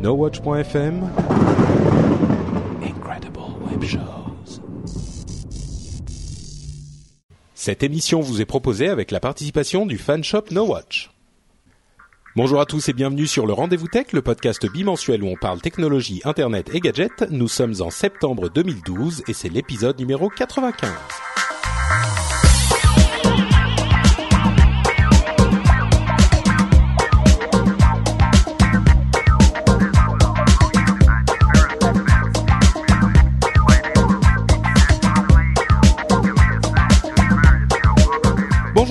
[0.00, 1.10] NoWatch.fm
[2.84, 4.60] Incredible Web Shows.
[7.54, 11.10] Cette émission vous est proposée avec la participation du fan shop NoWatch.
[12.36, 15.60] Bonjour à tous et bienvenue sur le Rendez-vous Tech, le podcast bimensuel où on parle
[15.60, 17.24] technologie, internet et gadgets.
[17.30, 20.92] Nous sommes en septembre 2012 et c'est l'épisode numéro 95.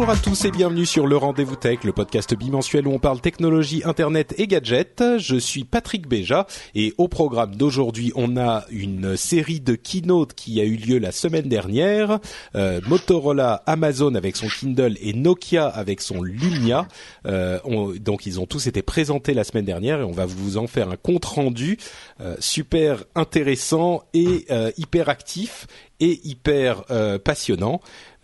[0.07, 3.19] Bonjour à tous et bienvenue sur le Rendez-vous Tech, le podcast bimensuel où on parle
[3.19, 5.03] technologie, internet et gadgets.
[5.17, 10.61] Je suis Patrick Béja et au programme d'aujourd'hui, on a une série de keynote qui
[10.61, 12.19] a eu lieu la semaine dernière.
[12.55, 16.87] Euh, Motorola, Amazon avec son Kindle et Nokia avec son Lumia.
[17.25, 20.55] Euh, on- donc ils ont tous été présentés la semaine dernière et on va vous
[20.55, 21.77] en faire un compte rendu
[22.21, 24.45] euh, super intéressant et
[24.77, 25.67] hyper actif
[25.99, 26.83] et hyper
[27.25, 27.81] passionnant.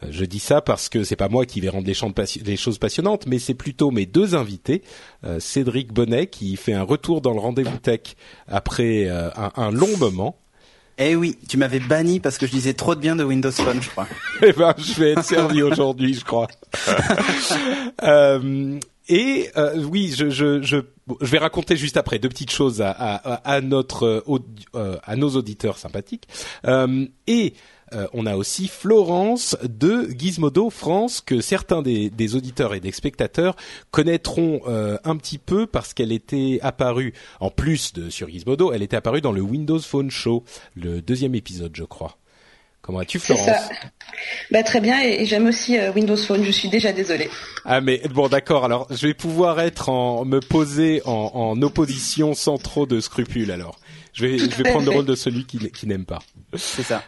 [0.09, 3.39] Je dis ça parce que c'est pas moi qui vais rendre les, choses passionnantes, mais
[3.39, 4.83] c'est plutôt mes deux invités,
[5.23, 8.15] euh, Cédric Bonnet qui fait un retour dans le rendez-vous tech
[8.47, 10.37] après euh, un, un long moment.
[10.99, 13.81] Eh oui, tu m'avais banni parce que je disais trop de bien de Windows Phone,
[13.81, 14.07] je crois.
[14.43, 16.47] Eh ben, je vais être servi aujourd'hui, je crois.
[18.01, 20.77] Euh, et euh, oui, je, je, je,
[21.21, 24.25] je vais raconter juste après deux petites choses à, à, à notre
[25.05, 26.27] à nos auditeurs sympathiques.
[26.65, 27.53] Euh, et
[27.93, 32.91] euh, on a aussi Florence de Gizmodo France que certains des, des auditeurs et des
[32.91, 33.55] spectateurs
[33.91, 38.83] connaîtront euh, un petit peu parce qu'elle était apparue en plus de sur Gizmodo, elle
[38.83, 40.43] était apparue dans le Windows Phone Show,
[40.75, 42.17] le deuxième épisode, je crois.
[42.81, 43.69] Comment vas-tu, Florence ça.
[44.51, 47.29] Bah, très bien, et, et j'aime aussi euh, Windows Phone, je suis déjà désolée.
[47.63, 52.33] Ah mais bon d'accord alors je vais pouvoir être en me poser en, en opposition
[52.33, 53.79] sans trop de scrupules alors
[54.11, 56.19] je vais je vais prendre le rôle de celui qui, qui n'aime pas
[56.55, 57.03] C'est ça.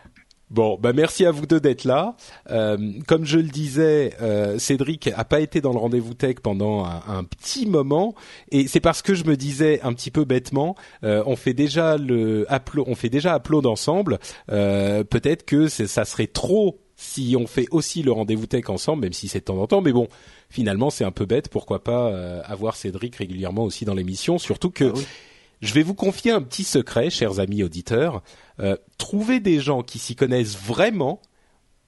[0.49, 2.15] Bon bah merci à vous deux d'être là.
[2.49, 6.85] Euh, comme je le disais euh, Cédric a pas été dans le rendez-vous tech pendant
[6.85, 8.15] un, un petit moment.
[8.51, 11.97] Et c'est parce que je me disais un petit peu bêtement euh, on fait déjà
[11.97, 14.19] le upload on fait déjà upload ensemble.
[14.51, 19.13] Euh, peut-être que ça serait trop si on fait aussi le rendez-vous tech ensemble, même
[19.13, 20.07] si c'est de temps en temps, mais bon,
[20.49, 24.69] finalement c'est un peu bête, pourquoi pas euh, avoir Cédric régulièrement aussi dans l'émission, surtout
[24.69, 24.93] que
[25.61, 28.21] je vais vous confier un petit secret, chers amis auditeurs,
[28.59, 31.21] euh, trouver des gens qui s'y connaissent vraiment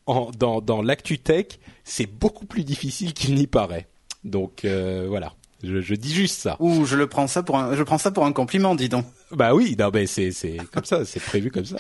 [0.06, 3.88] en, dans, dans l'actu tech, c'est beaucoup plus difficile qu'il n'y paraît.
[4.24, 5.34] Donc euh, voilà,
[5.64, 6.58] je, je dis juste ça.
[6.60, 9.06] Ouh, je le prends ça pour un, je prends ça pour un compliment, dis donc.
[9.32, 11.76] Bah oui, non, mais c'est c'est comme ça, c'est prévu comme ça.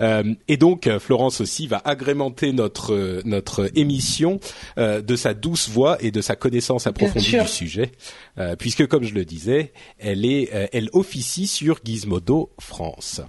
[0.00, 4.40] Euh, et donc euh, Florence aussi va agrémenter notre euh, notre émission
[4.78, 7.92] euh, de sa douce voix et de sa connaissance approfondie du sujet,
[8.38, 13.20] euh, puisque comme je le disais, elle est euh, elle officie sur Gizmodo France.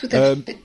[0.00, 0.58] Tout à Euh, fait.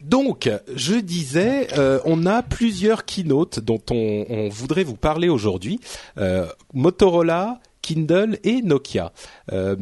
[0.00, 5.78] Donc, je disais, euh, on a plusieurs keynotes dont on, on voudrait vous parler aujourd'hui.
[6.18, 9.12] Euh, Motorola, Kindle et Nokia.
[9.52, 9.76] Euh,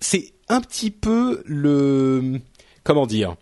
[0.00, 2.40] c'est un petit peu le...
[2.82, 3.36] Comment dire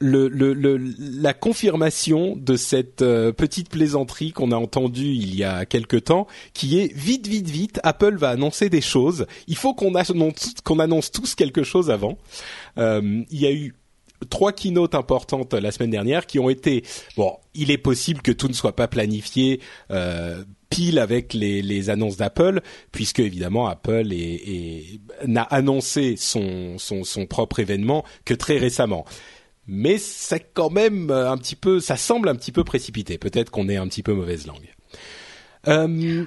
[0.00, 5.44] le, le, le- la confirmation de cette euh, petite plaisanterie qu'on a entendue il y
[5.44, 9.26] a quelque temps, qui est vite, vite, vite, Apple va annoncer des choses.
[9.46, 12.18] Il faut qu'on annonce, qu'on annonce tous quelque chose avant.
[12.76, 13.74] Euh, il y a eu
[14.24, 16.84] trois keynotes importantes la semaine dernière qui ont été
[17.16, 22.16] bon il est possible que tout ne soit pas planifié euh, pile avec les, annonces
[22.16, 24.08] d'Apple puisque évidemment Apple
[25.26, 29.04] n'a annoncé son, son son propre événement que très récemment.
[29.66, 33.18] Mais c'est quand même un petit peu ça semble un petit peu précipité.
[33.18, 34.74] Peut-être qu'on est un petit peu mauvaise langue.
[35.68, 36.24] Euh,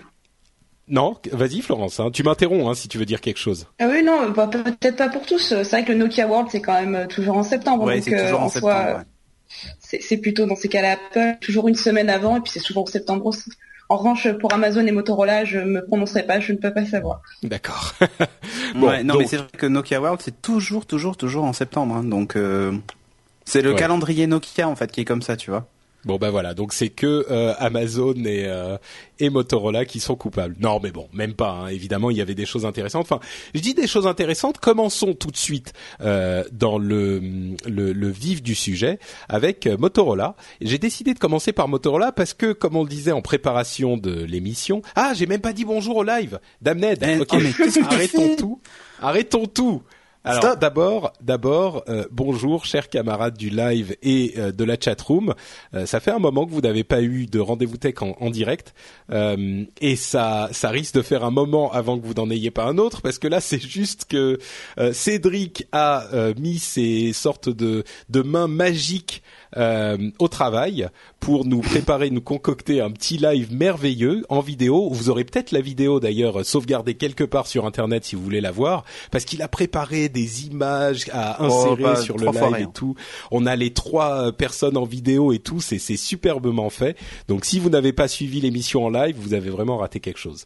[0.89, 4.03] non vas-y Florence hein, tu m'interromps hein, si tu veux dire quelque chose Ah oui,
[4.03, 5.39] non, bah, peut-être pas pour tous.
[5.49, 7.83] C'est vrai que le Nokia World, c'est quand même euh, toujours en septembre.
[7.85, 8.97] Ouais, donc, c'est toujours euh, en soi, septembre.
[8.99, 9.99] ouais.
[10.01, 12.85] c'est plutôt dans ces cas-là Apple, toujours une semaine avant, et puis c'est souvent en
[12.85, 13.49] septembre aussi.
[13.89, 17.21] En revanche, pour Amazon et Motorola, je me prononcerai pas, je ne peux pas savoir.
[17.43, 17.93] d'accord
[18.75, 21.53] Bon, ouais, non, donc- mais c'est vrai que Nokia World, c'est toujours, toujours, toujours en
[21.53, 21.95] septembre.
[21.95, 22.73] hein, donc, euh,
[23.45, 23.75] c'est le Ouais.
[23.79, 25.67] calendrier Nokia en fait qui est comme ça, tu vois.
[26.05, 28.77] Bon ben voilà, donc c'est que euh, Amazon et, euh,
[29.19, 30.55] et Motorola qui sont coupables.
[30.59, 31.49] Non mais bon, même pas.
[31.49, 31.67] Hein.
[31.67, 33.01] Évidemment, il y avait des choses intéressantes.
[33.01, 33.19] Enfin,
[33.53, 34.59] je dis des choses intéressantes.
[34.59, 37.19] Commençons tout de suite euh, dans le,
[37.67, 40.35] le, le vif du sujet avec Motorola.
[40.61, 44.23] J'ai décidé de commencer par Motorola parce que, comme on le disait en préparation de
[44.23, 46.99] l'émission, ah j'ai même pas dit bonjour au live, Damned.
[47.01, 48.61] Eh, ok, oh, tu arrêtons tout.
[49.01, 49.81] Arrêtons tout.
[50.27, 55.33] Alors d'abord, d'abord, euh, bonjour chers camarades du live et euh, de la chatroom.
[55.73, 58.29] Euh, ça fait un moment que vous n'avez pas eu de rendez-vous tech en, en
[58.29, 58.73] direct
[59.09, 62.65] euh, et ça, ça risque de faire un moment avant que vous n'en ayez pas
[62.65, 64.37] un autre parce que là c'est juste que
[64.91, 66.03] Cédric a
[66.37, 69.23] mis ses sortes de, de mains magiques
[69.55, 70.89] euh, au travail
[71.19, 74.89] pour nous préparer, nous concocter un petit live merveilleux en vidéo.
[74.91, 78.51] Vous aurez peut-être la vidéo d'ailleurs sauvegardée quelque part sur internet si vous voulez la
[78.51, 82.95] voir, parce qu'il a préparé des images à insérer pas sur le live et tout.
[83.31, 86.97] On a les trois euh, personnes en vidéo et tout, c'est superbement fait.
[87.27, 90.45] Donc si vous n'avez pas suivi l'émission en live, vous avez vraiment raté quelque chose.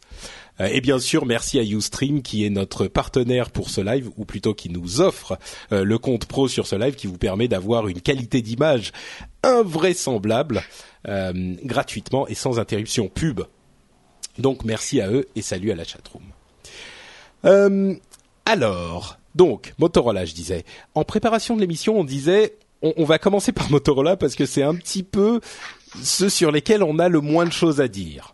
[0.60, 4.24] Euh, et bien sûr, merci à Ustream qui est notre partenaire pour ce live, ou
[4.24, 5.38] plutôt qui nous offre
[5.72, 8.92] euh, le compte pro sur ce live qui vous permet d'avoir une qualité d'image
[9.42, 10.62] invraisemblable
[11.08, 13.42] euh, gratuitement et sans interruption pub.
[14.38, 16.22] Donc merci à eux et salut à la chatroom.
[17.44, 17.94] Euh,
[18.46, 20.64] alors, donc Motorola, je disais.
[20.94, 24.62] En préparation de l'émission, on disait on, on va commencer par Motorola parce que c'est
[24.62, 25.40] un petit peu
[26.02, 28.31] ceux sur lesquels on a le moins de choses à dire.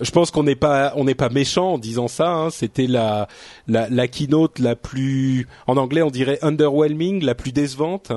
[0.00, 2.30] Je pense qu'on n'est pas on n'est pas méchant en disant ça.
[2.30, 2.50] hein.
[2.50, 3.26] C'était la,
[3.66, 8.12] la keynote la plus en anglais on dirait underwhelming, la plus décevante.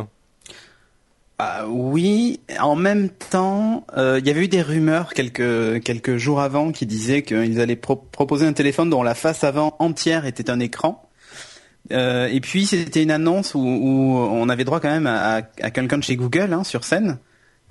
[1.44, 6.40] Ah, oui, en même temps, euh, il y avait eu des rumeurs quelques quelques jours
[6.40, 10.52] avant qui disaient qu'ils allaient pro- proposer un téléphone dont la face avant entière était
[10.52, 11.10] un écran.
[11.92, 15.98] Euh, et puis c'était une annonce où, on avait droit quand même à- à quelqu'un
[15.98, 17.18] de chez Google hein, sur scène.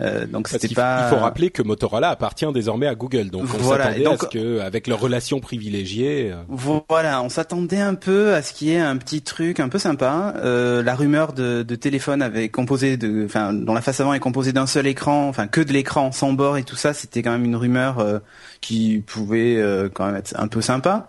[0.00, 1.06] Euh, donc c'était pas.
[1.06, 4.26] il faut rappeler que Motorola appartient désormais à Google, donc on Voilà, s'attendait donc- à
[4.26, 8.69] ce que, avec leur relation privilégiée, euh, Voilà, on s'attendait un peu à ce qu'il
[8.69, 10.35] y ait un petit truc un peu sympa.
[10.38, 14.20] Euh, la rumeur de, de téléphone avait composé de, enfin, dont la face avant est
[14.20, 17.32] composée d'un seul écran, enfin que de l'écran sans bord et tout ça, c'était quand
[17.32, 18.19] même une rumeur euh,
[18.61, 21.08] qui pouvait euh, quand même être un peu sympa.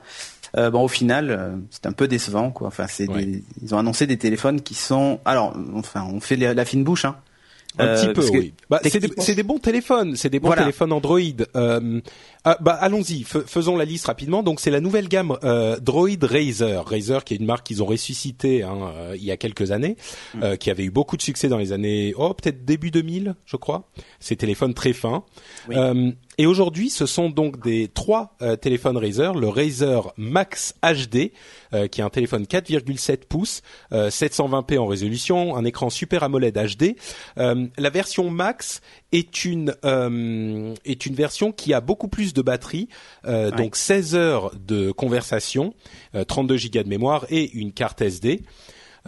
[0.57, 2.67] Euh, bon, au final, euh, c'est un peu décevant, quoi.
[2.67, 3.23] Enfin, c'est Ouais.
[3.25, 6.83] des- ils ont annoncé des téléphones qui sont, alors, enfin, on fait la, la fine
[6.83, 7.15] bouche, hein.
[7.77, 8.53] Un Euh, petit peu, parce que oui.
[8.69, 10.63] Bah, c'est des, bons téléphones, c'est des bons Voilà.
[10.63, 11.19] téléphones Android.
[11.55, 12.01] Euh,
[12.43, 14.41] ah, bah, allons-y, fais- faisons la liste rapidement.
[14.43, 16.83] Donc, c'est la nouvelle gamme euh, Droid Razer.
[16.85, 19.95] Razer, qui est une marque qu'ils ont ressuscitée hein, euh, il y a quelques années,
[20.33, 20.43] Mm.
[20.43, 23.55] euh, qui avait eu beaucoup de succès dans les années, oh, peut-être début 2000, je
[23.57, 23.89] crois.
[24.19, 25.23] Ces téléphones très fins.
[25.69, 25.75] Oui.
[25.77, 31.31] Euh, et aujourd'hui, ce sont donc des trois euh, téléphones Razer, le Razer Max HD,
[31.73, 33.61] euh, qui est un téléphone 4,7 pouces,
[33.91, 36.95] euh, 720p en résolution, un écran Super AMOLED HD.
[37.37, 42.41] Euh, la version Max est une euh, est une version qui a beaucoup plus de
[42.41, 42.87] batterie,
[43.25, 43.57] euh, Ouais.
[43.57, 45.73] donc 16 heures de conversation,
[46.15, 48.41] euh, 32 Go de mémoire et une carte SD.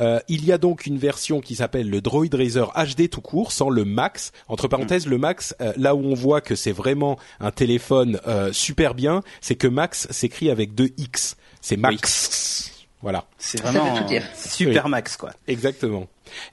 [0.02, 3.52] Euh, il y a donc une version qui s'appelle le Droid Razer HD tout court,
[3.52, 4.32] sans le Max.
[4.48, 8.52] Entre parenthèses, le Max, euh, là où on voit que c'est vraiment un téléphone euh,
[8.52, 11.38] super bien, c'est que Max s'écrit avec deux X.
[11.62, 12.73] C'est Max.
[13.04, 13.26] Voilà.
[13.38, 14.24] C'est Ça vraiment veut tout dire.
[14.34, 15.32] c'est super max, quoi.
[15.48, 16.08] Exactement.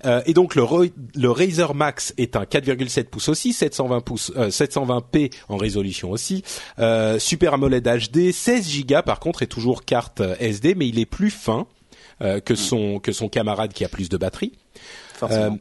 [0.04, 0.64] Euh, et donc le,
[1.14, 6.42] le Razer Max est un 4,7 pouces aussi, 720 pouces, euh, 720p en résolution aussi,
[6.80, 10.98] euh, Super AMOLED HD, 16 Go par contre et toujours carte euh, SD, mais il
[10.98, 11.66] est plus fin
[12.20, 14.52] euh, que son que son camarade qui a plus de batterie.
[15.14, 15.58] Forcément.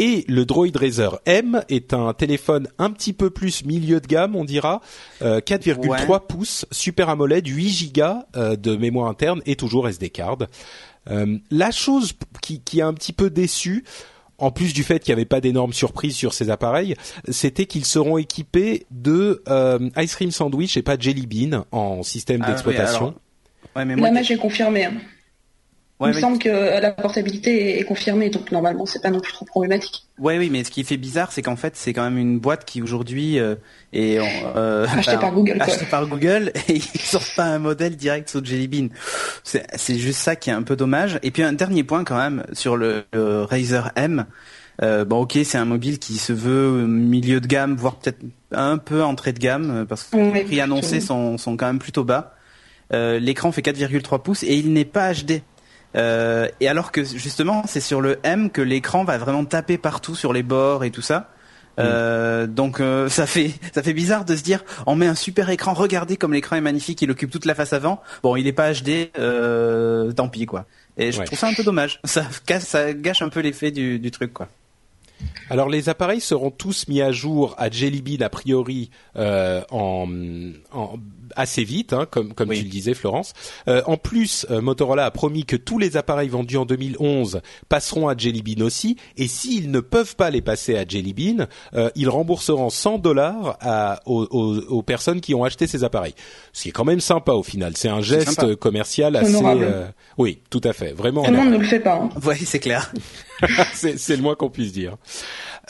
[0.00, 4.06] Euh, et le Droid Razer M est un téléphone un petit peu plus milieu de
[4.06, 4.80] gamme, on dira,
[5.22, 6.18] euh, 4,3 Ouais.
[6.26, 8.02] pouces, Super AMOLED, 8 Go
[8.36, 10.38] euh, de mémoire interne et toujours SD card.
[11.10, 13.84] Euh, la chose qui, qui a un petit peu déçu,
[14.38, 16.94] en plus du fait qu'il n'y avait pas d'énormes surprises sur ces appareils,
[17.28, 22.40] c'était qu'ils seront équipés de euh, Ice Cream Sandwich et pas Jelly Bean en système
[22.42, 23.00] Ah oui, d'exploitation.
[23.08, 23.14] alors,
[23.76, 24.86] Ouais, mais moi, est confirmée.
[24.86, 24.94] hein.
[26.00, 29.20] Ouais, Il me mais- semble que la portabilité est confirmée, donc normalement c'est pas non
[29.20, 30.04] plus trop problématique.
[30.18, 32.64] Ouais, oui, mais ce qui fait bizarre, c'est qu'en fait, c'est quand même une boîte
[32.64, 33.54] qui aujourd'hui euh,
[33.92, 34.18] est
[34.56, 38.44] euh, Achetée par Google, achetée par Google, et ils sortent pas un modèle direct sur
[38.44, 38.88] Jelly Bean.
[39.44, 41.18] C'est juste ça qui est un peu dommage.
[41.22, 44.26] Et puis un dernier point quand même sur le, le Razer M.
[44.82, 48.20] Euh, bon, ok, c'est un mobile qui se veut milieu de gamme, voire peut-être
[48.52, 52.04] un peu entrée de gamme, parce que les prix annoncés sont, sont quand même plutôt
[52.04, 52.34] bas.
[52.92, 55.42] Euh, L'écran fait 4,3 pouces et il n'est pas HD.
[55.96, 60.14] Euh, et alors que justement, c'est sur le M que l'écran va vraiment taper partout
[60.14, 61.30] sur les bords et tout ça.
[61.78, 65.48] Euh, donc euh, ça fait ça fait bizarre de se dire on met un super
[65.50, 68.02] écran regardez comme l'écran est magnifique il occupe toute la face avant.
[68.22, 70.66] Bon il est pas HD euh, tant pis quoi.
[70.98, 71.24] Et je Ouais.
[71.24, 72.00] trouve ça un peu dommage.
[72.04, 74.48] Ça casse ça gâche un peu l'effet du, du truc quoi.
[75.48, 80.06] Alors les appareils seront tous mis à jour à Jelly Bean a priori euh, en,
[80.72, 80.94] en,
[81.36, 82.58] assez vite, hein, comme comme Oui.
[82.58, 83.32] tu le disais, Florence.
[83.68, 88.08] Euh, en plus, euh, Motorola a promis que tous les appareils vendus en 2011 passeront
[88.08, 91.90] à Jelly Bean aussi, et s'ils ne peuvent pas les passer à Jelly Bean, euh,
[91.96, 96.14] ils rembourseront 100 dollars à- aux, aux- aux personnes qui ont acheté ces appareils.
[96.52, 97.72] Ce qui est quand même sympa au final.
[97.76, 98.54] C'est un geste sympa.
[98.56, 99.42] commercial assez.
[99.44, 99.86] Euh,
[100.18, 101.22] oui, tout à fait, vraiment.
[101.24, 101.96] Tout le monde ne le fait pas.
[101.96, 102.08] hein.
[102.24, 102.92] Oui, c'est clair.
[103.74, 104.96] c'est c'est le moins qu'on puisse dire.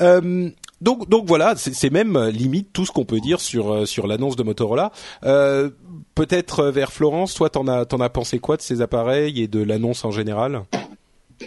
[0.00, 0.49] Euh,
[0.81, 4.07] donc donc voilà, c'est même euh, limite tout ce qu'on peut dire sur euh, sur
[4.07, 4.93] l'annonce de Motorola.
[5.25, 5.71] Euh,
[6.15, 9.49] Peut-être euh, vers Florence, toi t'en as t'en as pensé quoi de ces appareils et
[9.49, 10.63] de l'annonce en général?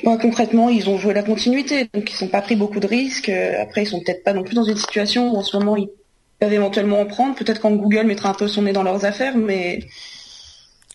[0.03, 3.29] Bon, concrètement, ils ont joué la continuité, donc ils n'ont pas pris beaucoup de risques.
[3.29, 5.89] Après, ils sont peut-être pas non plus dans une situation où en ce moment ils
[6.39, 7.35] peuvent éventuellement en prendre.
[7.35, 9.81] Peut-être quand Google mettra un peu son nez dans leurs affaires, mais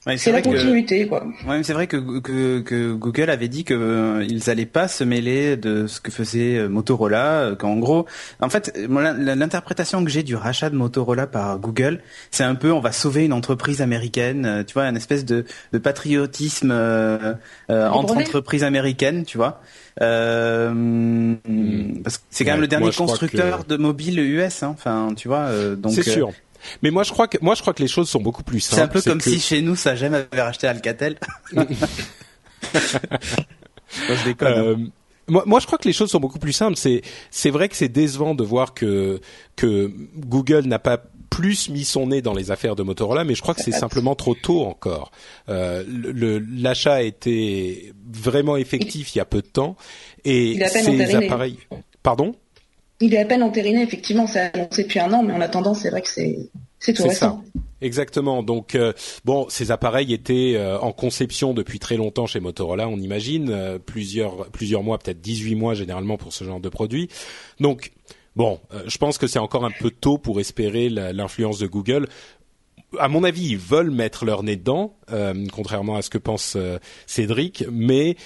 [0.08, 1.24] Ouais, c'est la que- continuité, quoi.
[1.46, 4.88] Ouais, mais c'est vrai que, que, que Google avait dit que euh, ils allaient pas
[4.88, 8.06] se mêler de ce que faisait euh, Motorola, euh, qu'en gros,
[8.40, 12.00] en fait, l'interprétation que j'ai du rachat de Motorola par Google,
[12.30, 15.78] c'est un peu on va sauver une entreprise américaine, tu vois, une espèce de, de
[15.78, 17.34] patriotisme euh,
[17.70, 19.60] euh, entre entreprises américaines, tu vois.
[20.00, 21.34] Euh,
[22.02, 25.12] parce que c'est quand Ouais, même le dernier moi, constructeur de mobile US, hein, enfin,
[25.16, 25.40] tu vois.
[25.48, 26.32] euh, donc C'est euh, sûr.
[26.82, 28.76] Mais moi je crois que moi je crois que les choses sont beaucoup plus simples.
[28.76, 31.16] C'est un peu comme que- si chez nous Sagem avait racheté Alcatel.
[34.08, 34.48] Moi, je déconne.
[34.52, 34.62] hein.
[34.62, 34.76] Euh,
[35.28, 36.76] moi, moi, je crois que les choses sont beaucoup plus simples.
[36.76, 39.20] C'est, c'est vrai que c'est décevant de voir que
[39.56, 43.42] que Google n'a pas plus mis son nez dans les affaires de Motorola, mais je
[43.42, 45.10] crois que c'est simplement trop tôt encore.
[45.50, 49.76] Euh, le, le- l'achat a été vraiment effectif il y a peu de temps,
[50.24, 51.58] et Il ces appareils.
[52.02, 52.34] Pardon?
[53.00, 55.90] Il est à peine entériné, effectivement, c'est annoncé depuis un an, mais en attendant, c'est
[55.90, 56.50] vrai que c'est
[56.80, 57.42] c'est tout récent.
[57.80, 58.42] Exactement.
[58.42, 58.92] Donc euh,
[59.24, 63.78] bon, ces appareils étaient euh, en conception depuis très longtemps chez Motorola, on imagine, euh,
[63.78, 67.08] plusieurs plusieurs mois, peut-être 18 mois généralement pour ce genre de produit.
[67.60, 67.92] Donc
[68.36, 72.08] bon, je pense que c'est encore un peu tôt pour espérer l'influence de Google.
[72.98, 74.96] À mon avis, ils veulent mettre leur nez dedans,
[75.52, 76.56] contrairement à ce que pense
[77.06, 78.16] Cédric, mais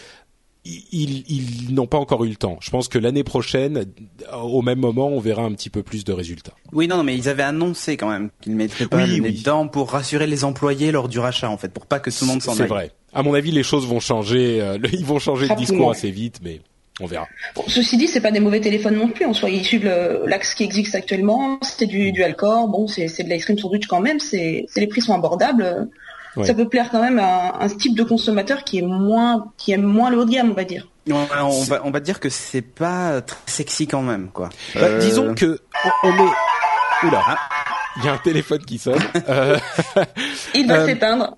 [0.65, 2.57] ils, ils n'ont pas encore eu le temps.
[2.61, 3.85] Je pense que l'année prochaine,
[4.33, 6.53] au même moment, on verra un petit peu plus de résultats.
[6.73, 9.21] Oui, non, non, mais ils avaient annoncé quand même qu'ils mettraient pas Oui, le nez
[9.31, 9.39] oui.
[9.39, 12.27] dedans pour rassurer les employés lors du rachat, en fait, pour pas que tout le
[12.29, 12.69] monde s'en C'est aille.
[12.69, 12.91] vrai.
[13.13, 14.61] À mon avis, les choses vont changer.
[14.61, 16.61] euh, ils vont changer de discours assez vite, mais
[17.01, 17.27] on verra.
[17.57, 19.27] Bon, ceci dit, c'est pas des mauvais téléphones non plus.
[19.27, 19.91] En soi, ils suivent
[20.27, 21.59] l'axe qui existe actuellement.
[21.63, 22.69] C'est du dual core.
[22.69, 24.21] Bon, c'est c'est de l'ice cream sandwich quand même.
[24.21, 25.89] C'est c'est- les prix sont abordables.
[26.37, 26.47] Ouais.
[26.47, 29.73] Ça peut plaire quand même à un, un type de consommateur qui est moins qui
[29.73, 30.89] aime moins le haut de gamme, on va dire.
[31.09, 34.49] Ouais, on, va, on va dire que c'est pas très sexy quand même, quoi.
[34.75, 37.07] Bah, Euh, Disons que on, on est.
[37.07, 37.39] Oula, Ah.
[37.99, 39.03] il y a un téléphone qui sonne.
[39.29, 39.59] Euh,
[40.55, 41.37] Il va Euh, s'éteindre.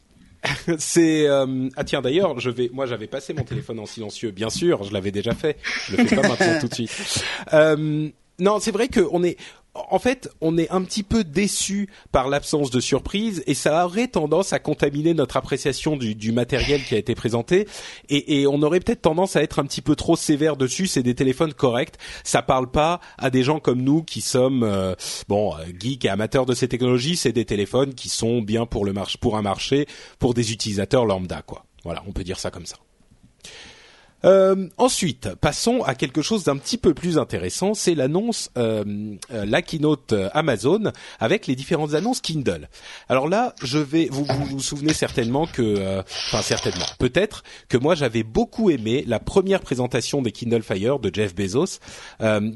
[0.78, 2.70] c'est euh, ah tiens d'ailleurs, je vais.
[2.72, 4.30] Moi, j'avais passé mon téléphone en silencieux.
[4.30, 5.56] Bien sûr, je l'avais déjà fait.
[5.88, 7.24] Je le fais pas maintenant tout de suite.
[7.54, 8.08] Euh,
[8.38, 9.38] non, c'est vrai qu'on est.
[9.74, 14.06] En fait, on est un petit peu déçu par l'absence de surprise et ça aurait
[14.06, 17.66] tendance à contaminer notre appréciation du, du matériel qui a été présenté
[18.08, 20.86] et, et on aurait peut-être tendance à être un petit peu trop sévère dessus.
[20.86, 24.94] C'est des téléphones corrects, ça parle pas à des gens comme nous qui sommes euh,
[25.26, 27.16] bon euh, geeks et amateurs de ces technologies.
[27.16, 29.86] C'est des téléphones qui sont bien pour le marché, pour un marché,
[30.20, 31.64] pour des utilisateurs lambda quoi.
[31.82, 32.76] Voilà, on peut dire ça comme ça.
[34.24, 39.44] Euh, ensuite, passons à quelque chose d'un petit peu plus intéressant, c'est l'annonce, euh, euh,
[39.44, 42.68] la keynote euh, Amazon avec les différentes annonces Kindle.
[43.08, 47.76] Alors là, je vais, vous vous, vous souvenez certainement que, euh, enfin certainement, peut-être que
[47.76, 51.78] moi j'avais beaucoup aimé la première présentation des Kindle Fire de Jeff Bezos,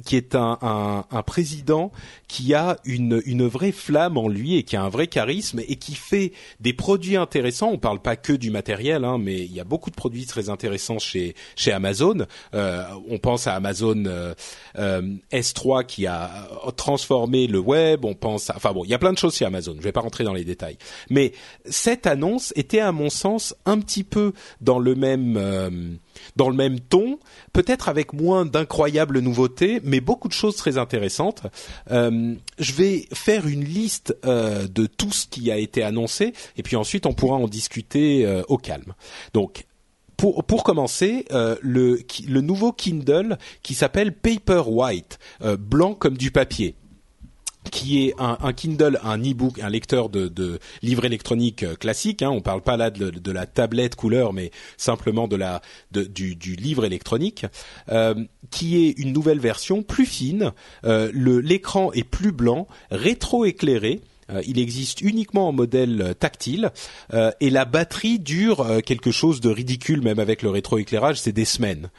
[0.07, 1.93] qui est un, un, un président
[2.29, 5.77] qui a une, une vraie flamme en lui et qui a un vrai charisme et
[5.77, 7.71] qui fait des produits intéressants.
[7.73, 10.49] On parle pas que du matériel, hein, mais il y a beaucoup de produits très
[10.49, 12.27] intéressants chez chez Amazon.
[12.55, 14.35] Euh, on pense à Amazon euh,
[14.79, 18.05] euh, S3 qui a euh, transformé le web.
[18.05, 19.75] On pense, à, enfin bon, il y a plein de choses chez Amazon.
[19.77, 20.79] Je vais pas rentrer dans les détails,
[21.11, 21.33] mais
[21.67, 25.99] cette annonce était à mon sens un petit peu dans le même
[26.37, 27.19] dans le même ton,
[27.53, 31.43] peut-être avec moins d'incroyables nouveautés, mais beaucoup de choses très intéressantes.
[31.91, 36.63] Euh, je vais faire une liste euh, de tout ce qui a été annoncé, et
[36.63, 38.95] puis ensuite on pourra en discuter euh, au calme.
[39.35, 39.65] Donc
[40.19, 46.31] pour, pour commencer, euh, le, le nouveau Kindle qui s'appelle Paperwhite, euh, blanc comme du
[46.31, 46.75] papier
[47.71, 52.23] qui est un, Kindle, un e-book, un lecteur de, de livres électroniques euh, classique.
[52.23, 55.61] Hein, on parle pas là de, la tablette couleur, mais simplement de la
[55.93, 57.47] de, du, livre électronique,
[57.91, 58.15] euh,
[58.51, 60.53] qui est une nouvelle version plus fine.
[60.85, 64.01] Euh, l'écran est plus blanc, rétro-éclairé.
[64.31, 66.71] Euh, il existe uniquement en modèle tactile
[67.13, 71.33] euh, et la batterie dure euh, quelque chose de ridicule même avec le rétroéclairage, c'est
[71.33, 71.91] des semaines.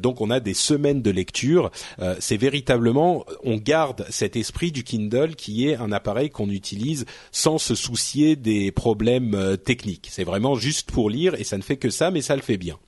[0.00, 1.70] donc on a des semaines de lecture.
[2.18, 7.58] c'est véritablement, on garde cet esprit du Kindle qui est un appareil qu'on utilise sans
[7.58, 10.08] se soucier des problèmes techniques.
[10.10, 12.58] C'est vraiment juste pour lire et ça ne fait que ça, mais ça le fait
[12.58, 12.78] bien.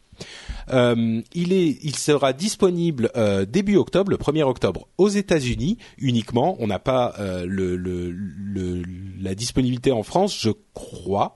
[0.72, 6.56] Euh, il est, il sera disponible euh, début octobre, le 1er octobre, aux États-Unis uniquement.
[6.60, 8.82] On n'a pas euh, le, le,
[9.20, 11.34] la disponibilité en France, je crois.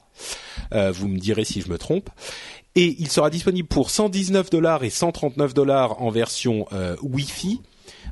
[0.73, 2.11] vous me direz si je me trompe.
[2.75, 6.67] Et il sera disponible pour 119 dollars et 139 dollars en version
[7.03, 7.63] Wi-Fi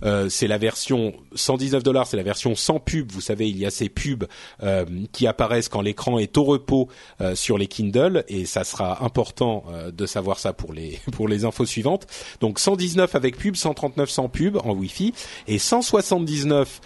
[0.05, 3.11] euh, c'est la version 119 dollars, c'est la version sans pub.
[3.13, 4.25] Vous savez, il y a ces pubs
[4.63, 6.89] euh, qui apparaissent quand l'écran est au repos
[7.21, 11.45] euh, sur les Kindle, et ça sera important de savoir ça pour les pour les
[11.45, 12.07] infos suivantes.
[12.41, 15.13] Donc 119 avec pub, 139 sans pub en Wi-Fi,
[15.47, 16.81] et 179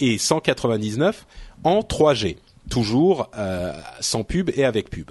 [0.00, 1.26] et 199
[1.64, 2.36] en 3G,
[2.70, 3.30] toujours
[4.00, 5.10] sans pub et avec pub.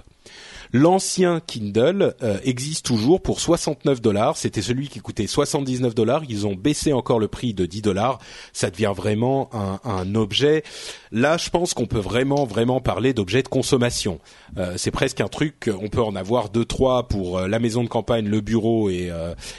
[0.73, 4.37] L'ancien Kindle euh, existe toujours pour 69 dollars.
[4.37, 6.23] C'était celui qui coûtait 79 dollars.
[6.29, 8.19] Ils ont baissé encore le prix de 10 dollars.
[8.53, 10.63] Ça devient vraiment un, un objet.
[11.11, 14.19] Là, je pense qu'on peut vraiment, vraiment parler d'objet de consommation.
[14.57, 15.69] Euh, c'est presque un truc.
[15.81, 19.11] On peut en avoir deux, trois pour euh, la maison de campagne, le bureau et,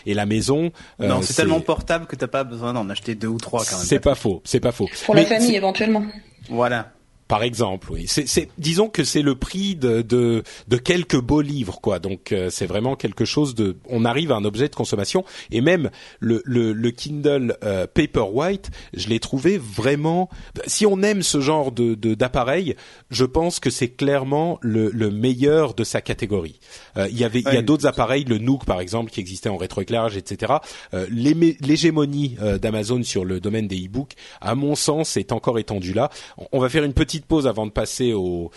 [0.06, 0.70] et la maison.
[0.98, 3.86] non, c'est tellement portable que t'as pas besoin d'en acheter deux ou trois quand même.
[3.86, 4.42] C'est pas faux.
[4.44, 4.88] C'est pas faux.
[5.06, 6.04] Pour la famille éventuellement.
[6.48, 6.92] Voilà.
[7.28, 8.06] Par exemple, oui.
[8.08, 11.98] C'est, disons que c'est le prix de, de, de, quelques beaux livres, quoi.
[11.98, 13.76] Donc euh, c'est vraiment quelque chose de.
[13.86, 18.70] On arrive à un objet de consommation et même le, le, le Kindle euh, Paperwhite,
[18.94, 20.30] je l'ai trouvé vraiment.
[20.66, 22.76] Si on aime ce genre de, d'appareil,
[23.10, 26.60] je pense que c'est clairement le, le meilleur de sa catégorie.
[26.96, 29.50] Euh, il y avait, il y a d'autres appareils, le Nook par exemple, qui existait
[29.50, 30.54] en rétroéclairage, etc.
[30.94, 36.08] Euh, l'hégémonie d'Amazon sur le domaine des e-books, à mon sens, est encore étendue là.
[36.52, 38.50] On va faire une petite pause avant de passer au,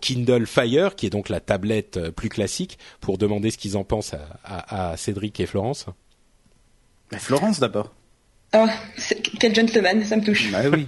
[0.00, 3.84] Kindle Fire, qui est donc la tablette euh, plus classique, pour demander ce qu'ils en
[3.84, 5.86] pensent à, Cédric et Florence.
[7.18, 7.92] Florence d'abord.
[8.54, 8.66] Oh,
[9.40, 10.50] quel gentleman, ça me touche.
[10.52, 10.86] Bah oui.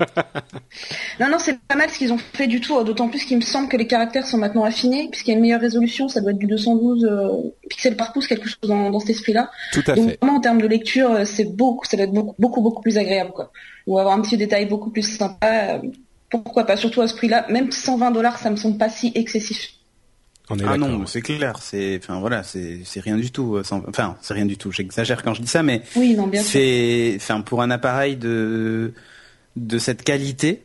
[1.21, 3.43] non, non, c'est pas mal ce qu'ils ont fait du tout, d'autant plus qu'il me
[3.43, 6.31] semble que les caractères sont maintenant affinés, puisqu'il y a une meilleure résolution, ça doit
[6.31, 7.29] être du 212 euh,
[7.69, 9.51] pixels par pouce, quelque chose dans, cet esprit-là.
[9.73, 10.19] Tout à Donc, fait.
[10.21, 12.97] Vraiment, en termes de lecture, euh, c'est beaucoup, ça doit être beaucoup, beaucoup, beaucoup plus
[12.97, 13.53] agréable, quoi.
[13.87, 15.81] Ou avoir un petit détail beaucoup plus sympa
[16.31, 17.47] pourquoi pas, surtout à ce prix-là.
[17.49, 19.73] Même 120 dollars, ça me semble pas si excessif.
[20.51, 23.57] On est ah non, c'est clair, c'est, enfin voilà, c'est, c'est rien du tout.
[23.57, 24.73] Euh, enfin, c'est rien du tout.
[24.73, 28.95] J'exagère quand je dis ça, mais oui, non, bien c'est, enfin, pour un appareil de
[29.57, 30.63] de cette qualité,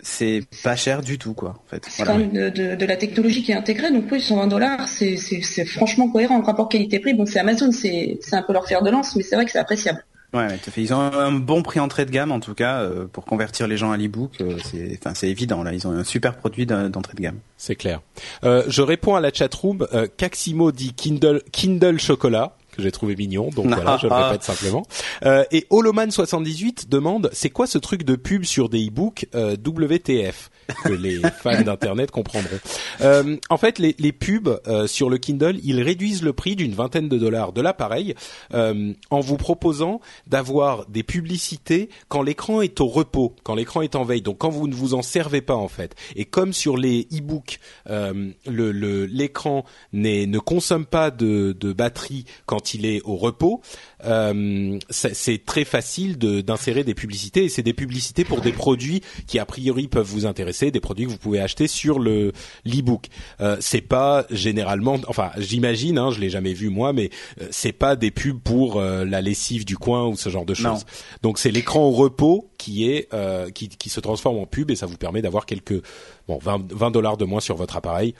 [0.00, 1.50] c'est pas cher du tout, quoi.
[1.50, 4.46] En fait, c'est quand même de, de, la technologie qui est intégrée, donc oui, 120
[4.48, 5.16] dollars, c'est,
[5.64, 6.38] franchement cohérent.
[6.38, 9.22] Le rapport qualité-prix, bon, c'est Amazon, c'est, c'est un peu leur fer de lance, mais
[9.22, 10.04] c'est vrai que c'est appréciable.
[10.34, 10.82] Ouais, fait.
[10.82, 13.76] Ils ont un bon prix entrée de gamme en tout cas euh, pour convertir les
[13.76, 14.32] gens à l'e-book.
[14.40, 15.72] Euh, c'est, enfin, c'est évident là.
[15.72, 17.38] Ils ont un super produit d'entrée de gamme.
[17.56, 18.00] C'est clair.
[18.44, 19.86] Euh, je réponds à la chatroom.
[19.92, 24.42] Euh, Caximo dit Kindle, Kindle chocolat que j'ai trouvé mignon, donc voilà, je le répète
[24.42, 24.84] simplement.
[25.24, 30.50] Euh, et Holoman78 demande, c'est quoi ce truc de pub sur des e-books euh, WTF
[30.84, 32.58] que les fans d'internet comprendront.
[33.00, 36.74] Euh, en fait, les, les pubs euh, sur le Kindle, ils réduisent le prix d'une
[36.74, 38.14] vingtaine de dollars de l'appareil
[38.54, 43.96] euh, en vous proposant d'avoir des publicités quand l'écran est au repos, quand l'écran est
[43.96, 45.94] en veille, donc quand vous ne vous en servez pas en fait.
[46.14, 52.74] Et comme sur les e-books, euh, le l'écran ne consomme pas de, de batterie quand
[52.74, 53.60] il est au repos,
[54.06, 59.38] euh, c'est très facile d'insérer des publicités et c'est des publicités pour des produits qui
[59.38, 62.32] a priori peuvent vous intéresser, des produits que vous pouvez acheter sur le
[62.64, 63.08] l'e-book.
[63.40, 67.72] Euh, c'est pas généralement, enfin j'imagine, hein, je l'ai jamais vu moi, mais euh, c'est
[67.72, 70.84] pas des pubs pour euh, la lessive du coin ou ce genre de choses.
[71.22, 73.08] Donc c'est l'écran au repos qui est
[73.54, 75.82] qui, qui se transforme en pub et ça vous permet d'avoir quelques
[76.28, 78.14] bon 20 dollars de moins sur votre appareil.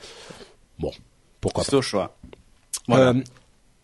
[0.78, 0.92] Bon,
[1.40, 1.70] pourquoi pas.
[1.70, 2.16] C'est au choix.
[2.88, 3.14] Voilà.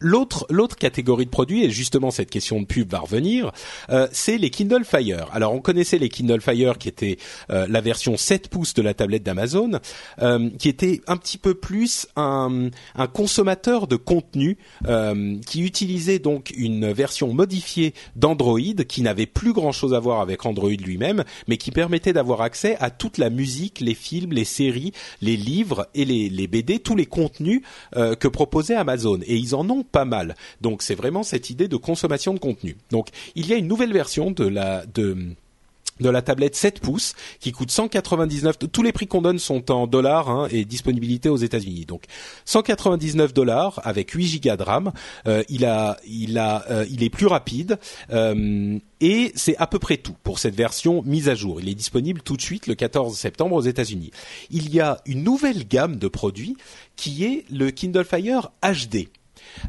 [0.03, 3.53] L'autre l'autre catégorie de produits et justement cette question de pub va revenir,
[3.91, 5.29] euh, c'est les Kindle Fire.
[5.33, 7.19] Alors on connaissait les Kindle Fire qui étaient
[7.51, 9.81] euh, la version 7 pouces de la tablette d'Amazon,
[10.21, 16.19] euh, qui était un petit peu plus un, un consommateur de contenu euh, qui utilisait
[16.19, 21.25] donc une version modifiée d'Android qui n'avait plus grand chose à voir avec Android lui-même,
[21.49, 25.89] mais qui permettait d'avoir accès à toute la musique, les films, les séries, les livres
[25.95, 27.63] et les, les BD, tous les contenus
[27.97, 29.19] euh, que proposait Amazon.
[29.27, 30.35] Et ils en ont pas mal.
[30.61, 32.77] Donc c'est vraiment cette idée de consommation de contenu.
[32.91, 34.85] Donc il y a une nouvelle version de la
[36.01, 39.87] de la tablette 7 pouces qui coûte 199 tous les prix qu'on donne sont en
[39.87, 42.05] dollars hein, et disponibilité aux États-Unis donc
[42.45, 44.93] 199 dollars avec 8 gigas de RAM
[45.27, 47.79] euh, il a il a euh, il est plus rapide
[48.11, 51.75] euh, et c'est à peu près tout pour cette version mise à jour il est
[51.75, 54.11] disponible tout de suite le 14 septembre aux États-Unis
[54.51, 56.57] il y a une nouvelle gamme de produits
[56.97, 59.09] qui est le Kindle Fire HD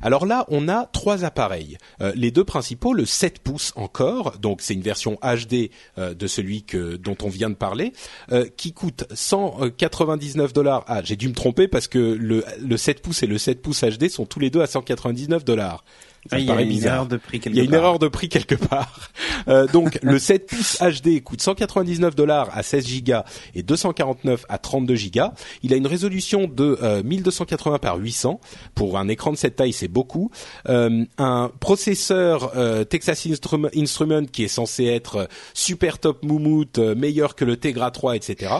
[0.02, 1.78] alors là, on a trois appareils.
[2.02, 6.28] Euh, les deux principaux, le 7 pouces encore, donc c'est une version HD euh, de
[6.28, 7.94] celui que dont on vient de parler,
[8.32, 10.84] euh, qui coûte 199 dollars.
[10.88, 13.84] Ah, j'ai dû me tromper parce que le, le 7 pouces et le 7 pouces
[13.84, 15.84] HD sont tous les deux à 199 dollars.
[16.30, 18.08] Ça il y a une erreur de prix quelque Il y a une erreur de
[18.08, 19.12] prix quelque part.
[19.50, 24.58] Euh, donc le 7 pouces HD coûte 199 dollars à 16 gigas et 249 à
[24.58, 25.34] 32 gigas.
[25.64, 28.40] Il a une résolution de euh, 1280 par 800
[28.74, 30.32] pour un écran de cette taille, c'est beaucoup.
[30.70, 36.96] Euh, un processeur euh, Texas Instrum Instrument qui est censé être super top moumoute, euh,
[36.96, 38.54] meilleur que le Tegra 3, etc.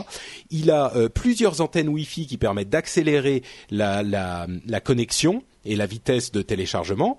[0.50, 5.86] Il a euh, plusieurs antennes Wi-Fi qui permettent d'accélérer la, la, la connexion et la
[5.86, 7.18] vitesse de téléchargement.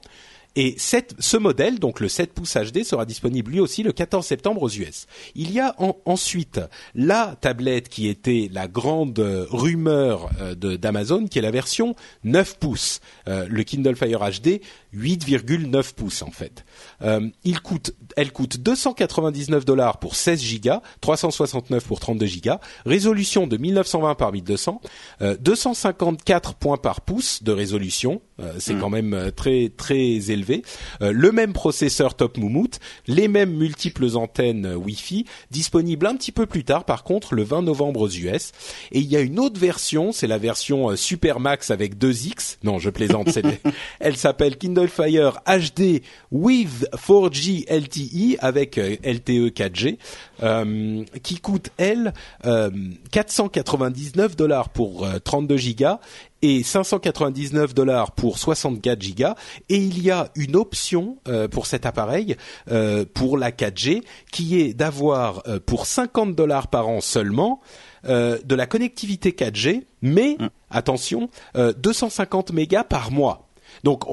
[0.56, 4.26] Et cette, ce modèle, donc le 7 pouces HD, sera disponible lui aussi le 14
[4.26, 5.06] septembre aux US.
[5.36, 6.62] Il y a en, ensuite
[6.94, 13.02] la tablette qui était la grande rumeur euh, d'Amazon, qui est la version 9 pouces,
[13.28, 14.62] euh, le Kindle Fire HD
[14.95, 16.65] 8,9 pouces en fait.
[17.01, 23.47] Euh, il coûte, elle coûte 299 dollars pour 16 gigas, 369 pour 32 gigas, résolution
[23.47, 24.81] de 1920 par 1200,
[25.21, 28.79] euh, 254 points par pouce de résolution, euh, c'est mmh.
[28.79, 30.63] quand même très très élevé.
[31.01, 36.63] le même processeur Top Moumout, les mêmes multiples antennes Wi-Fi, disponibles un petit peu plus
[36.63, 38.51] tard par contre le 20 novembre aux US.
[38.91, 42.58] Et il y a une autre version, c'est la version Super Max avec 2X.
[42.63, 43.38] Non, je plaisante,
[43.99, 49.98] elle s'appelle Kindle Fire HD with 4G LTE avec euh, LTE 4G
[50.43, 52.13] euh, qui coûte elle
[52.45, 52.69] euh,
[53.12, 56.00] 499 dollars pour 32 gigas
[56.45, 59.36] et 599 dollars pour 64 gigas
[59.69, 62.36] et il y a une option euh, pour cet appareil
[62.69, 67.62] euh, pour la 4G qui est d'avoir euh, pour 50 dollars par an seulement
[68.08, 70.50] de la connectivité 4G mais mmh.
[70.69, 73.48] attention 250 mégas par mois
[73.84, 74.04] donc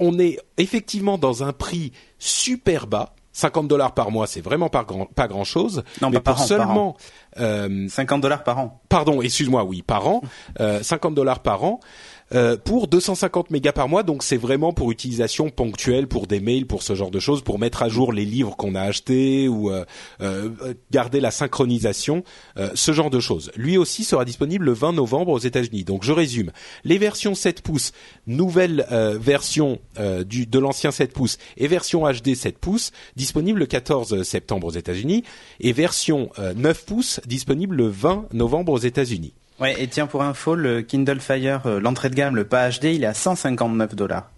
[0.00, 4.84] on est effectivement dans un prix super bas 50 dollars par mois, c'est vraiment pas
[4.84, 5.84] grand, pas grand chose.
[6.02, 6.96] Non, mais pas pour par an, seulement par an.
[7.38, 8.82] Euh, 50 dollars par an.
[8.88, 10.20] Pardon, excuse-moi, oui, par an,
[10.58, 11.80] euh, 50 dollars par an.
[12.32, 16.66] Euh, pour 250 mégas par mois, donc c'est vraiment pour utilisation ponctuelle, pour des mails,
[16.66, 19.70] pour ce genre de choses, pour mettre à jour les livres qu'on a achetés ou
[19.70, 19.84] euh,
[20.20, 20.50] euh,
[20.92, 22.22] garder la synchronisation,
[22.74, 23.50] ce genre de choses.
[23.56, 25.84] Lui aussi sera disponible le 20 novembre aux États-Unis.
[25.84, 26.52] Donc je résume
[26.84, 27.92] les versions 7 pouces,
[28.26, 28.86] nouvelle
[29.18, 34.72] version de l'ancien 7 pouces et version HD 7 pouces disponible le 14 septembre aux
[34.72, 35.24] États-Unis
[35.60, 39.34] et version 9 pouces disponible le 20 novembre aux États-Unis.
[39.60, 42.84] Ouais, et tiens, pour info, le Kindle Fire, euh, l'entrée de gamme, le pas HD,
[42.94, 44.30] il est à 159 dollars.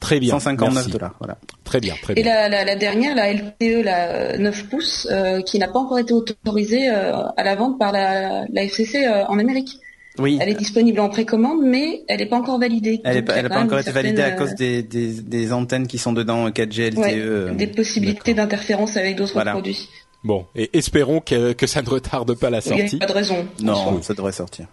[0.00, 0.32] Très bien.
[0.38, 1.38] 159 dollars, voilà.
[1.64, 2.34] Très bien, très Et bien.
[2.34, 6.12] la, la, la dernière, la LTE, la 9 pouces, euh, qui n'a pas encore été
[6.12, 9.78] autorisée euh, à la vente par la, la FCC euh, en Amérique.
[10.18, 10.38] Oui.
[10.40, 13.00] Elle est disponible en précommande, mais elle n'est pas encore validée.
[13.04, 15.98] Elle n'a pas même encore été validée à certaine, cause des, des, des antennes qui
[15.98, 16.98] sont dedans 4G LTE.
[16.98, 19.52] ouais, euh, des possibilités d'interférence avec d'autres Voilà.
[19.52, 19.88] produits.
[20.24, 22.96] Bon, et espérons que, que ça ne retarde pas la Il n'y sortie.
[22.96, 23.46] a pas de raison.
[23.62, 24.66] Non, ça devrait sortir.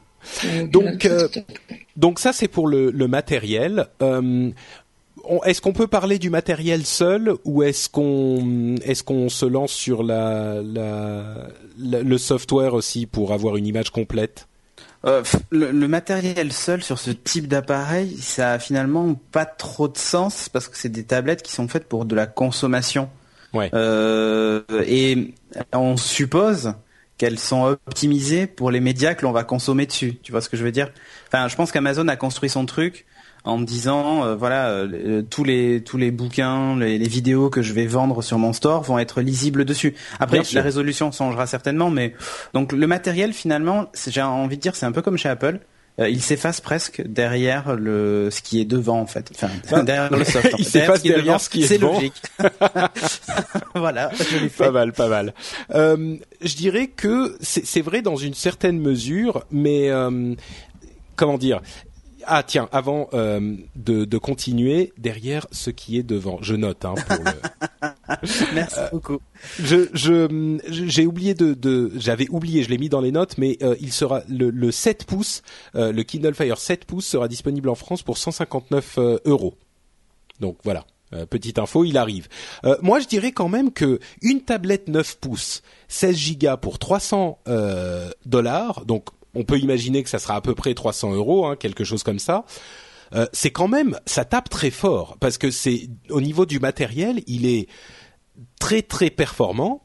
[0.69, 1.27] Donc, euh,
[1.97, 3.87] Donc ça, c'est pour le, le matériel.
[4.01, 4.49] Euh,
[5.45, 10.03] est-ce qu'on peut parler du matériel seul ou est-ce qu'on est-ce qu'on se lance sur
[10.03, 14.47] la, la, la- le software aussi pour avoir une image complète?
[15.05, 19.97] Euh, le, le matériel seul sur ce type d'appareil, ça a finalement pas trop de
[19.97, 23.09] sens parce que c'est des tablettes qui sont faites pour de la consommation.
[23.53, 23.69] Ouais.
[23.73, 25.33] Euh, et
[25.73, 26.73] on suppose
[27.17, 30.17] qu'elles sont optimisées pour les médias que l'on va consommer dessus.
[30.23, 30.91] Tu vois ce que je veux dire?
[31.27, 33.05] Enfin, je pense qu'Amazon a construit son truc
[33.43, 37.61] en me disant euh, voilà euh, tous les tous les bouquins, les, les vidéos que
[37.61, 39.95] je vais vendre sur mon store vont être lisibles dessus.
[40.19, 42.13] Après la résolution changera certainement, mais
[42.53, 45.59] donc le matériel finalement, j'ai envie de dire c'est un peu comme chez Apple.
[45.99, 49.29] Euh, il s'efface presque derrière le ce qui est devant en fait.
[49.35, 49.81] Enfin, Ah.
[49.83, 50.53] derrière le soft.
[50.53, 51.93] en Il s'efface ce qui est derrière devant, ce qui est C'est devant.
[51.93, 52.21] logique.
[53.75, 54.63] voilà, je l'ai fait.
[54.65, 55.33] Pas mal, pas mal.
[55.75, 60.33] Euh, je dirais que c'est c'est vrai dans une certaine mesure, mais euh,
[61.15, 61.61] comment dire
[62.25, 66.95] ah tiens, avant euh, de, de continuer, derrière ce qui est devant, je note hein,
[67.07, 67.85] pour le,
[68.53, 69.19] Merci beaucoup.
[69.59, 69.87] Je,
[70.69, 73.91] j'ai oublié de, de j'avais oublié, je l'ai mis dans les notes, mais euh, il
[73.91, 75.41] sera le, le 7 pouces,
[75.75, 79.55] euh, le Kindle Fire 7 pouces sera disponible en France pour 159 euh, euros.
[80.39, 82.29] Donc voilà, Euh, petite info, il arrive.
[82.63, 87.39] Euh, moi, je dirais quand même que une tablette 9 pouces, 16 gigas pour 300
[87.47, 91.55] euh, dollars, donc on peut imaginer que ça sera à peu près 300 euros, hein,
[91.55, 92.45] quelque chose comme ça.
[93.33, 97.45] c'est quand même, ça tape très fort parce que c'est au niveau du matériel, il
[97.45, 97.67] est
[98.59, 99.83] très très performant.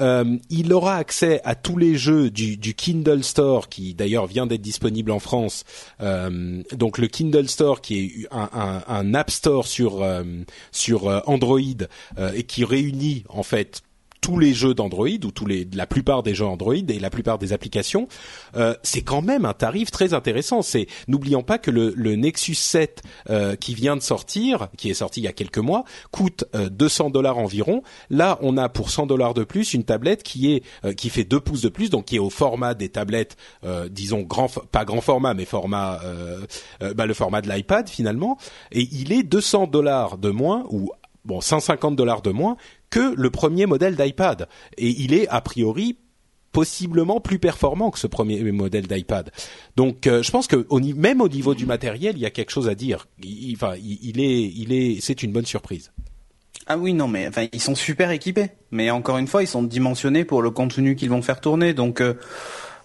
[0.00, 4.46] Euh, il aura accès à tous les jeux du, du Kindle Store, qui d'ailleurs vient
[4.46, 5.64] d'être disponible en France.
[6.00, 10.22] Euh, donc le Kindle Store, qui est un, un, un App Store sur euh,
[10.70, 11.58] sur euh, Android
[12.34, 13.82] et qui réunit en fait
[14.20, 17.38] tous les jeux d'Android ou tous les la plupart des jeux Android et la plupart
[17.38, 18.08] des applications,
[18.56, 20.62] euh, c'est quand même un tarif très intéressant.
[20.62, 24.94] C'est n'oublions pas que le, le Nexus 7 euh, qui vient de sortir, qui est
[24.94, 27.82] sorti il y a quelques mois, coûte 200 euh, dollars environ.
[28.10, 31.24] Là, on a pour 100 dollars de plus une tablette qui est euh, qui fait
[31.24, 33.36] 2 pouces de plus, donc qui est au format des tablettes,
[33.90, 36.00] disons grand pas grand format, mais format
[36.80, 38.38] bah, le format de l'iPad finalement.
[38.72, 40.90] Et il est 200 dollars de moins ou
[41.24, 42.56] bon 150 dollars de moins
[42.90, 44.48] que le premier modèle d'iPad.
[44.76, 45.98] Et il est a priori
[46.52, 49.30] possiblement plus performant que ce premier modèle d'iPad.
[49.76, 52.68] Donc, euh, je pense que même au niveau du matériel, il y a quelque chose
[52.68, 53.06] à dire.
[53.22, 55.92] Il, enfin, il, est, il est, c'est une bonne surprise.
[56.66, 58.50] Ah oui, non, mais enfin, ils sont super équipés.
[58.70, 61.74] Mais encore une fois, ils sont dimensionnés pour le contenu qu'ils vont faire tourner.
[61.74, 62.14] Donc, euh,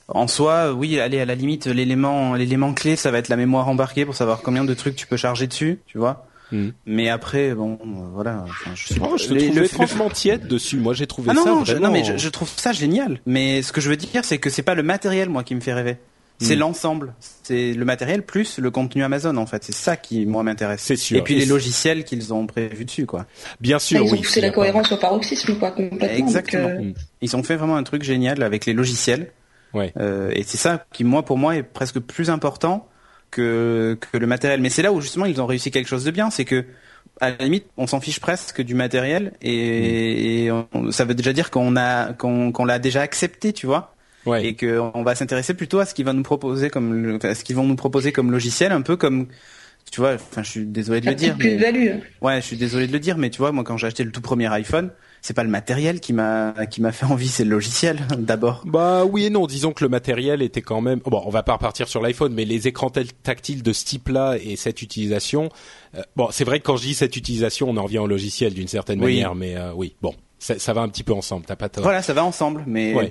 [0.07, 3.67] en soi, oui, allez, à la limite, l'élément, l'élément clé, ça va être la mémoire
[3.69, 6.27] embarquée pour savoir combien de trucs tu peux charger dessus, tu vois.
[6.53, 6.69] Mm.
[6.85, 7.79] Mais après, bon,
[8.13, 8.45] voilà.
[8.75, 10.77] je, suis, oh, je le, franchement tiède dessus.
[10.77, 11.87] Moi, j'ai trouvé ah non, ça non, vraiment...
[11.87, 13.19] non, mais je, trouve ça génial.
[13.25, 15.61] Mais ce que je veux dire, c'est que c'est pas le matériel, moi, qui me
[15.61, 15.97] fait rêver.
[16.39, 16.59] C'est mm.
[16.59, 17.13] l'ensemble.
[17.41, 19.63] C'est le matériel plus le contenu Amazon, en fait.
[19.63, 20.81] C'est ça qui, moi, m'intéresse.
[20.81, 21.17] C'est sûr.
[21.17, 23.25] Et puis les logiciels qu'ils ont prévus dessus, quoi.
[23.59, 24.03] Bien sûr.
[24.03, 26.07] ils ont poussé la cohérence au paroxysme, quoi, complètement.
[26.07, 26.69] Exactement.
[26.69, 26.91] Euh.
[27.21, 29.31] Ils ont fait vraiment un truc génial avec les logiciels.
[29.73, 29.91] Ouais.
[29.97, 32.87] Euh, et c'est ça qui, moi, pour moi, est presque plus important
[33.33, 34.61] que, que le matériel.
[34.61, 36.29] Mais c'est là où, justement, ils ont réussi quelque chose de bien.
[36.29, 36.65] C'est que,
[37.19, 40.49] à la limite, on s'en fiche presque du matériel et,
[40.91, 43.95] ça veut déjà dire qu'on a qu'on l'a déjà accepté, tu vois.
[44.25, 44.45] Ouais.
[44.45, 47.65] Et qu'on va s'intéresser plutôt à ce qu'ils vont nous proposer comme ce qu'ils vont
[47.65, 49.27] nous proposer comme logiciel, un peu comme
[49.91, 50.13] tu vois.
[50.13, 51.35] Enfin, je suis désolé de le dire.
[51.37, 51.57] Mais...
[51.57, 51.99] value.
[52.21, 54.11] Ouais, je suis désolé de le dire, mais tu vois, moi quand j'ai acheté le
[54.11, 54.91] tout premier iPhone,
[55.23, 58.61] c'est pas le matériel qui m'a qui m'a fait envie, c'est le logiciel d'abord.
[58.65, 61.53] Bah oui et non, disons que le matériel était quand même bon, on va pas
[61.53, 65.49] repartir sur l'iPhone mais les écrans tactiles de ce type-là et cette utilisation
[65.95, 68.53] euh, bon, c'est vrai que quand je dis cette utilisation, on en revient au logiciel
[68.53, 71.55] d'une certaine manière mais euh, oui, bon, ça, ça, va un petit peu ensemble, t'as
[71.55, 71.83] pas tort.
[71.83, 73.09] Voilà, ça va ensemble mais ouais.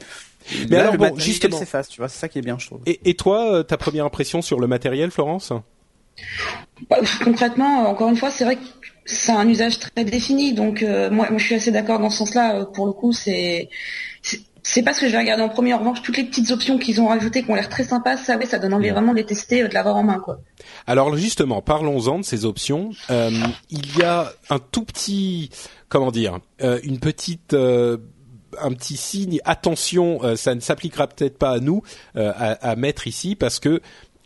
[0.69, 2.81] Mais alors bon, justement, s'efface, tu vois, c'est ça qui est bien, je trouve.
[2.87, 5.53] Et, et toi, euh, ta première impression sur le matériel, Florence?
[6.91, 8.63] Bah, Concrètement, encore une fois, c'est vrai que
[9.05, 10.53] c'est un usage très défini.
[10.53, 12.57] Donc euh, moi, moi, je suis assez d'accord dans ce sens-là.
[12.57, 13.69] Euh, pour le coup, c'est
[14.63, 15.75] c'est pas ce que je vais regarder en premier.
[15.75, 18.39] En revanche, toutes les petites options qu'ils ont rajoutées, qui ont l'air très sympas, ça,
[18.47, 20.41] ça donne envie vraiment de les tester, euh, de l'avoir en main, quoi.
[20.87, 22.91] Alors justement, parlons-en de ces options.
[23.11, 23.31] Euh,
[23.71, 25.51] il y a un tout petit,
[25.89, 31.59] comment dire, euh, une petite un petit signe attention ça ne s'appliquera peut-être pas à
[31.59, 31.83] nous
[32.15, 33.81] à, à, mettre ici parce que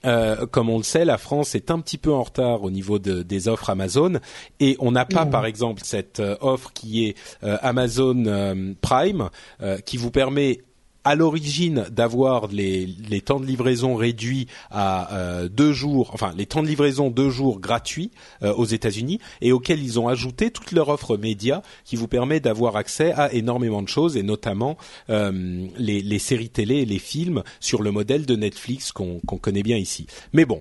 [0.07, 2.99] euh, comme on le sait, la France est un petit peu en retard au niveau
[2.99, 4.21] de, des offres Amazon
[4.61, 5.31] et on n'a pas, mmh.
[5.31, 9.31] par exemple, cette euh, offre qui est euh, Amazon Prime
[9.85, 10.61] qui vous permet
[11.07, 16.47] à l'origine d'avoir les, les, temps de livraison réduits à euh, deux jours, enfin les
[16.47, 18.11] temps de livraison deux jours gratuits
[18.43, 22.41] euh, aux États-Unis, et auxquels ils ont ajouté toute leur offre média qui vous permet
[22.41, 24.77] d'avoir accès à énormément de choses, et notamment
[25.09, 29.77] euh, les, séries télé et les films sur le modèle de Netflix qu'on connaît bien
[29.77, 30.09] ici.
[30.33, 30.61] Mais bon,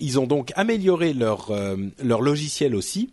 [0.00, 1.52] ils ont donc amélioré leur,
[2.02, 3.10] leur logiciel aussi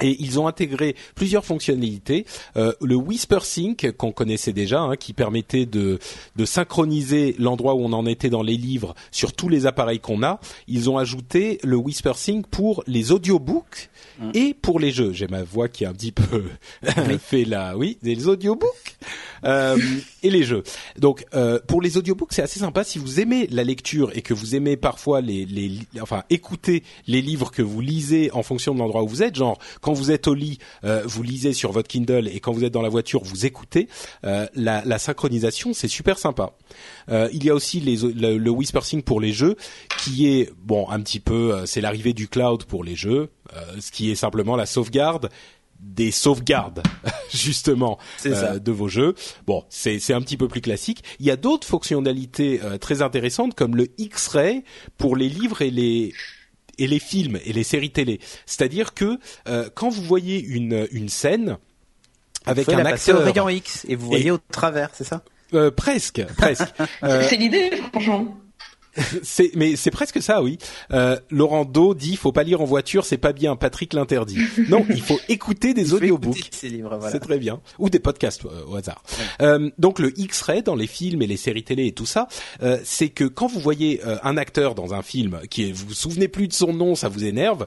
[0.00, 2.26] et ils ont intégré plusieurs fonctionnalités.
[2.56, 5.98] Euh, le Whisper Sync qu'on connaissait déjà, hein, qui permettait de,
[6.36, 10.22] de synchroniser l'endroit où on en était dans les livres sur tous les appareils qu'on
[10.22, 10.40] a.
[10.66, 14.30] Ils ont ajouté le Whisper Sync pour les audiobooks mm.
[14.34, 15.12] et pour les jeux.
[15.12, 16.44] J'ai ma voix qui a un petit peu
[17.18, 18.98] fait la, oui, les audiobooks
[19.44, 20.62] et les jeux.
[20.98, 22.84] Donc euh, pour les audiobooks, c'est assez sympa.
[22.84, 27.22] Si vous aimez la lecture et que vous aimez parfois les, les, enfin écouter les
[27.22, 30.28] livres que vous lisez en fonction de l'endroit où vous êtes, genre quand vous êtes
[30.28, 33.22] au lit, euh, vous lisez sur votre Kindle et quand vous êtes dans la voiture,
[33.22, 33.88] vous écoutez.
[34.24, 36.52] Euh, la, la, synchronisation, c'est super sympa.
[37.08, 39.56] Euh, il y a aussi les, le, le pour les jeux,
[40.02, 43.60] qui est bon un petit peu, euh, c'est l'arrivée du cloud pour les jeux, euh,
[43.80, 45.30] ce qui est simplement la sauvegarde
[45.80, 46.82] des sauvegardes
[47.32, 49.14] justement euh, de vos jeux.
[49.46, 51.04] Bon, c'est c'est un petit peu plus classique.
[51.20, 54.64] Il y a d'autres fonctionnalités euh, très intéressantes comme le X-ray
[54.96, 56.12] pour les livres et les
[56.78, 58.20] et les films et les séries télé.
[58.46, 61.58] C'est-à-dire que euh, quand vous voyez une, une scène
[62.46, 65.22] avec un acteur, au rayon X et vous voyez au travers, c'est ça?
[65.54, 66.68] Euh, Presque, presque.
[67.00, 68.36] c'est l'idée, franchement.
[69.22, 70.58] c'est mais c'est presque ça, oui.
[70.92, 73.56] Euh, Laurent Do dit faut pas lire en voiture, c'est pas bien.
[73.56, 74.38] Patrick l'interdit.
[74.68, 76.50] non, il faut écouter des audiobooks.
[76.52, 77.60] C'est très bien.
[77.78, 79.02] Ou des podcasts euh, au hasard.
[79.40, 82.28] Euh, donc le X-ray dans les films et les séries télé et tout ça,
[82.62, 85.88] euh, c'est que quand vous voyez euh, un acteur dans un film qui est, vous
[85.88, 87.66] vous souvenez plus de son nom, ça vous énerve.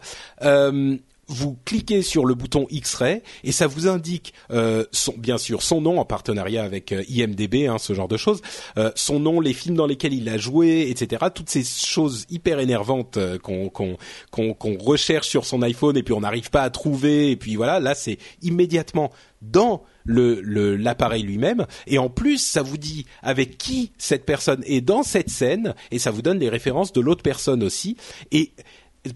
[1.34, 5.80] Vous cliquez sur le bouton X-ray et ça vous indique euh, son, bien sûr son
[5.80, 8.41] nom en partenariat avec euh, IMDb, hein, ce genre de choses,
[8.78, 11.26] euh, son nom, les films dans lesquels il a joué, etc.
[11.34, 13.98] Toutes ces choses hyper énervantes euh, qu'on qu'on
[14.30, 17.56] qu'on qu'on recherche sur son iPhone et puis on n'arrive pas à trouver et puis
[17.56, 19.10] voilà, là c'est immédiatement
[19.41, 24.82] dans le- l'appareil lui-même et en plus ça vous dit avec qui cette personne est
[24.82, 27.98] dans cette scène et ça vous donne les références de l'autre personne aussi
[28.32, 28.52] et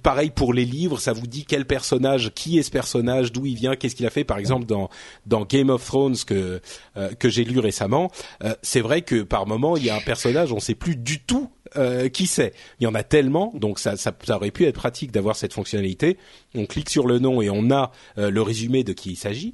[0.01, 3.55] Pareil pour les livres, ça vous dit quel personnage, qui est ce personnage, d'où il
[3.55, 4.23] vient, qu'est-ce qu'il a fait.
[4.23, 6.59] Par exemple, dans Game of Thrones que
[6.97, 8.11] euh, que j'ai lu récemment,
[8.43, 11.19] euh, c'est vrai que par moment il y a un personnage, on sait plus du
[11.19, 12.53] tout euh, qui c'est.
[12.79, 15.53] Il y en a tellement, donc ça, ça ça aurait pu être pratique d'avoir cette
[15.53, 16.17] fonctionnalité.
[16.53, 19.53] On clique sur le nom et on a euh, le résumé de qui il s'agit.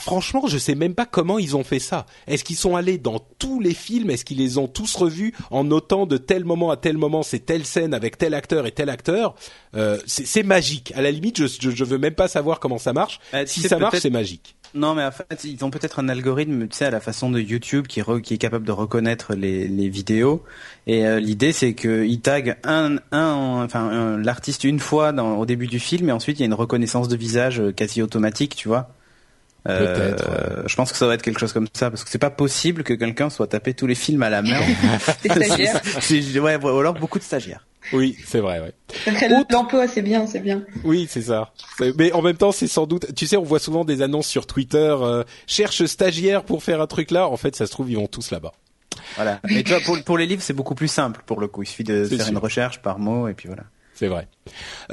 [0.00, 2.06] Franchement, je sais même pas comment ils ont fait ça.
[2.26, 4.10] Est-ce qu'ils sont allés dans tous les films?
[4.10, 7.40] Est-ce qu'ils les ont tous revus en notant de tel moment à tel moment c'est
[7.40, 9.34] telle scène avec tel acteur et tel acteur?
[9.76, 10.92] Euh, C'est magique.
[10.96, 13.20] À la limite, je, je je veux même pas savoir comment ça marche.
[13.34, 14.56] Euh, si ça marche, c'est magique.
[14.72, 17.40] Non, mais en fait, ils ont peut-être un algorithme, tu sais, à la façon de
[17.40, 20.44] YouTube qui, re- qui est capable de reconnaître les, les vidéos.
[20.86, 25.44] Et euh, l'idée, c'est qu'ils taguent un, un, enfin, un- l'artiste une fois dans, au
[25.46, 28.68] début du film, et ensuite il y a une reconnaissance de visage quasi automatique, tu
[28.68, 28.94] vois.
[29.68, 32.30] Euh, je pense que ça va être quelque chose comme ça, parce que c'est pas
[32.30, 34.60] possible que quelqu'un soit tapé tous les films à la main.
[35.22, 35.80] Des stagiaires.
[36.00, 37.66] C'est- ouais, ou alors beaucoup de stagiaires.
[37.94, 38.60] Oui, c'est vrai.
[38.60, 38.72] Ouais.
[39.06, 40.62] De l'emploi, c'est bien, c'est bien.
[40.84, 41.50] Oui, c'est ça.
[41.78, 43.14] C'est- Mais en même temps, c'est sans doute.
[43.14, 44.78] Tu sais, on voit souvent des annonces sur Twitter.
[45.00, 47.26] euh, cherche stagiaire pour faire un truc là.
[47.26, 48.52] En fait, ça se trouve, ils vont tous là-bas.
[49.16, 49.40] Voilà.
[49.44, 51.62] Mais tu vois, pour, pour les livres, c'est beaucoup plus simple pour le coup.
[51.62, 52.32] Il suffit de C'est faire sûr.
[52.32, 53.64] une recherche par mot, et puis voilà.
[54.00, 54.28] C'est vrai.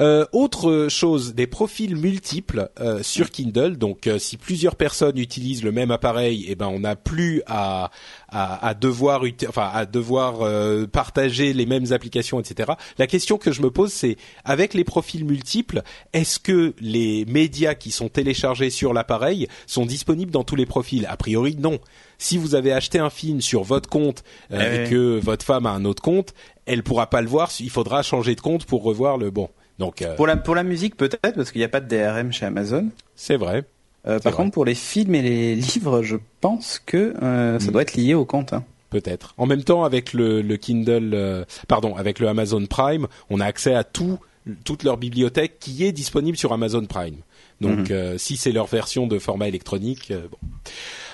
[0.00, 3.78] Euh, autre chose, des profils multiples euh, sur Kindle.
[3.78, 7.90] Donc, euh, si plusieurs personnes utilisent le même appareil, eh ben, on n'a plus à,
[8.28, 12.72] à, à devoir, enfin, à devoir euh, partager les mêmes applications, etc.
[12.98, 15.80] La question que je me pose, c'est avec les profils multiples,
[16.12, 21.06] est-ce que les médias qui sont téléchargés sur l'appareil sont disponibles dans tous les profils?
[21.06, 21.78] A priori, non.
[22.18, 25.66] Si vous avez acheté un film sur votre compte euh, Eh et que votre femme
[25.66, 26.34] a un autre compte,
[26.66, 27.50] elle pourra pas le voir.
[27.60, 29.48] Il faudra changer de compte pour revoir le bon.
[29.78, 32.32] Donc euh, Pour la, pour la musique, peut-être, parce qu'il n'y a pas de DRM
[32.32, 32.88] chez Amazon.
[33.14, 33.64] c'est vrai.
[34.06, 34.42] Euh, par vrai.
[34.44, 37.72] contre, pour les films et les livres, je pense que euh, ça Mm.
[37.72, 38.52] doit être lié au compte.
[38.52, 38.64] Hein.
[38.90, 39.34] Peut-être.
[39.36, 43.44] En même temps, avec le, le Kindle, euh, pardon, avec le Amazon Prime, on a
[43.44, 44.18] accès à tout,
[44.64, 47.16] toute leur bibliothèque qui est disponible sur Amazon Prime.
[47.60, 47.86] Donc, Mhm.
[47.90, 50.38] euh, si c'est leur version de format électronique, euh, bon.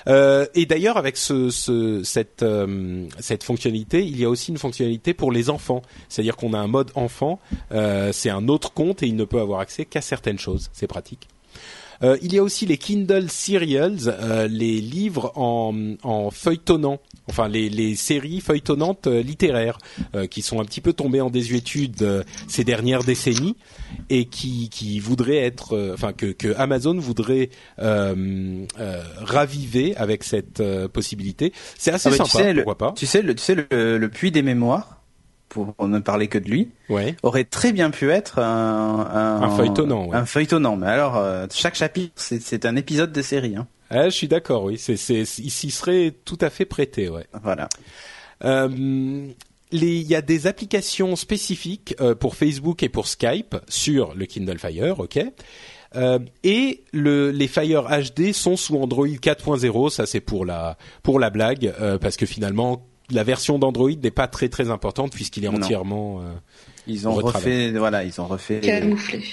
[0.07, 4.59] Euh, et d'ailleurs, avec ce, ce, cette, euh, cette fonctionnalité, il y a aussi une
[4.59, 5.81] fonctionnalité pour les enfants.
[6.09, 7.39] C'est-à-dire qu'on a un mode enfant,
[7.71, 10.69] euh, c'est un autre compte et il ne peut avoir accès qu'à certaines choses.
[10.73, 11.27] C'est pratique.
[12.03, 17.47] Euh, il y a aussi les Kindle Serials, euh, les livres en, en feuilletonnant, enfin
[17.47, 19.77] les, les séries feuilletonnantes euh, littéraires
[20.15, 23.55] euh, qui sont un petit peu tombées en désuétude euh, ces dernières décennies
[24.09, 30.59] et qui, qui voudraient être, enfin que, que Amazon voudrait euh, euh, raviver avec cette
[30.59, 31.53] euh, possibilité.
[31.77, 33.55] C'est assez Ah bah, sympa, tu sais, le, pourquoi pas Tu sais, le, tu sais
[33.55, 34.94] le, le puits des mémoires,
[35.63, 37.15] pour ne parler que de lui, Ouais.
[37.23, 40.15] aurait très bien pu être un, un, Un feuilletonnant, ouais.
[40.17, 40.75] Un feuilletonnant.
[40.75, 43.55] Mais alors, euh, chaque chapitre, c'est un épisode de série.
[43.55, 43.67] Hein.
[43.89, 44.77] Ah, je suis d'accord, oui.
[44.77, 47.25] C'est, c'est, il s'y serait tout à fait prêté, ouais.
[47.43, 47.69] Voilà.
[48.43, 49.27] Euh,
[49.71, 54.59] il y a des applications spécifiques euh, pour Facebook et pour Skype sur le Kindle
[54.59, 55.19] Fire, ok.
[55.95, 61.19] Euh, et le, les Fire HD sont sous Android 4.0, ça c'est pour la pour
[61.19, 65.49] la blague, parce que finalement la version d'Android n'est pas très très importante puisqu'il est
[65.49, 66.21] entièrement.
[66.21, 66.33] euh,
[66.87, 68.59] Ils ont refait, voilà, ils ont refait.
[68.61, 69.23] Camouflé.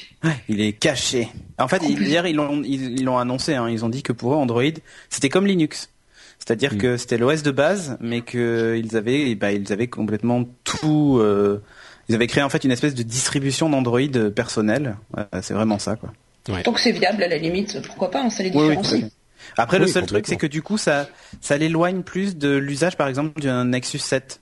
[0.48, 1.28] Il est caché.
[1.58, 3.54] En fait, ils- hier ils l'ont ils ils l'ont annoncé.
[3.54, 4.62] Hein, ils ont dit que pour eux Android,
[5.10, 5.90] c'était comme Linux.
[6.38, 6.78] C'est-à-dire Mm.
[6.78, 11.18] que c'était l'OS de base, mais que ils avaient, bah, ils avaient complètement tout.
[11.20, 11.62] euh,
[12.08, 14.00] ils avaient créé en fait une espèce de distribution d'Android
[14.34, 14.96] personnelle.
[15.16, 16.12] Ouais, c'est vraiment ça, quoi.
[16.64, 19.04] Tant que c'est viable, à la limite, pourquoi pas, hein, ça les Oui, oui,
[19.56, 21.08] Après, le seul truc, c'est que du coup, ça,
[21.40, 24.40] ça l'éloigne plus de l'usage, par exemple, d'un Nexus 7.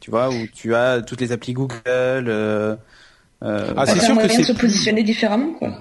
[0.00, 1.78] Tu vois, où tu as toutes les applis Google.
[1.86, 2.76] Euh,
[3.42, 5.80] euh, Ah, Bah, c'est un sûr que moyen de c'est- se positionner différemment, quoi.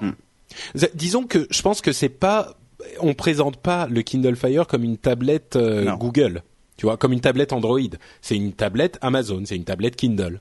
[0.76, 2.56] Z- Disons que je pense que c'est pas,
[3.00, 5.92] on présente pas le Kindle Fire comme une tablette euh.
[5.96, 6.44] Google,
[6.78, 7.80] tu vois, comme une tablette Android.
[8.22, 10.39] C'est une tablette Amazon, c'est une tablette Kindle.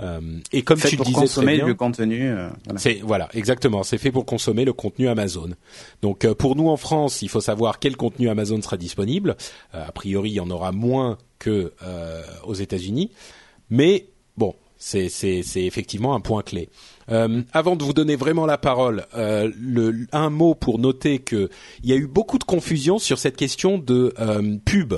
[0.00, 0.20] Euh,
[0.52, 2.30] et comme fait tu pour disais consommer très bien, le contenu.
[2.30, 2.80] euh, voilà.
[2.80, 5.50] c'est voilà exactement, c'est fait pour consommer le contenu Amazon.
[6.02, 9.36] Donc euh, pour nous en France, il faut savoir quel contenu Amazon sera disponible.
[9.72, 11.72] A priori, il y en aura moins que
[12.44, 13.10] aux États-Unis,
[13.70, 15.10] mais bon, c'est
[15.56, 16.68] effectivement un point clé.
[17.10, 21.50] Euh, avant de vous donner vraiment la parole, euh, le, un mot pour noter que
[21.82, 24.94] il y a eu beaucoup de confusion sur cette question de euh, pub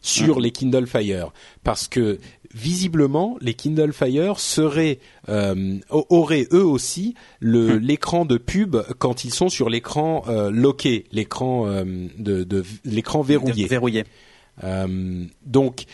[0.00, 1.32] sur les Kindle Fire
[1.64, 2.20] parce que
[2.54, 9.32] visiblement les Kindle Fire seraient euh, auraient eux aussi le l'écran de pub quand ils
[9.32, 11.84] sont sur l'écran euh, loqué, l'écran euh,
[12.18, 13.66] de, de l'écran verrouillé.
[13.66, 14.04] Verrouillé.
[15.46, 15.84] Donc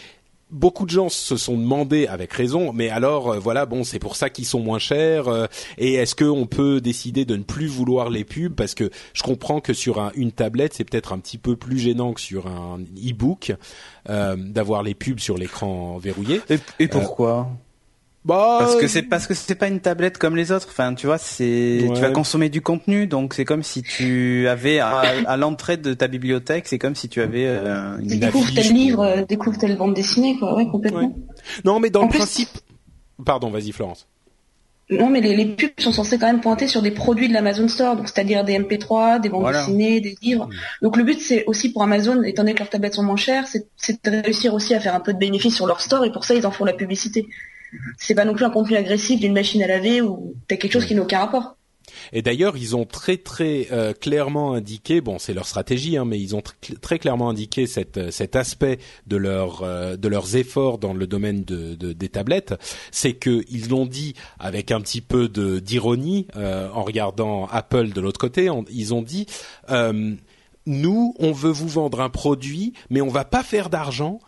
[0.54, 4.16] beaucoup de gens se sont demandé avec raison, mais alors euh, voilà, bon, c'est pour
[4.16, 5.28] ça qu'ils sont moins chers.
[5.28, 5.46] euh,
[5.76, 8.54] et est-ce qu'on peut décider de ne plus vouloir les pubs?
[8.54, 11.78] Parce que je comprends que sur un- une tablette, c'est peut-être un petit peu plus
[11.78, 13.52] gênant que sur un e-book
[14.08, 16.40] euh, d'avoir les pubs sur l'écran verrouillé.
[16.48, 17.48] Et, et pourquoi?
[18.24, 20.68] Bah, Parce que c'est parce que c'est pas une tablette comme les autres.
[20.70, 21.94] Enfin, tu vois, c'est Ouais.
[21.94, 25.92] tu vas consommer du contenu, donc c'est comme si tu avais à, à l'entrée de
[25.92, 29.04] ta bibliothèque, c'est comme si tu avais euh, une Une découvre affiche tel livre, pour-
[29.04, 30.56] euh, découvre telle bande dessinée, quoi.
[30.56, 31.00] Ouais, complètement.
[31.00, 31.10] Ouais.
[31.66, 32.48] non, mais dans En le plus- principe.
[33.26, 34.06] Pardon, vas-y Florence.
[34.90, 37.68] Non, mais les, les pubs sont censés quand même pointer sur des produits de l'Amazon
[37.68, 39.60] Store, donc c'est-à-dire des MP3, des bandes Voilà.
[39.60, 40.48] dessinées, des livres.
[40.82, 43.46] Donc le but, c'est aussi pour Amazon, étant donné que leurs tablettes sont moins chères,
[43.46, 46.12] c'est c'est de réussir aussi à faire un peu de bénéfice sur leur store, et
[46.12, 47.26] pour ça, ils en font la publicité.
[47.98, 50.86] C'est pas non plus un contenu agressif d'une machine à laver ou t'as quelque chose
[50.86, 51.56] qui n'a aucun rapport.
[52.12, 56.18] Et d'ailleurs, ils ont très très euh, clairement indiqué, bon, c'est leur stratégie, hein, mais
[56.18, 60.34] ils ont tr- très clairement indiqué cette, euh, cet aspect de leur euh, de leurs
[60.34, 62.54] efforts dans le domaine de, de- des tablettes,
[62.90, 67.90] c'est que ils l'ont dit avec un petit peu de d'ironie euh, en regardant Apple
[67.90, 68.50] de l'autre côté.
[68.50, 69.26] on- ils ont dit,
[70.66, 74.18] nous, on veut vous vendre un produit, mais on va pas faire d'argent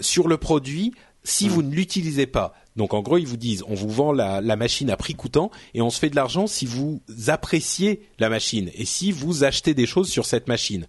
[0.00, 0.92] sur le produit
[1.24, 2.54] si vous ne l'utilisez pas.
[2.76, 5.50] Donc en gros, ils vous disent, on vous vend la, la machine à prix coûtant
[5.74, 9.74] et on se fait de l'argent si vous appréciez la machine et si vous achetez
[9.74, 10.86] des choses sur cette machine.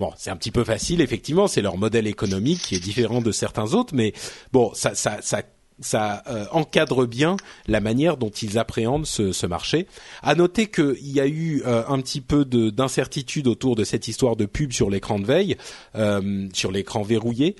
[0.00, 3.32] Bon, c'est un petit peu facile, effectivement, c'est leur modèle économique qui est différent de
[3.32, 4.14] certains autres, mais
[4.50, 5.42] bon, ça, ça, ça,
[5.80, 9.86] ça euh, encadre bien la manière dont ils appréhendent ce, ce marché.
[10.22, 14.08] À noter qu'il y a eu euh, un petit peu de- d'incertitude autour de cette
[14.08, 15.56] histoire de pub sur l'écran de veille,
[15.96, 17.56] euh, sur l'écran verrouillé,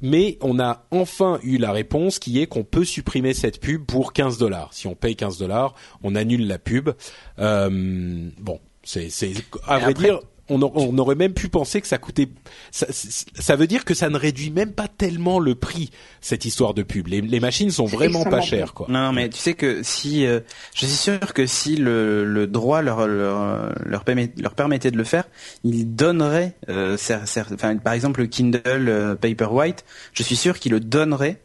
[0.00, 4.12] mais on a enfin eu la réponse qui est qu'on peut supprimer cette pub pour
[4.12, 4.68] 15 dollars.
[4.72, 6.90] Si on paye 15 dollars, on annule la pub.
[7.38, 9.32] Euh, bon, c'est, c'est
[9.66, 10.20] à vrai après- dire.
[10.52, 12.28] On, a- on aurait même pu penser que ça coûtait.
[12.70, 15.90] Ça, veut dire que ça ne réduit même pas tellement le prix
[16.20, 17.06] cette histoire de pub.
[17.08, 18.86] Les, les machines sont vraiment pas chères, quoi.
[18.88, 20.40] Non, mais tu sais que si, euh,
[20.74, 24.96] je suis sûr que si le, le droit leur leur leur, permet- leur permettait de
[24.96, 25.24] le faire,
[25.64, 30.58] ils donneraient, euh, cer- cer- enfin, par exemple le Kindle euh, Paperwhite, je suis sûr
[30.58, 31.40] qu'ils le donneraient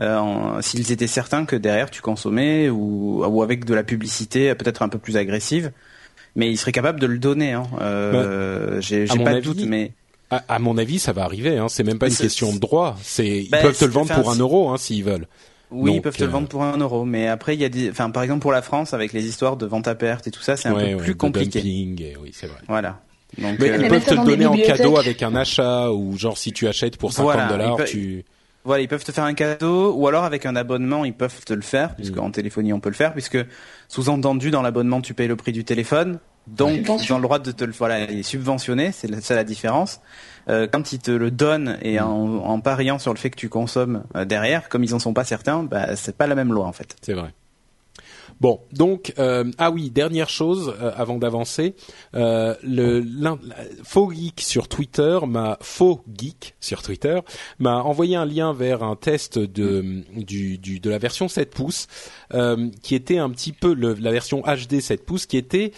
[0.00, 4.54] euh, en- s'ils étaient certains que derrière tu consommais ou ou avec de la publicité
[4.54, 5.72] peut-être un peu plus agressive,
[6.38, 7.52] mais ils seraient capables de le donner.
[7.52, 7.64] Hein.
[7.82, 9.92] Euh, j'ai à j'ai pas de doute, mais
[10.30, 11.58] À, à mon avis, ça va arriver.
[11.58, 11.66] Hein.
[11.68, 12.96] C'est même pas une question de droit.
[13.02, 15.26] C'est ils Bah, peuvent te le vendre pour un euro hein, s'ils veulent.
[15.70, 17.04] oui, ils peuvent te le euh, vendre pour un euro.
[17.04, 19.56] Mais après, il y a des, enfin, par exemple pour la France avec les histoires
[19.58, 21.60] de vente à perte et tout ça, c'est un Ouais, peu ouais, plus compliqué.
[21.60, 22.58] dumping, et oui, c'est vrai.
[22.68, 23.00] Voilà.
[23.36, 26.38] Donc, Mais euh, ils peuvent te le donner en cadeau avec un achat ou genre
[26.38, 28.24] si tu achètes pour 50 Voilà, dollars, tu.
[28.68, 31.54] Voilà, ils peuvent te faire un cadeau ou alors avec un abonnement, ils peuvent te
[31.54, 32.20] le faire, puisque Mm.
[32.20, 33.38] en téléphonie on peut le faire, puisque
[33.88, 37.50] sous-entendu dans l'abonnement tu payes le prix du téléphone, donc ils ont le droit de
[37.52, 40.00] te le voilà, il est subventionné, c'est ça la différence.
[40.48, 43.48] Euh, quand ils te le donnent et en, en pariant sur le fait que tu
[43.50, 46.66] consommes euh, derrière, comme ils en sont pas certains, bah c'est pas la même loi
[46.66, 46.96] en fait.
[47.02, 47.32] C'est vrai.
[48.40, 51.74] Bon, donc euh, ah oui, dernière chose euh, avant d'avancer,
[52.14, 53.38] euh, le l'un-
[53.82, 57.18] faux geek sur Twitter m'a faux geek sur Twitter
[57.58, 61.88] m'a envoyé un lien vers un test de du, du de la version 7 pouces
[62.32, 65.72] euh, qui était un petit peu le, la version HD 7 pouces qui était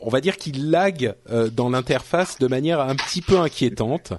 [0.00, 4.14] on va dire qu'il lag euh, dans l'interface de manière un petit peu inquiétante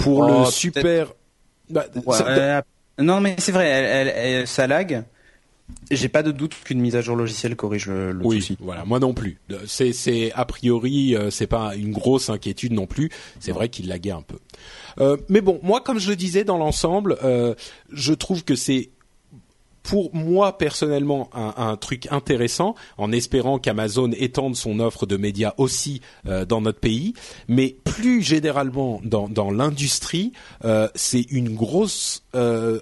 [0.00, 1.12] pour Oh, le super
[1.68, 2.62] bah, Ouais, ça-
[2.98, 5.04] non mais c'est vrai, elle, elle- elle- ça lag.
[5.90, 8.56] J'ai pas de doute qu'une mise à jour logicielle corrige le, le oui, souci.
[8.60, 9.38] voilà, moi non plus.
[9.50, 13.10] Euh, C'est, a priori, euh, c'est pas une grosse inquiétude non plus.
[13.40, 14.36] C'est vrai qu'il laguait un peu.
[15.00, 17.54] Euh, mais bon, moi, comme je le disais dans l'ensemble, euh,
[17.92, 18.90] je trouve que c'est
[19.82, 25.52] pour moi personnellement un, un truc intéressant, en espérant qu'Amazon étende son offre de médias
[25.58, 27.12] aussi euh, dans notre pays,
[27.48, 30.32] mais plus généralement dans, dans l'industrie,
[30.64, 32.80] euh, c'est une grosse euh,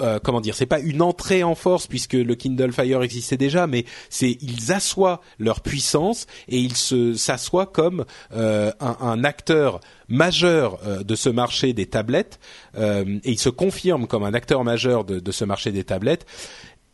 [0.00, 3.66] euh, comment dire, c'est pas une entrée en force puisque le Kindle Fire existait déjà,
[3.66, 8.04] mais c'est ils assoient leur puissance et ils se s'assoient comme
[8.34, 12.38] euh, un, acteur majeur euh, de ce marché des tablettes
[12.76, 16.26] euh, et ils se confirment comme un acteur majeur de ce marché des tablettes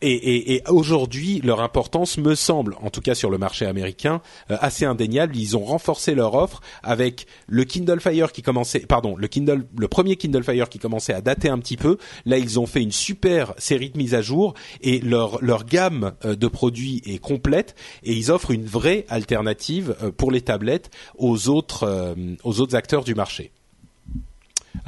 [0.02, 4.84] et, aujourd'hui, leur importance me semble, en tout cas sur le marché américain, euh, assez
[4.84, 5.36] indéniable.
[5.36, 9.88] Ils ont renforcé leur offre avec le Kindle Fire qui commençait, pardon, le Kindle, le
[9.88, 11.98] premier Kindle Fire qui commençait à dater un petit peu.
[12.24, 16.12] Là, ils ont fait une super série de mises à jour et leur leur gamme
[16.24, 20.90] euh, de produits est complète et ils offrent une vraie alternative euh, pour les tablettes
[21.18, 23.52] aux autres aux autres acteurs du marché.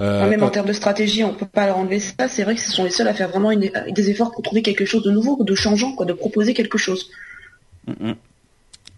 [0.00, 2.28] Euh, même en termes de stratégie, on peut pas leur enlever ça.
[2.28, 4.84] C'est vrai que ce sont les seuls à faire vraiment des efforts pour trouver quelque
[4.84, 7.10] chose de nouveau, de changeant, quoi, de proposer quelque chose.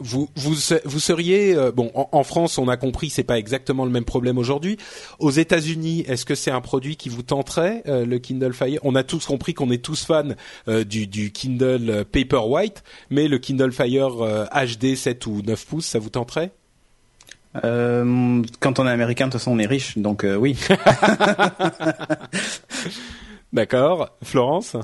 [0.00, 0.54] Vous, vous,
[0.84, 4.38] vous seriez euh, bon en, France, on a compris, c'est pas exactement le même problème
[4.38, 4.76] aujourd'hui.
[5.20, 8.80] Aux États-Unis, est-ce que c'est un produit qui vous tenterait euh, le Kindle Fire?
[8.82, 10.34] On a tous compris qu'on est tous fans
[10.66, 16.10] du, du, Kindle Paperwhite, mais le Kindle Fire HD 7 ou 9 pouces, ça vous
[16.10, 16.50] tenterait?
[17.62, 20.58] Euh, quand on est américain, de toute façon, on est riche, donc euh, oui.
[23.52, 24.16] D'accord.
[24.22, 24.76] Florence?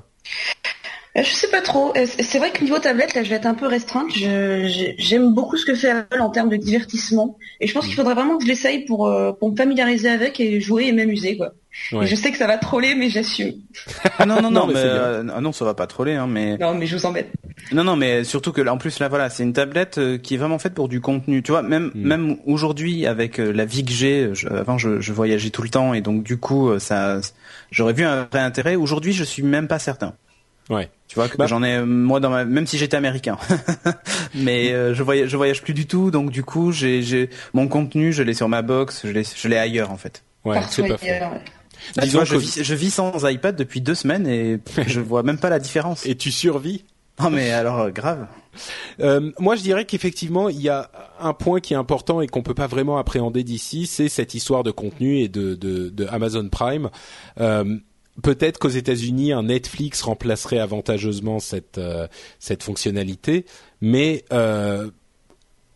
[1.16, 1.92] Euh, je sais pas trop.
[1.96, 4.10] Euh, c'est vrai que niveau tablette, là, je vais être un peu restreinte.
[4.12, 7.36] J'aime beaucoup ce que fait Apple en termes de divertissement.
[7.60, 10.38] Et je pense qu'il faudrait vraiment que je l'essaye pour, euh, pour me familiariser avec
[10.38, 11.52] et jouer et m'amuser, quoi.
[11.72, 13.54] Je sais que ça va troller, mais j'assume.
[14.18, 16.58] Ah non, non, non, mais, non, ça va pas troller, hein, mais.
[16.58, 17.30] Non, mais je vous embête.
[17.72, 20.36] Non, non, mais surtout que là, en plus, là, voilà, c'est une tablette qui est
[20.36, 21.42] vraiment faite pour du contenu.
[21.42, 22.06] Tu vois, même, hmm.
[22.06, 26.02] même aujourd'hui, avec la vie que j'ai, avant, je, je voyageais tout le temps, et
[26.02, 27.20] donc, du coup, ça,
[27.70, 28.76] j'aurais vu un vrai intérêt.
[28.76, 30.14] Aujourd'hui, je suis même pas certain.
[30.70, 30.88] Ouais.
[31.08, 31.46] Tu vois que bah.
[31.46, 33.36] j'en ai moi dans ma même si j'étais américain.
[34.34, 37.66] mais euh, je voyage je voyage plus du tout donc du coup j'ai j'ai mon
[37.66, 40.22] contenu, je l'ai sur ma box, je l'ai je l'ai ailleurs en fait.
[40.44, 41.06] Ouais, c'est pas faux.
[41.96, 45.58] Je, vis, je vis sans iPad depuis deux semaines et je vois même pas la
[45.58, 46.06] différence.
[46.06, 46.84] Et tu survis
[47.20, 48.26] Non mais alors euh, grave.
[48.98, 52.42] Euh, moi, je dirais qu'effectivement, il y a un point qui est important et qu'on
[52.42, 56.48] peut pas vraiment appréhender d'ici, c'est cette histoire de contenu et de, de, de Amazon
[56.48, 56.90] Prime.
[57.40, 57.76] Euh,
[58.22, 62.08] peut-être qu'aux États-Unis, un Netflix remplacerait avantageusement cette euh,
[62.38, 63.46] cette fonctionnalité,
[63.80, 64.24] mais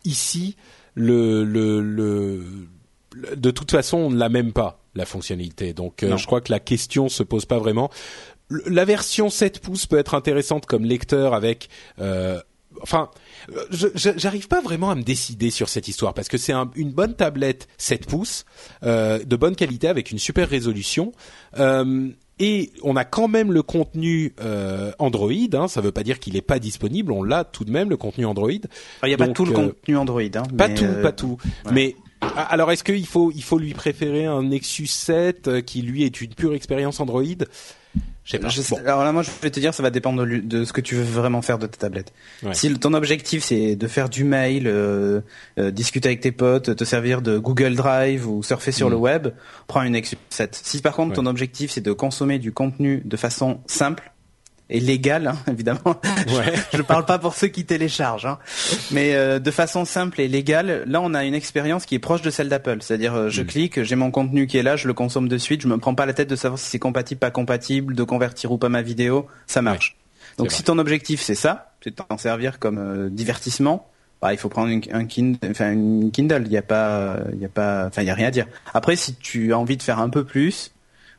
[0.04, 0.56] ici,
[0.94, 2.44] le, le, le,
[3.36, 5.72] de toute façon, on ne l'a même pas la fonctionnalité.
[5.72, 7.90] Donc, euh, je crois que la question se pose pas vraiment.
[8.50, 11.68] La version 7 pouces peut être intéressante comme lecteur avec
[12.82, 13.10] enfin,
[13.70, 17.68] j'arrive pas vraiment à me décider sur cette histoire parce que c'est une bonne tablette
[17.78, 18.44] 7 pouces
[18.82, 21.12] euh, de bonne qualité avec une super résolution.
[21.58, 25.30] Euh, et on a quand même le contenu euh, Android.
[25.52, 27.12] Hein, ça ne veut pas dire qu'il n'est pas disponible.
[27.12, 28.50] On l'a tout de même le contenu Android.
[28.50, 30.20] Il n'y a pas tout le euh, contenu Android.
[30.20, 31.36] Hein, pas tout, pas tout.
[31.70, 31.94] Mais
[32.36, 36.20] alors, est-ce qu'il faut il faut lui préférer un Nexus 7 euh, qui lui est
[36.20, 37.22] une pure expérience Android?
[38.24, 38.80] Je sais pas.
[38.90, 41.02] Alors là, moi, je vais te dire, ça va dépendre de, ce que tu veux
[41.02, 42.12] vraiment faire de ta tablette.
[42.52, 45.20] Si ton objectif c'est de faire du mail, euh,
[45.58, 49.00] euh, discuter avec tes potes, te servir de Google Drive ou surfer sur le mm.
[49.00, 49.28] web,
[49.66, 50.58] prends une Nexus 7.
[50.62, 54.13] Si par contre ton objectif c'est de consommer du contenu de façon simple,
[54.70, 56.00] et légal, hein, évidemment.
[56.28, 56.54] Ouais.
[56.72, 58.38] je parle pas pour ceux qui téléchargent, hein.
[58.90, 60.84] mais euh, de façon simple et légale.
[60.86, 63.46] Là, on a une expérience qui est proche de celle d'Apple, c'est-à-dire euh, je mm.
[63.46, 65.94] clique, j'ai mon contenu qui est là, je le consomme de suite, je me prends
[65.94, 68.82] pas la tête de savoir si c'est compatible, pas compatible, de convertir ou pas ma
[68.82, 69.96] vidéo, ça marche.
[70.38, 73.88] Donc si ton objectif c'est ça, c'est de t'en servir comme euh, divertissement,
[74.20, 76.44] bah, il faut prendre une, un Kindle, enfin une Kindle.
[76.46, 78.46] Il y a pas, il y a pas, enfin il y a rien à dire.
[78.72, 80.72] Après, si tu as envie de faire un peu plus,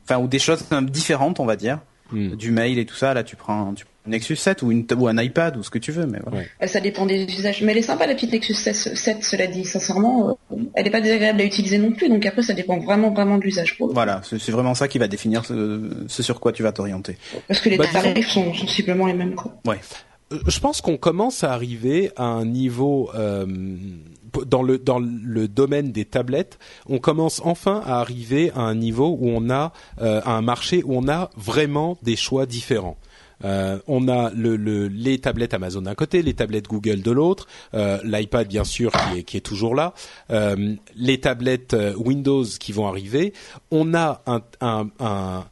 [0.04, 1.80] enfin ou des choses différentes, on va dire
[2.12, 2.36] Hmm.
[2.36, 5.08] du mail et tout ça, là tu prends, tu un Nexus 7 ou, une, ou
[5.08, 6.06] un iPad ou ce que tu veux.
[6.06, 6.45] Mais voilà.
[6.68, 7.62] Ça dépend des usages.
[7.62, 9.66] Mais elle est sympa la petite Nexus 7, cela dit.
[9.66, 12.10] Sincèrement, euh, elle n'est pas désagréable à utiliser non plus.
[12.10, 13.78] Donc après, ça dépend vraiment vraiment de l'usage.
[13.80, 17.18] Voilà, c'est vraiment ça qui va définir ce, sur quoi tu vas t'orienter.
[17.47, 19.36] Parce que les bah, tarifs sont sensiblement les mêmes.
[19.36, 19.56] Quoi.
[19.66, 19.80] Ouais.
[20.34, 23.45] Euh, je pense qu'on commence à arriver à un niveau euh,
[24.43, 29.29] dans le dans domaine des tablettes, on commence enfin à arriver à un niveau où
[29.29, 29.71] on a
[30.01, 32.97] euh, un marché où on a vraiment des choix différents.
[33.43, 37.47] Euh, on a le, le, les tablettes Amazon d'un côté, les tablettes Google de l'autre,
[37.73, 38.91] euh, l'iPad bien sûr
[39.25, 39.93] qui est, toujours là,
[40.31, 43.33] euh, les tablettes Windows qui vont arriver.
[43.71, 44.21] On a
[44.61, 45.45] un,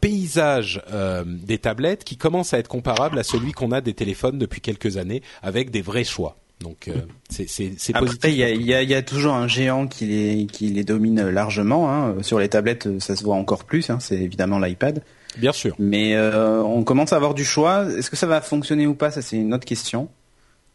[0.00, 0.82] paysage
[1.24, 4.96] des tablettes qui commence à être comparable à celui qu'on a des téléphones depuis quelques
[4.96, 6.36] années, avec des vrais choix.
[6.60, 6.94] Donc euh,
[7.30, 8.30] c'est c'est positif.
[8.30, 11.28] il y a, y, a, y a, toujours un géant qui les qui les domine
[11.28, 11.92] largement.
[11.92, 12.16] Hein.
[12.22, 13.90] Sur les tablettes, ça se voit encore plus.
[13.90, 13.98] Hein.
[14.00, 15.02] C'est évidemment l'iPad.
[15.36, 15.76] Bien sûr.
[15.78, 17.86] Mais euh, on commence à avoir du choix.
[17.96, 19.10] Est-ce que ça va fonctionner ou pas?
[19.10, 20.08] Ça c'est une autre question.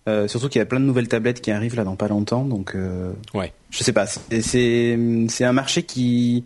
[0.07, 2.45] Euh, surtout qu'il y a plein de nouvelles tablettes qui arrivent là dans pas longtemps.
[2.45, 3.53] Donc euh, ouais.
[3.69, 4.05] Je sais pas.
[4.05, 6.45] C'est c'est un marché qui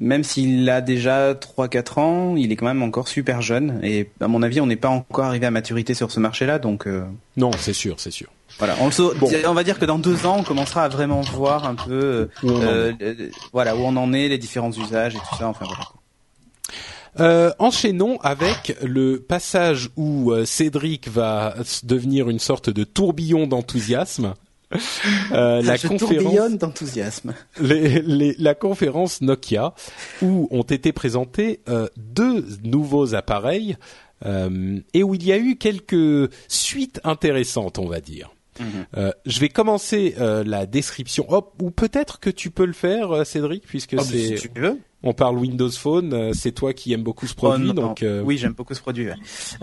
[0.00, 3.80] même s'il a déjà 3-4 ans, il est quand même encore super jeune.
[3.82, 6.58] Et à mon avis, on n'est pas encore arrivé à maturité sur ce marché-là.
[6.58, 7.04] Donc euh,
[7.36, 8.28] non, c'est sûr, c'est sûr.
[8.58, 8.90] Voilà, on,
[9.46, 12.92] on, va dire que dans deux ans, on commencera à vraiment voir un peu, euh,
[13.00, 15.48] euh, voilà, où on en est, les différents usages et tout ça.
[15.48, 15.84] Enfin voilà.
[17.20, 24.34] Euh, enchaînons avec le passage où euh, Cédric va devenir une sorte de tourbillon d'enthousiasme.
[25.32, 27.34] Euh, la Je conférence d'enthousiasme.
[27.58, 29.74] la conférence Nokia
[30.22, 33.76] où ont été présentés euh, deux nouveaux appareils
[34.26, 38.30] euh, et où il y a eu quelques suites intéressantes, on va dire.
[38.60, 38.86] Mhm.
[38.96, 41.26] Euh, je vais commencer euh, la description.
[41.28, 44.36] Oh, ou peut-être que tu peux le faire, Cédric, puisque oh, c'est.
[44.36, 46.12] Si tu veux on parle Windows Phone.
[46.12, 48.80] Euh, c'est toi qui aimes beaucoup ce oh, produit, donc euh, oui, j'aime beaucoup ce
[48.80, 49.08] produit.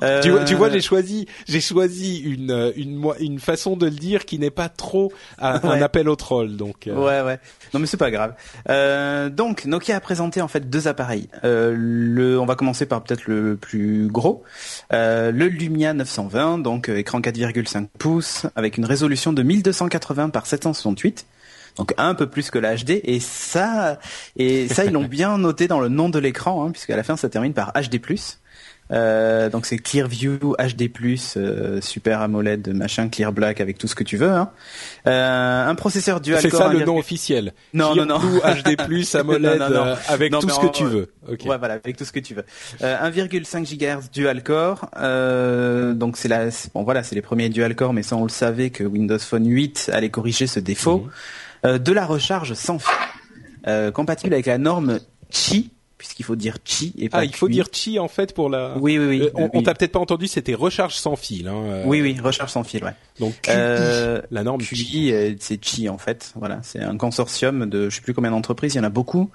[0.02, 0.22] Euh...
[0.22, 4.26] Tu, vois, tu vois, j'ai choisi, j'ai choisi une une une façon de le dire
[4.26, 6.88] qui n'est pas trop un, appel au troll, donc.
[6.88, 6.96] Euh.
[6.96, 7.40] Ouais, ouais.
[7.74, 8.36] Non, mais c'est pas grave.
[9.32, 11.28] donc, Nokia a présenté en fait deux appareils.
[11.44, 14.44] le, on va commencer par peut-être le plus gros,
[14.92, 21.26] le Lumia 920, donc écran 4,5 pouces avec une résolution de 1280 par 768
[21.78, 24.00] donc un peu plus que la HD et ça
[24.38, 27.18] et ça ils l'ont bien noté dans le nom de l'écran hein, puisqu'à la fin
[27.18, 28.00] ça termine par HD+.
[28.92, 30.92] Euh, donc c'est Clearview HD+,
[31.38, 34.32] euh, Super AMOLED, machin, Clear Black avec tout ce que tu veux.
[34.32, 34.52] Hein.
[35.08, 36.52] Euh, un processeur dual core.
[36.52, 37.54] C'est ça le nom officiel.
[37.74, 38.20] Non non non.
[38.20, 38.78] HD+,
[39.16, 41.12] AMOLED, euh, avec tout ce que tu veux.
[41.28, 41.50] Okay.
[41.50, 42.46] Ouais voilà, avec tout ce que tu veux.
[42.82, 44.90] 1,5 GHz dual core.
[45.96, 48.70] donc c'est la, bon voilà, c'est les premiers dual core, mais ça on le savait
[48.70, 51.00] que Windows Phone 8 allait corriger ce défaut.
[51.00, 51.12] Mhm.
[51.66, 52.94] Euh, de la recharge sans fil,
[53.68, 55.00] euh, compatible avec la norme
[55.30, 58.50] Qi, puisqu'il faut dire Qi et pas Ah, il faut dire Qi en fait pour
[58.50, 58.78] la.
[58.78, 59.30] Oui, oui, oui.
[59.36, 61.48] Euh, on, t'a peut-être pas entendu, c'était recharge sans fil.
[61.48, 62.94] Hein, Oui, oui, recharge sans fil, ouais.
[63.20, 66.34] Donc la norme QI, c'est Qi en fait.
[66.36, 69.32] Voilà, c'est un consortium de je sais plus combien d'entreprises, il y en a beaucoup,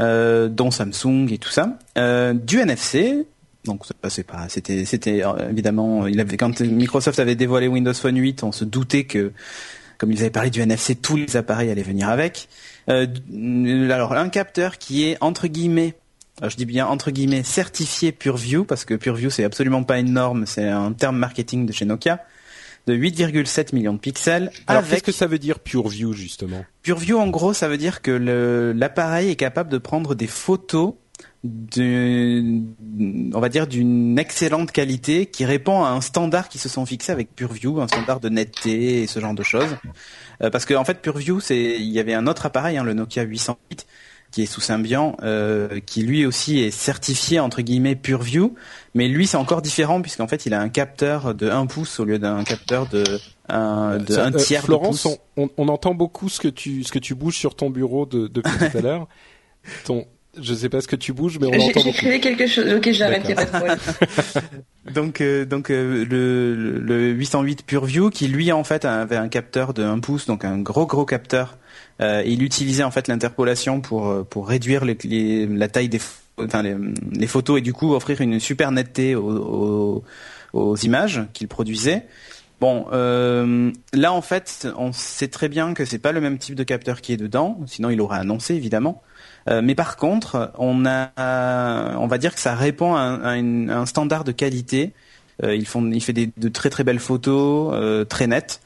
[0.00, 1.78] dont Samsung et tout ça.
[2.34, 3.26] du NFC,
[3.64, 8.44] donc c'est pas, c'était, c'était évidemment, il avait quand Microsoft avait dévoilé Windows Phone 8,
[8.44, 9.32] on se doutait que
[9.98, 12.48] comme ils avaient parlé du NFC, tous les appareils allaient venir avec.
[12.88, 13.06] Euh,
[13.90, 15.94] alors un capteur qui est entre guillemets
[16.42, 20.46] je dis bien entre guillemets certifié PureView parce que PureView c'est absolument pas une norme,
[20.46, 22.24] c'est un terme marketing de chez Nokia
[22.86, 24.50] de 8,7 millions de pixels.
[24.66, 26.64] Alors qu'est-ce que ça veut dire PureView justement?
[26.82, 30.94] PureView en gros ça veut dire que l'appareil est capable de prendre des photos
[31.44, 37.12] on va dire d'une excellente qualité qui répond à un standard qui se sont fixés
[37.12, 39.76] avec PureView, un standard de netteté et ce genre de choses.
[40.42, 42.92] Euh, parce qu'en en fait PureView, c'est il y avait un autre appareil, hein, le
[42.92, 43.86] Nokia 808
[44.30, 48.54] qui est sous Symbian, euh, qui lui aussi est certifié entre guillemets PureView,
[48.94, 52.04] mais lui c'est encore différent puisqu'en fait il a un capteur de 1 pouce au
[52.04, 53.04] lieu d'un capteur de
[53.48, 55.18] un, de un euh, tiers Florence, de pouce.
[55.38, 58.26] On, on, entend beaucoup ce que tu ce que tu bouges sur ton bureau de,
[58.26, 59.08] depuis tout à l'heure.
[59.86, 60.04] Ton
[60.40, 61.82] je sais pas ce que tu bouges, mais on entend beaucoup.
[61.82, 62.72] J'écrivais quelque chose.
[62.72, 68.64] Ok, j'arrête, pas de donc, euh, donc euh, le, le 808 PureView, qui lui en
[68.64, 71.56] fait avait un capteur de 1 pouce, donc un gros gros capteur.
[72.00, 76.00] Euh, il utilisait en fait l'interpolation pour pour réduire les, la taille des
[76.38, 76.76] enfin les,
[77.12, 80.04] les, photos et du coup offrir une super netteté aux, aux,
[80.52, 82.04] aux images qu'il produisait.
[82.60, 86.56] Bon, euh, là en fait, on sait très bien que c'est pas le même type
[86.56, 89.02] de capteur qui est dedans, sinon il aurait annoncé évidemment.
[89.48, 94.24] Euh, mais par contre, on a, on va dire que ça répond à un, standard
[94.24, 94.92] de qualité.
[95.42, 98.60] Euh, il fait de très très belles photos, euh, très nettes,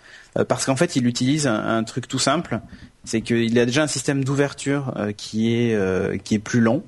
[0.48, 2.60] parce qu'en fait, il utilise un, truc tout simple,
[3.04, 6.82] c'est qu'il a déjà un système d'ouverture qui est qui est plus long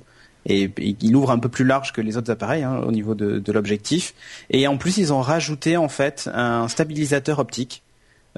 [0.47, 3.37] et, il ouvre un peu plus large que les autres appareils hein, au niveau de,
[3.37, 4.15] de l'objectif.
[4.49, 7.83] Et en plus, ils ont rajouté en fait un stabilisateur optique.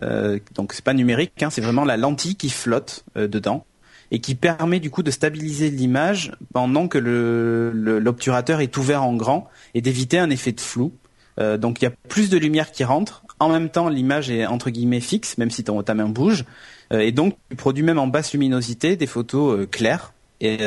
[0.03, 3.65] Euh, donc c'est pas numérique, hein, c'est vraiment la lentille qui flotte dedans
[4.11, 9.49] et qui permet du coup de stabiliser l'image pendant que l'obturateur est ouvert en grand
[9.73, 10.93] et d'éviter un effet de flou.
[11.39, 13.23] Euh, donc il y a plus de lumière qui rentre.
[13.39, 16.45] En même temps, l'image est entre guillemets fixe, même si ton, ta main bouge.
[16.91, 20.57] Euh, et donc tu produis même en basse luminosité des photos euh, claires et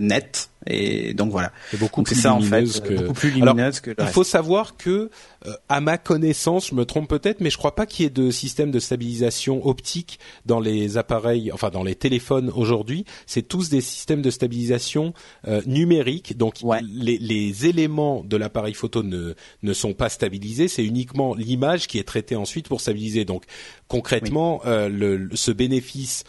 [0.00, 1.52] nettes et donc voilà.
[1.70, 2.94] C'est beaucoup, plus ça, en fait, que...
[2.94, 5.10] beaucoup plus lumineuse que le Il faut savoir que,
[5.46, 8.10] euh, à ma connaissance, je me trompe peut-être, mais je crois pas qu'il y ait
[8.10, 13.04] de système de stabilisation optique dans les appareils, enfin dans les téléphones aujourd'hui.
[13.26, 15.14] C'est tous des systèmes de stabilisation
[15.48, 16.36] euh, numériques.
[16.36, 20.68] Donc les, les, éléments de l'appareil photo ne ne sont pas stabilisés.
[20.68, 23.24] C'est uniquement l'image qui est traitée ensuite pour stabiliser.
[23.24, 23.44] Donc
[23.88, 26.24] concrètement, euh, le, ce bénéfice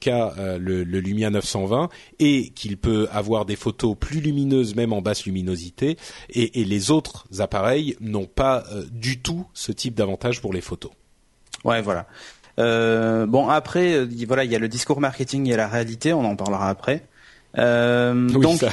[0.00, 5.02] qu'a le, le Lumia 920 et qu'il peut avoir des photos plus lumineuses même en
[5.02, 5.96] basse luminosité
[6.30, 10.92] et, les autres appareils n'ont pas euh, du tout ce type d'avantage pour les photos.
[11.64, 12.06] Ouais, voilà.
[12.58, 16.24] Euh, bon après, euh, voilà, il y a le discours marketing et la réalité, on
[16.24, 17.06] en parlera après.
[17.56, 18.64] donc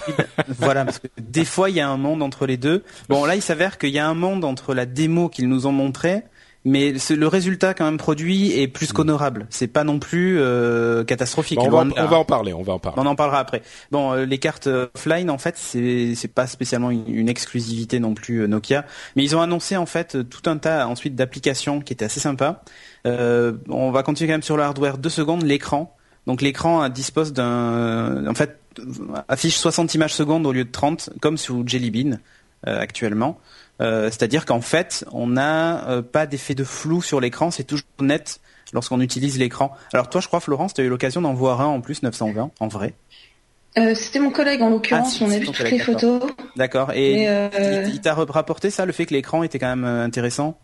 [0.60, 2.84] voilà, parce que des fois il y a un monde entre les deux.
[3.10, 5.72] Bon là, il s'avère qu'il y a un monde entre la démo qu'ils nous ont
[5.72, 6.24] montrée,
[6.68, 9.48] mais le résultat quand même produit est plus qu'honorable.
[9.50, 11.58] C'est pas non plus euh, catastrophique.
[11.58, 12.04] Bon, on, va, en- de là.
[12.06, 13.02] on va en parler, on va en parler.
[13.02, 13.62] On en parlera après.
[13.92, 18.00] Bon, euh, les cartes euh, offline, en fait, c'est c'est pas spécialement une, une exclusivité
[18.00, 21.80] non plus euh, Nokia, mais ils ont annoncé en fait tout un tas ensuite d'applications
[21.82, 22.62] qui étaient assez sympas.
[23.06, 24.98] Euh, on va continuer quand même sur le hardware.
[24.98, 25.96] Deux secondes, l'écran.
[26.28, 28.60] Donc l'écran dispose d'un, en fait,
[29.30, 32.18] affiche 60 images secondes au lieu de 30, comme sous Jelly Bean
[32.68, 33.40] euh, actuellement.
[33.82, 37.86] Euh, C'est-à-dire qu'en fait, on n'a euh, pas d'effet de flou sur l'écran, c'est toujours
[38.02, 38.40] net
[38.74, 39.72] lorsqu'on utilise l'écran.
[39.94, 42.52] Alors toi, je crois, Florence, tu as eu l'occasion d'en voir un en plus 920,
[42.60, 42.94] en vrai?
[43.78, 46.24] Euh, C'était mon collègue en l'occurrence, Ah, on a vu toutes les photos.
[46.56, 46.92] D'accord.
[46.94, 49.86] Et Mais, euh, il, il t'a rapporté ça, le fait que l'écran était quand même
[49.86, 50.58] euh, intéressant?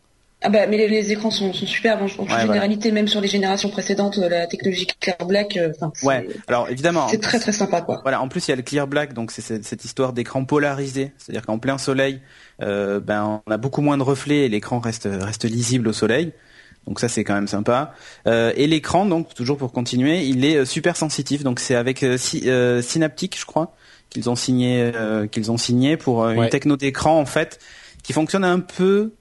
[0.45, 2.01] Ah bah mais les, les écrans sont, sont superbes.
[2.01, 2.45] En, en toute Ouais, voilà.
[2.45, 6.27] généralité, même sur les générations précédentes, euh, la technologie Clear Black, euh, enfin, c'est- Ouais.
[6.47, 7.07] Alors évidemment.
[7.09, 7.99] c'est très très sympa quoi.
[8.03, 8.21] Voilà.
[8.21, 11.13] En plus, il y a le clear black, donc c'est cette, cette histoire d'écran polarisé,
[11.17, 12.19] c'est-à-dire qu'en plein soleil,
[12.61, 16.33] euh, ben on a beaucoup moins de reflets et l'écran reste reste lisible au soleil.
[16.85, 17.93] Donc ça c'est quand même sympa.
[18.27, 21.41] Euh, et l'écran, donc toujours pour continuer, il est super sensitif.
[21.43, 23.73] Donc c'est avec euh, euh, Synaptic, je crois,
[24.09, 26.43] qu'ils ont signé euh, qu'ils ont signé pour euh, Ouais.
[26.43, 27.59] une techno d'écran en fait
[28.03, 29.13] qui fonctionne un peu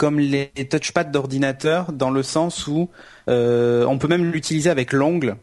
[0.00, 2.88] comme les touchpads d'ordinateur dans le sens où
[3.28, 5.36] euh, on peut même l'utiliser avec l'ongle,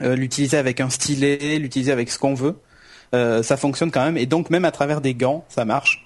[0.00, 2.56] euh, l'utiliser avec un stylet, l'utiliser avec ce qu'on veut.
[3.14, 6.03] Euh, ça fonctionne quand même et donc même à travers des gants, ça marche.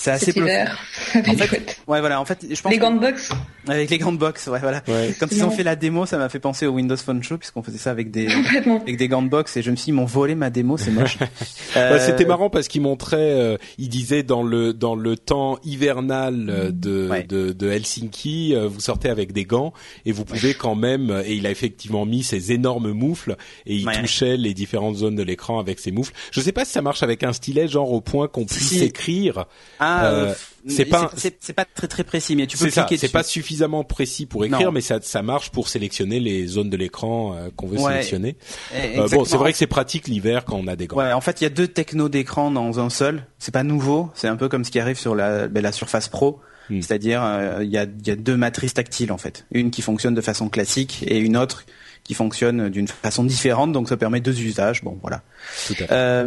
[0.00, 0.78] C'est assez hiver,
[1.16, 1.76] En fait.
[1.88, 2.20] Ouais, voilà.
[2.20, 3.30] En fait, je pense Les gants de boxe,
[3.66, 4.80] avec les gants de boxe, ouais, voilà.
[4.86, 5.12] Ouais.
[5.18, 7.64] Quand ils ont fait la démo, ça m'a fait penser au Windows Phone Show puisqu'on
[7.64, 8.28] faisait ça avec des
[8.82, 10.76] avec des gants de boxe et je me suis dit, ils m'ont volé ma démo,
[10.78, 11.18] c'est moche.
[11.76, 15.58] Euh, Ouais, C'était marrant parce qu'il montrait, euh, il disait dans le dans le temps
[15.64, 17.24] hivernal euh, de, Ouais.
[17.24, 19.72] de de Helsinki, euh, vous sortez avec des gants
[20.06, 21.22] et vous pouvez quand même.
[21.26, 23.36] Et il a effectivement mis ces énormes moufles
[23.66, 24.00] et il Ouais.
[24.00, 26.12] touchait les différentes zones de l'écran avec ces moufles.
[26.30, 28.82] Je sais pas si ça marche avec un stylet, genre au point qu'on puisse Si.
[28.84, 29.44] écrire.
[29.78, 30.34] Ah, Euh, euh,
[30.68, 34.26] c'est pas c'est pas très très précis, mais tu peux cliquer C'est pas suffisamment précis
[34.26, 34.72] pour écrire, Non.
[34.72, 37.92] mais ça ça marche pour sélectionner les zones de l'écran euh, qu'on veut Ouais.
[37.92, 38.36] sélectionner.
[38.74, 40.96] Euh, bon, c'est vrai que c'est pratique l'hiver quand on a des gants.
[40.96, 43.24] Ouais, en fait, il y a deux technos d'écran dans un seul.
[43.38, 44.10] C'est pas nouveau.
[44.14, 46.40] C'est un peu comme ce qui arrive sur la, ben, la Surface Pro.
[46.70, 46.82] Hmm.
[46.82, 47.22] C'est-à-dire,
[47.62, 49.46] il y, a, il y a deux matrices tactiles en fait.
[49.52, 51.64] Une qui fonctionne de façon classique et une autre
[52.04, 53.72] qui fonctionne d'une façon différente.
[53.72, 54.82] Donc ça permet deux usages.
[54.84, 55.22] Bon, voilà.
[55.66, 56.24] Tout à fait.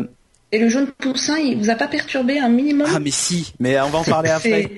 [0.54, 3.54] Euh, Et le jaune poussin, il vous a pas perturbé un minimum ah, mais si.
[3.60, 4.72] Mais on va en parler après.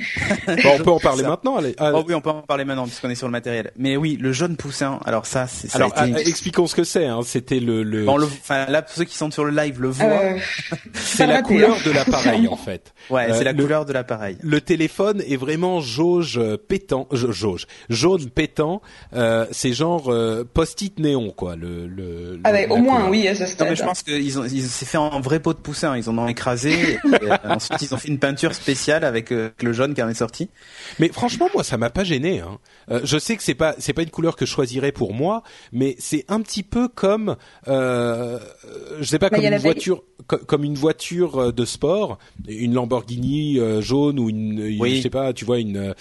[0.45, 1.29] C'est- Bon, on peut en parler Ça.
[1.29, 1.57] maintenant.
[1.57, 1.75] Allez.
[1.79, 3.71] Oh oui, on peut en parler maintenant puisqu'on est sur le matériel.
[3.77, 4.99] Mais oui, le jaune poussin.
[5.05, 5.77] Alors ça, c'est ça.
[5.77, 7.05] Alors, été- ah, expliquons ce que c'est.
[7.05, 7.19] Hein.
[7.25, 9.89] C'était le, le Bon, le- enfin, là, pour ceux qui sont sur le live le
[9.89, 10.05] voient.
[10.05, 10.37] Euh,
[10.93, 11.81] c'est la raté, couleur hein.
[11.85, 12.93] de l'appareil en fait.
[13.09, 14.37] ouais, euh, c'est la le- couleur de l'appareil.
[14.41, 18.81] Le téléphone est vraiment jauge euh, pétant, ja- jauge, jaune pétant.
[19.15, 21.55] Euh, c'est genre euh, post-it néon quoi.
[21.55, 23.09] Le, le, Ah ouais, au moins, couleur.
[23.09, 23.69] oui, à ce Non, stade.
[23.69, 25.97] mais je pense qu'ils ont, ils s'est fait en vrai pot de poussin.
[25.97, 26.73] Ils en ont écrasé.
[26.73, 30.09] et, euh, ensuite, ils ont fait une peinture spéciale avec euh, le jaune qui en
[30.09, 30.49] est sorti.
[30.99, 32.41] Mais franchement, moi, ça m'a pas gêné.
[32.41, 32.59] Hein.
[32.91, 35.41] Euh, je sais que c'est pas c'est pas une couleur que je choisirais pour moi,
[35.71, 37.35] mais c'est un petit peu comme
[37.67, 38.39] euh,
[38.99, 43.59] je sais pas Bah, comme une voiture co- comme une voiture de sport, une Lamborghini
[43.59, 44.97] euh, jaune ou une, une- Oui.
[44.97, 45.93] je sais pas, tu vois une euh,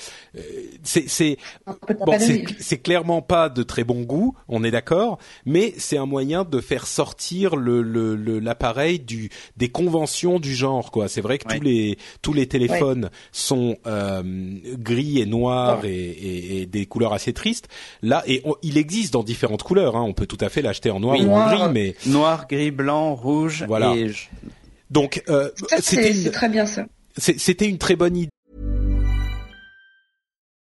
[0.82, 1.38] c'est c'est
[2.04, 2.16] Bon,
[2.82, 6.86] clairement pas de très bon goût, on est d'accord, mais c'est un moyen de faire
[6.86, 11.08] sortir le le- le- l'appareil du des conventions du genre quoi.
[11.08, 11.58] C'est vrai que Ouais.
[11.58, 14.22] tous les tous les téléphones sont euh,
[14.78, 17.68] gris et noirs et, et- et des couleurs assez tristes.
[18.02, 19.96] Là, et on- il existe dans différentes couleurs.
[19.96, 20.02] Hein.
[20.02, 21.26] On peut tout à fait l'acheter en noir Oui.
[21.26, 23.64] ou en gris, mais Noir, gris, blanc, rouge.
[23.68, 23.94] Voilà.
[23.94, 24.10] Et
[24.90, 25.50] donc euh,
[25.80, 26.86] c'était une très bien ça.
[27.18, 28.30] c'était une très bonne idée.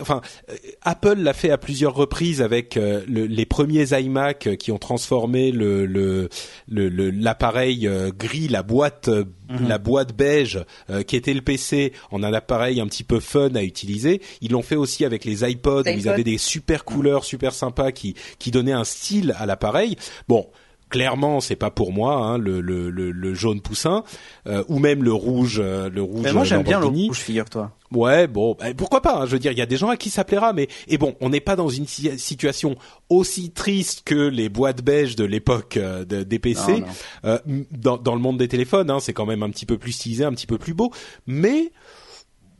[0.00, 4.72] enfin, euh, Apple l'a fait à plusieurs reprises avec euh, le, les premiers iMac qui
[4.72, 6.28] ont transformé le
[6.68, 9.68] l'appareil le, gris, la boîte mhm.
[9.68, 10.64] la boîte beige
[11.06, 14.22] qui était le PC en un appareil un petit peu fun à utiliser.
[14.40, 17.92] Ils l'ont fait aussi avec les iPods où ils avaient des super couleurs super sympas
[17.92, 19.96] qui qui donnaient un style à l'appareil.
[20.28, 20.46] Bon,
[20.88, 24.04] clairement c'est pas pour moi hein, le, le, le, jaune poussin
[24.46, 27.72] euh, ou même le rouge euh, le rouge mais moi j'aime bien le rouge figure-toi
[27.96, 29.96] ouais bon bah, pourquoi pas hein, je veux dire il y a des gens à
[29.96, 32.76] qui ça plaira mais et bon on n'est pas dans une situation
[33.08, 36.84] aussi triste que les boîtes beige de l'époque euh, des PC
[37.70, 40.24] dans, dans le monde des téléphones hein, c'est quand même un petit peu plus stylisé
[40.24, 40.90] un petit peu plus beau
[41.26, 41.72] mais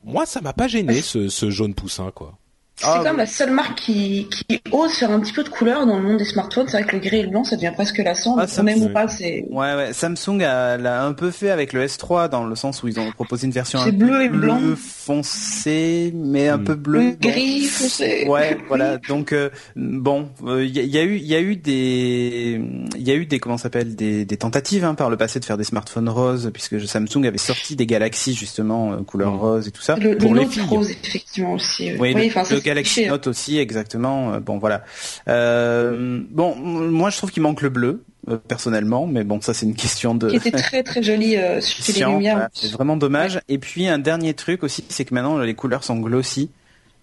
[0.05, 2.39] moi ça m'a pas gêné ce, ce jaune poussin quoi
[2.79, 5.49] c'est ah, quand même la seule marque qui, qui ose faire un petit peu de
[5.49, 6.67] couleur dans le monde des smartphones.
[6.69, 8.37] C'est vrai que le gris et le blanc, ça devient presque lassant.
[8.39, 9.47] Ah, même ou pas, c'est.
[9.51, 9.93] Ouais, ouais.
[9.95, 13.47] Samsung l'a un peu fait avec le S3 dans le sens où ils ont proposé
[13.47, 14.61] une version un bleu et blanc.
[14.77, 16.65] foncé, mais un hmm.
[16.65, 17.17] peu bleu.
[17.19, 18.27] Gris foncé.
[18.29, 18.99] Ouais, voilà.
[19.09, 22.61] Donc euh, bon, il euh, y, a eu, il y a eu des,
[22.95, 25.47] il y a eu des comment s'appelle des, des tentatives hein, par le passé de
[25.47, 29.41] faire des smartphones roses, puisque Samsung avait sorti des Galaxy justement euh, couleur hmm.
[29.41, 30.63] rose et tout ça le, pour les filles.
[30.69, 31.93] Rose effectivement aussi.
[31.99, 32.31] Oui, oui
[32.67, 34.35] Galaxy Note aussi, exactement.
[34.35, 34.85] Euh, bon, voilà.
[35.29, 39.67] Euh, bon, moi, je trouve qu'il manque le bleu euh, personnellement, mais bon, ça c'est
[39.67, 40.31] une question de.
[40.31, 42.49] Qui était très très joli euh, sur les lumières.
[42.53, 43.41] c'est vraiment dommage.
[43.49, 46.51] Et puis un dernier truc aussi, c'est que maintenant les couleurs sont glossy.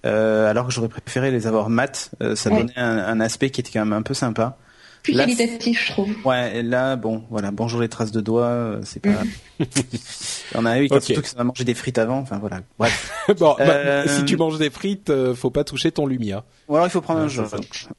[0.05, 3.71] Euh, alors que j'aurais préféré les avoir mat, ça donnait un, un, aspect qui était
[3.71, 4.57] quand même un peu sympa
[5.03, 6.09] plus qualitatif, je trouve.
[6.23, 9.09] Ouais, et là, bon, voilà, bonjour les traces de doigts, euh, c'est pas.
[10.55, 11.01] On a eu okay.
[11.01, 12.61] surtout que ça a mangé des frites avant, enfin voilà.
[12.79, 13.11] Bref.
[13.37, 14.07] bon, bah, euh...
[14.07, 16.45] si tu manges des frites, euh, faut pas toucher ton Lumia.
[16.69, 17.43] Ou alors il faut prendre un jeu.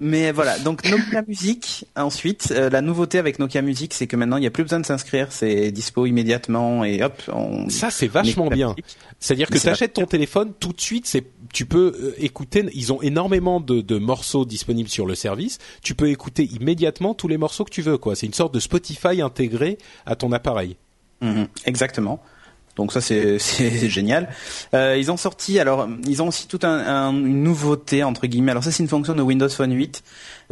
[0.00, 1.86] Mais voilà, donc Nokia Music.
[1.94, 4.80] Ensuite, euh, la nouveauté avec Nokia Music, c'est que maintenant il n'y a plus besoin
[4.80, 7.22] de s'inscrire, c'est dispo immédiatement et hop.
[7.32, 7.68] On...
[7.68, 8.74] Ça c'est vachement bien.
[9.20, 12.64] C'est-à-dire que tu achètes ton téléphone tout de suite, c'est tu peux écouter.
[12.74, 15.58] Ils ont énormément de, de morceaux disponibles sur le service.
[15.82, 17.98] Tu peux écouter immédiatement tous les morceaux que tu veux.
[17.98, 18.14] quoi.
[18.14, 20.76] C'est une sorte de Spotify intégré à ton appareil.
[21.20, 22.22] Mhm, exactement.
[22.76, 23.38] Donc ça c'est
[23.88, 24.28] génial.
[24.74, 28.50] Euh, ils ont sorti alors ils ont aussi toute un, une nouveauté entre guillemets.
[28.50, 30.02] Alors ça c'est une fonction de Windows Phone 8.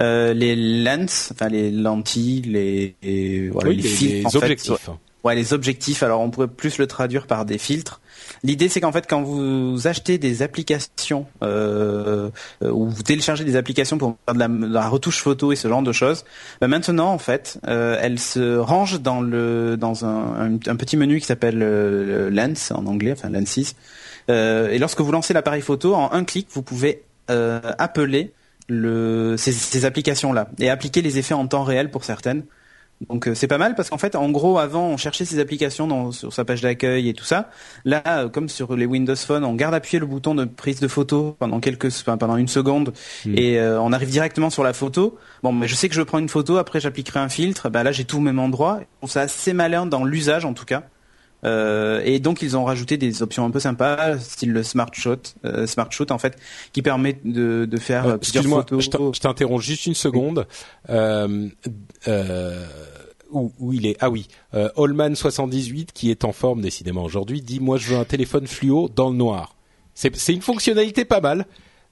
[0.01, 4.91] Euh, les lens, enfin les lentilles, les, les, voilà, les, les, objectifs.
[5.25, 6.03] Ouais, les objectifs.
[6.03, 8.01] Alors on pourrait plus le traduire par des filtres.
[8.45, 12.31] L'idée, c'est qu'en fait, quand vous achetez des applications euh,
[12.63, 15.93] ou vous téléchargez des applications pour faire de la, retouche photo et ce genre de
[15.93, 16.25] choses,
[16.61, 21.27] bah maintenant, en fait, euh, elles se rangent dans le dans un, petit menu qui
[21.27, 23.75] s'appelle euh, Lens en anglais, enfin Lenses.
[24.31, 28.33] Euh, et lorsque vous lancez l'appareil photo, en un clic, vous pouvez euh, appeler
[28.69, 32.45] le, ces, ces applications-là et appliquer les effets en temps réel pour certaines.
[33.09, 35.87] Donc euh, c'est pas mal parce qu'en fait, en gros, avant, on cherchait ces applications
[35.87, 37.51] dans, sur sa page d'accueil et tout ça.
[37.85, 40.89] Là, euh, comme sur les Windows Phone, on garde appuyé le bouton de prise de
[40.89, 42.93] photo pendant quelques, enfin, pendant une seconde
[43.25, 43.35] hmm.
[43.37, 45.19] et euh, on arrive directement sur la photo.
[45.43, 47.69] Bon, mais je sais que je prends une photo, après j'appliquerai un filtre.
[47.69, 48.81] Bah là, j'ai tout au même endroit.
[49.07, 50.85] C'est assez malin dans l'usage en tout cas.
[51.45, 55.23] Euh, et donc ils ont rajouté des options un peu sympas, style le Smart Shot,
[55.67, 56.39] Smart Shoot en fait,
[56.73, 58.85] qui permet de, de faire plusieurs photos.
[59.15, 60.47] Je t'interromps juste une seconde.
[60.89, 61.49] Euh,
[63.33, 63.97] où, il est?
[64.01, 67.99] Ah oui, euh, Allman 78 qui est en forme décidément aujourd'hui dit moi je veux
[67.99, 69.57] un téléphone fluo dans le noir.
[69.95, 71.47] C'est une fonctionnalité pas mal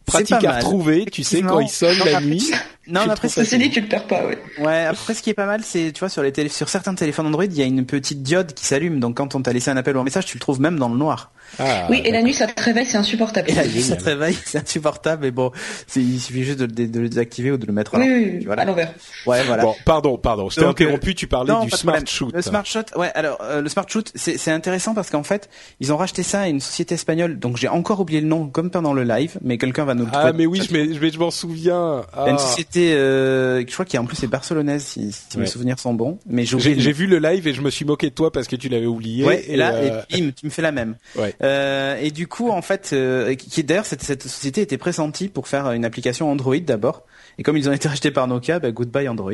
[0.06, 2.50] pratique à retrouver, tu sais, quand il sonne la nuit.
[2.86, 4.38] Non, mais après, c'est dit, tu le perds pas, ouais.
[4.58, 6.48] Ouais, après, ce qui est pas mal, c'est, tu vois, sur les télé...
[6.48, 9.00] sur certains téléphones Android, il y a une petite diode qui s'allume.
[9.00, 10.88] Donc, quand on t'a laissé un appel ou un message, tu le trouves même dans
[10.88, 11.30] le noir.
[11.58, 13.50] Ah, oui, et la nuit, ça te réveille, c'est insupportable.
[13.50, 15.26] Et la nuit, ça te réveille, c'est insupportable.
[15.26, 15.50] Et bon,
[15.96, 18.58] il suffit juste de, le désactiver ou de le mettre à l'envers.
[18.58, 18.94] à l'envers.
[19.26, 19.64] Ouais, voilà.
[19.64, 20.48] Bon, pardon, pardon.
[20.48, 22.32] Je t'ai interrompu, tu parlais du Smart Shoot.
[22.32, 25.50] Le Smart Shoot, ouais, alors, euh, le Smart Shoot, c'est intéressant parce qu'en fait,
[25.80, 28.70] ils ont racheté ça à une société espagnole, donc j'ai encore oublié le nom, comme
[28.70, 32.02] pendant le live, mais quelqu'un va nous le Ah, mais oui, je, je m'en souviens.
[32.12, 32.30] Ah.
[32.30, 35.94] Une société, euh, je crois qu'il en plus c'est barcelonaise, si, si mes souvenirs sont
[35.94, 36.18] bons.
[36.26, 38.68] Mais j'ai vu le live et je me suis moqué de toi parce que tu
[38.68, 39.24] l'avais oublié.
[39.24, 40.96] Ouais, et, là, et euh, bim, tu me fais la même.
[41.16, 41.34] Ouais.
[41.42, 45.48] Euh, et du coup, en fait, euh, qui d'ailleurs cette, cette société était pressentie pour
[45.48, 47.04] faire une application Android d'abord.
[47.38, 49.32] Et comme ils ont été rachetés par Nokia, bah, goodbye Android.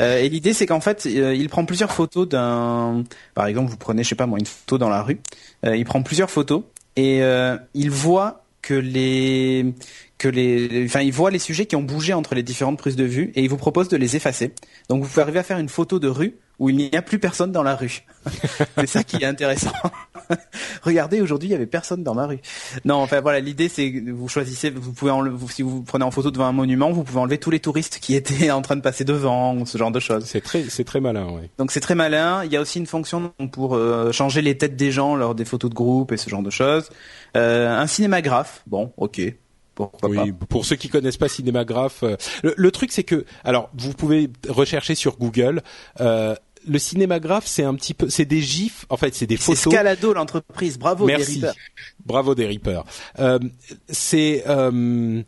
[0.00, 3.04] Euh, et l'idée, c'est qu'en fait, euh, il prend plusieurs photos d'un.
[3.34, 5.20] Par exemple, vous prenez, je sais pas moi, une photo dans la rue.
[5.64, 6.62] Euh, il prend plusieurs photos
[6.96, 7.20] et
[7.74, 9.72] il voit que les
[10.18, 13.04] que les, enfin, il voit les sujets qui ont bougé entre les différentes prises de
[13.04, 14.52] vue et il vous propose de les effacer.
[14.88, 17.18] Donc, vous pouvez arriver à faire une photo de rue où il n'y a plus
[17.18, 18.02] personne dans la rue.
[18.76, 19.72] c'est ça qui est intéressant.
[20.82, 22.40] Regardez, aujourd'hui, il y avait personne dans ma rue.
[22.84, 26.10] Non, enfin voilà, l'idée c'est que vous choisissez, vous pouvez enlever, si vous prenez en
[26.10, 28.80] photo devant un monument, vous pouvez enlever tous les touristes qui étaient en train de
[28.80, 30.24] passer devant, ou ce genre de choses.
[30.24, 31.48] C'est très, c'est très malin, oui.
[31.58, 32.44] Donc c'est très malin.
[32.44, 35.44] Il y a aussi une fonction pour euh, changer les têtes des gens lors des
[35.44, 36.90] photos de groupe et ce genre de choses.
[37.36, 39.20] Euh, un cinémagraphe, bon, ok,
[39.86, 43.70] Pourquoi oui, pour ceux qui connaissent pas Cinémagraphe, euh, le, le, truc c'est que, alors
[43.78, 45.62] vous pouvez rechercher sur Google.
[46.00, 46.34] Euh,
[46.66, 48.84] le cinémagraphe, c'est un petit peu, c'est des gifs.
[48.88, 49.58] En fait, c'est des photos.
[49.58, 50.78] C'est Scalado l'entreprise.
[50.78, 51.06] Bravo.
[51.06, 51.40] Merci.
[51.40, 51.48] Des
[52.04, 52.84] Bravo des Reapers.
[53.18, 53.38] Euh,
[53.88, 55.22] c'est euh,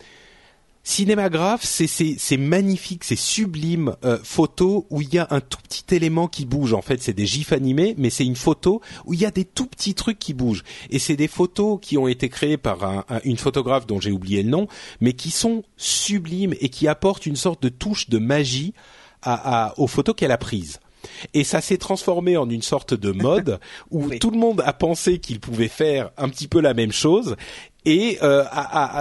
[0.83, 5.95] Cinémagraphe, c'est c'est magnifique, c'est sublime euh, photo où il y a un tout petit
[5.95, 6.73] élément qui bouge.
[6.73, 9.45] En fait, c'est des gifs animés, mais c'est une photo où il y a des
[9.45, 10.65] tout petits trucs qui bougent.
[10.89, 14.43] Et c'est des photos qui ont été créées par un, une photographe dont j'ai oublié
[14.43, 14.69] le nom,
[15.03, 18.73] mais qui sont sublimes et qui apportent une sorte de touche de magie
[19.23, 20.81] à, à, aux photos qu'elle a prises.
[21.35, 24.19] Et ça s'est transformé en une sorte de mode où oui.
[24.19, 27.37] tout le monde a pensé qu'il pouvait faire un petit peu la même chose.
[27.87, 28.45] Et euh,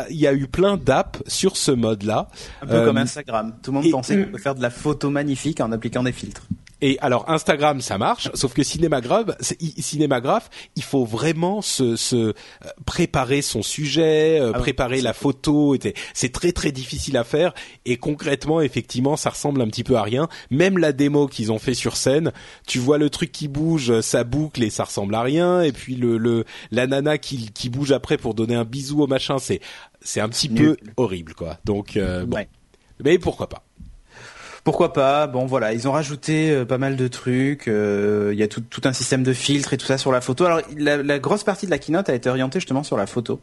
[0.10, 2.30] il y a eu plein d'apps sur ce mode-là.
[2.62, 3.56] Un peu euh, comme Instagram.
[3.62, 6.14] Tout le monde et, pensait qu'on pouvait faire de la photo magnifique en appliquant des
[6.14, 6.43] filtres.
[6.82, 12.34] Et alors Instagram ça marche, sauf que Cinémagraphe, Cinémagraphe, il faut vraiment se, se
[12.86, 15.76] préparer son sujet, ah préparer oui, la photo.
[16.14, 17.54] C'est très très difficile à faire.
[17.86, 20.30] Et concrètement, effectivement, ça ressemble un petit peu à rien.
[20.52, 22.32] Même la démo qu'ils ont fait sur scène,
[22.66, 25.62] tu vois le truc qui bouge, ça boucle et ça ressemble à rien.
[25.62, 29.08] Et puis le, le la nana qui, qui bouge après pour donner un bisou au
[29.08, 29.60] machin, c'est
[30.02, 30.78] c'est un petit Nul.
[30.78, 31.58] peu horrible quoi.
[31.66, 32.48] Donc euh, bon, ouais.
[33.04, 33.64] mais pourquoi pas.
[34.70, 37.64] Pourquoi pas Bon voilà, ils ont rajouté euh, pas mal de trucs.
[37.66, 40.22] Il euh, y a tout, tout, un système de filtres et tout ça sur la
[40.22, 40.46] photo.
[40.46, 43.40] Alors la, la, grosse partie de la keynote a été orientée justement sur la photo.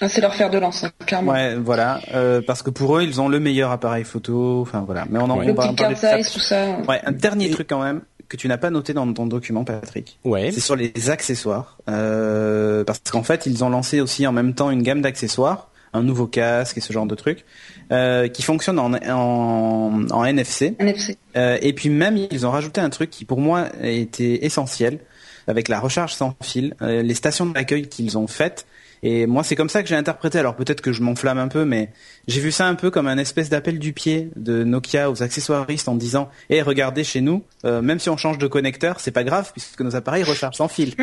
[0.00, 1.32] Ah, c'est leur fer de lance, hein, clairement.
[1.32, 4.60] Ouais, voilà, euh, parce que pour eux, ils ont le meilleur appareil photo.
[4.60, 6.78] Enfin voilà, mais on en, le on va parler tout ça.
[6.88, 7.50] Ouais, un dernier et...
[7.50, 10.20] truc quand même que tu n'as pas noté dans ton document, Patrick.
[10.22, 10.52] Ouais.
[10.52, 14.70] C'est sur les accessoires, euh, parce qu'en fait, ils ont lancé aussi en même temps
[14.70, 17.44] une gamme d'accessoires, un nouveau casque et ce genre de trucs.
[17.92, 20.76] Euh, qui fonctionne en, en, en NFC.
[20.78, 21.18] NFC.
[21.36, 25.00] Euh, et puis même, ils ont rajouté un truc qui pour moi était essentiel,
[25.48, 28.64] avec la recharge sans fil, euh, les stations d'accueil qu'ils ont faites.
[29.02, 30.38] Et moi, c'est comme ça que j'ai interprété.
[30.38, 31.90] Alors peut-être que je m'enflamme un peu, mais
[32.28, 35.88] j'ai vu ça un peu comme un espèce d'appel du pied de Nokia aux accessoiristes
[35.88, 39.10] en disant "Eh, hey, regardez chez nous, euh, même si on change de connecteur, c'est
[39.10, 40.94] pas grave puisque nos appareils rechargent sans fil."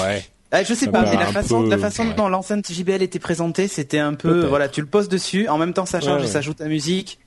[0.00, 0.24] ouais.
[0.54, 1.68] Euh, je sais pas, mais la façon, peu...
[1.68, 2.14] la façon ouais.
[2.14, 5.72] dont l'enceinte JBL était présentée, c'était un peu, voilà, tu le poses dessus, en même
[5.72, 6.24] temps ça ouais, ouais.
[6.24, 7.18] et ça ajoute la musique.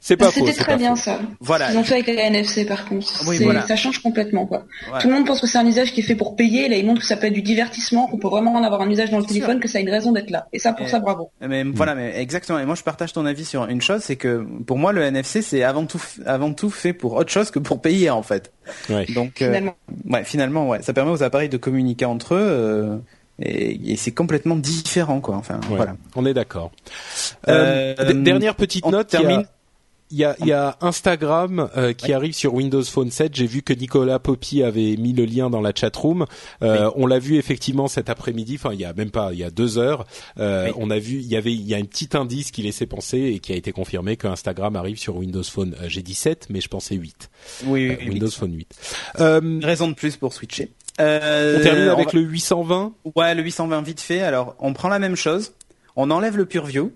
[0.00, 1.02] C'est pas C'était très bien faux.
[1.02, 1.18] ça.
[1.40, 1.72] Voilà.
[1.72, 3.24] Ils ont fait avec la NFC par contre.
[3.26, 3.66] Oui, voilà.
[3.66, 4.64] Ça change complètement quoi.
[5.00, 6.68] Tout le monde pense que c'est un usage qui est fait pour payer.
[6.68, 8.90] Là, ils montrent que ça peut être du divertissement, qu'on peut vraiment en avoir un
[8.90, 9.60] usage dans le téléphone, sûr.
[9.60, 10.46] que ça a une raison d'être là.
[10.52, 11.30] Et ça, pour et, ça, bravo.
[11.40, 11.72] Mais mmh.
[11.74, 12.58] voilà, mais exactement.
[12.58, 15.42] Et moi, je partage ton avis sur une chose, c'est que pour moi, le NFC,
[15.42, 18.52] c'est avant tout, avant tout fait pour autre chose que pour payer en fait.
[18.88, 19.06] Ouais.
[19.14, 19.74] Donc, finalement.
[19.90, 22.38] Euh, ouais, finalement, ouais, ça permet aux appareils de communiquer entre eux.
[22.40, 22.96] Euh,
[23.40, 26.72] et, et c'est complètement différent quoi enfin ouais, voilà on est d'accord
[27.46, 29.44] euh, euh, dernière petite note termine
[30.10, 33.34] il y a, y a Instagram euh, qui arrive sur Windows Phone 7.
[33.34, 36.26] J'ai vu que Nicolas Poppy avait mis le lien dans la chatroom.
[36.62, 36.92] Euh, oui.
[36.96, 38.56] On l'a vu effectivement cet après-midi.
[38.56, 40.06] Enfin, il y a même pas, il y a deux heures.
[40.38, 40.72] Euh, oui.
[40.76, 43.18] On a vu, il y avait, il y a un petit indice qui laissait penser
[43.18, 45.74] et qui a été confirmé que Instagram arrive sur Windows Phone.
[45.80, 47.30] Euh, J'ai dit 7, mais je pensais 8.
[47.66, 48.34] Oui, oui Windows 8.
[48.34, 48.76] Phone 8.
[49.18, 50.70] Une raison de plus pour switcher.
[50.98, 52.18] on termine avec on va...
[52.18, 52.92] le 820.
[53.14, 54.20] Ouais, le 820 vite fait.
[54.20, 55.52] Alors, on prend la même chose.
[55.96, 56.92] On enlève le PureView.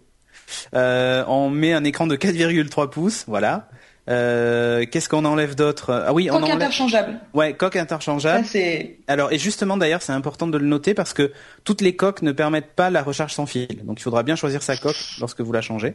[0.74, 3.68] Euh, on met un écran de 4,3 pouces, voilà.
[4.11, 6.03] Euh, Qu'est-ce qu'on enlève d'autre?
[6.07, 6.57] Ah oui, coque on enlève.
[6.57, 7.20] interchangeable.
[7.34, 8.44] Ouais, coque interchangeable.
[8.44, 8.59] Ça,
[9.07, 11.32] Alors et justement d'ailleurs, c'est important de le noter parce que
[11.62, 13.68] toutes les coques ne permettent pas la recharge sans fil.
[13.84, 15.94] Donc il faudra bien choisir sa coque lorsque vous la changez.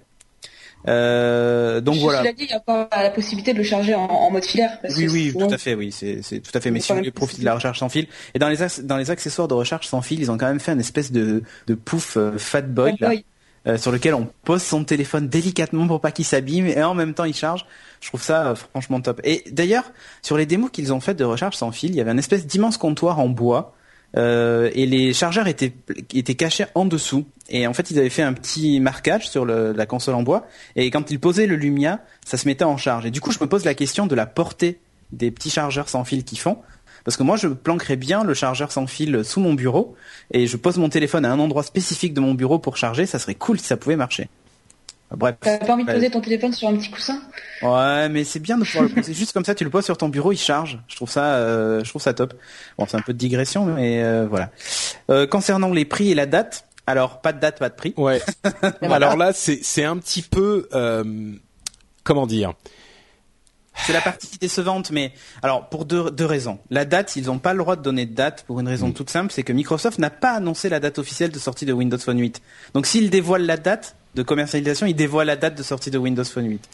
[0.88, 2.20] Euh, donc Je voilà.
[2.20, 4.78] Cela dit, il n'y a pas la possibilité de le charger en, en mode filaire.
[4.82, 6.72] Parce oui, que oui, tout à fait, oui, c'est tout à fait.
[6.72, 9.12] Mais si vous voulez profiter de la recharge sans fil, et dans les dans les
[9.12, 12.16] accessoires de recharge sans fil, ils ont quand même fait une espèce de de pouf
[12.16, 12.96] euh, fat boy.
[13.00, 13.10] Là.
[13.10, 13.26] boy
[13.68, 17.14] euh, sur lequel on pose son téléphone délicatement pour pas qu'il s'abîme et en même
[17.14, 17.66] temps il charge.
[18.00, 19.20] Je trouve ça euh, franchement top.
[19.26, 19.92] Et d'ailleurs,
[20.22, 22.46] sur les démos qu'ils ont faites de recharge sans fil, il y avait un espèce
[22.46, 23.74] d'immense comptoir en bois
[24.16, 25.74] euh, et les chargeurs étaient
[26.36, 27.26] cachés en dessous.
[27.50, 30.48] Et en fait, ils avaient fait un petit marquage sur la console en bois
[30.78, 33.06] et quand ils posaient le Lumia, ça se mettait en charge.
[33.06, 34.80] Et du coup, je me pose la question de la portée
[35.12, 36.58] des petits chargeurs sans fil qu'ils font.
[37.08, 39.96] Parce que moi, je planquerais bien le chargeur sans fil sous mon bureau
[40.34, 43.06] et je pose mon téléphone à un endroit spécifique de mon bureau pour charger.
[43.06, 44.28] Ça serait cool si ça pouvait marcher.
[45.12, 45.36] Bref.
[45.40, 47.22] T'as pas envie de poser ton téléphone sur un petit coussin?
[47.62, 49.56] Ouais, mais c'est bien de pouvoir le poser juste comme ça.
[49.56, 50.82] Tu le poses sur ton bureau, il charge.
[50.90, 52.34] Je trouve ça, euh, je trouve ça top.
[52.78, 54.52] Bon, c'est un peu de digression, mais euh, voilà.
[55.10, 57.94] Euh, concernant les prix et la date, alors pas de date, pas de prix.
[57.96, 58.22] Ouais.
[58.82, 58.96] voilà.
[59.08, 61.06] Alors là, c'est c'est un petit peu, euh,
[62.04, 62.52] comment dire?
[63.86, 65.12] C'est la partie décevante, mais
[65.42, 66.60] alors pour deux, deux raisons.
[66.70, 68.94] La date, ils n'ont pas le droit de donner de date pour une raison mmh.
[68.94, 71.98] toute simple, c'est que Microsoft n'a pas annoncé la date officielle de sortie de Windows
[71.98, 72.42] Phone 8.
[72.74, 76.24] Donc s'ils dévoilent la date de commercialisation, ils dévoilent la date de sortie de Windows
[76.24, 76.68] Phone 8.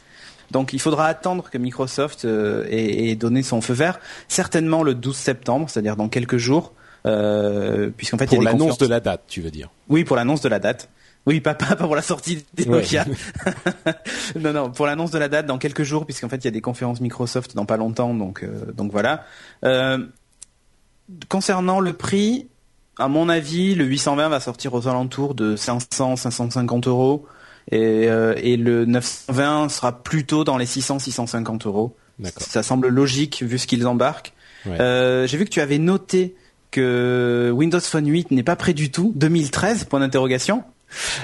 [0.52, 4.94] Donc il faudra attendre que Microsoft euh, ait, ait, donné son feu vert, certainement le
[4.94, 6.74] 12 septembre, c'est-à-dire dans quelques jours,
[7.06, 9.70] euh, puisqu'en fait pour l'annonce de la date, tu veux dire?
[9.90, 10.90] Oui, pour l'annonce de la date.
[11.26, 12.78] Oui, pas, pas, pour la sortie des Ouais.
[12.82, 13.06] Nokia.
[14.40, 16.52] non, non, pour l'annonce de la date dans quelques jours, puisqu'en fait il y a
[16.52, 19.24] des conférences Microsoft dans pas longtemps, donc euh, donc voilà.
[19.64, 20.00] Euh,
[21.30, 22.48] concernant le prix,
[22.98, 27.26] à mon avis, le 820 va sortir aux alentours de 500, 550 euros,
[27.72, 31.96] et, euh, et le 920 sera plutôt dans les 600, 650 euros.
[32.20, 32.44] D'accord.
[32.44, 34.34] Ça semble logique vu ce qu'ils embarquent.
[34.66, 34.80] Ouais.
[34.80, 36.36] Euh, J'ai vu que tu avais noté
[36.72, 39.14] que Windows Phone 8 n'est pas prêt du tout.
[39.16, 40.64] 2013 point d'interrogation.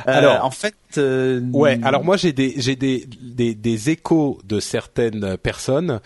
[0.08, 4.40] Euh, Alors, en fait, euh, Ouais, alors moi j'ai des j'ai des, des des échos
[4.44, 6.00] de certaines personnes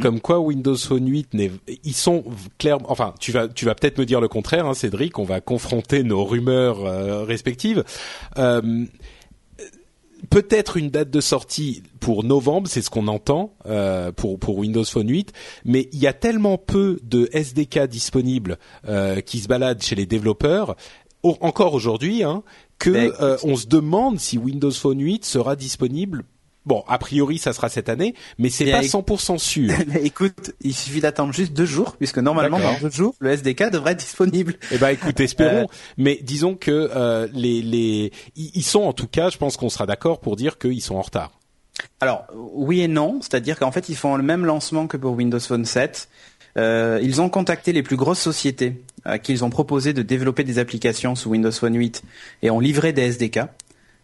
[0.00, 1.50] comme quoi Windows Phone 8 n'est
[1.84, 2.24] ils sont
[2.58, 5.40] clairement enfin tu vas tu vas peut-être me dire le contraire hein, Cédric, on va
[5.40, 7.84] confronter nos rumeurs euh, respectives.
[8.38, 8.84] Euh,
[10.28, 14.84] Peut-être une date de sortie pour novembre, c'est ce qu'on entend euh, pour pour Windows
[14.84, 15.32] Phone 8,
[15.64, 20.04] mais il y a tellement peu de SDK disponibles euh, qui se baladent chez les
[20.04, 20.76] développeurs,
[21.22, 22.42] au- encore aujourd'hui, hein,
[22.80, 26.24] que Mais euh, on se demande si Windows Phone 8 sera disponible.
[26.66, 29.72] Bon, a priori, ça sera cette année, mais c'est pas éc- 100% sûr.
[30.02, 33.92] Écoute, il suffit d'attendre juste deux jours, puisque normalement dans deux jours, le SDK devrait
[33.92, 34.56] être disponible.
[34.70, 35.62] Eh ben, écoute, espérons.
[35.62, 35.74] Euh.
[35.96, 39.70] Mais disons que euh, les les ils ils sont en tout cas, je pense qu'on
[39.70, 41.32] sera d'accord pour dire qu'ils sont en retard.
[42.00, 45.40] Alors oui et non, c'est-à-dire qu'en fait ils font le même lancement que pour Windows
[45.40, 46.08] Phone 7.
[46.58, 50.44] Euh, ils ont contacté les plus grosses sociétés à qui ils ont proposé de développer
[50.44, 52.02] des applications sous Windows Phone 8
[52.42, 53.40] et ont livré des SDK.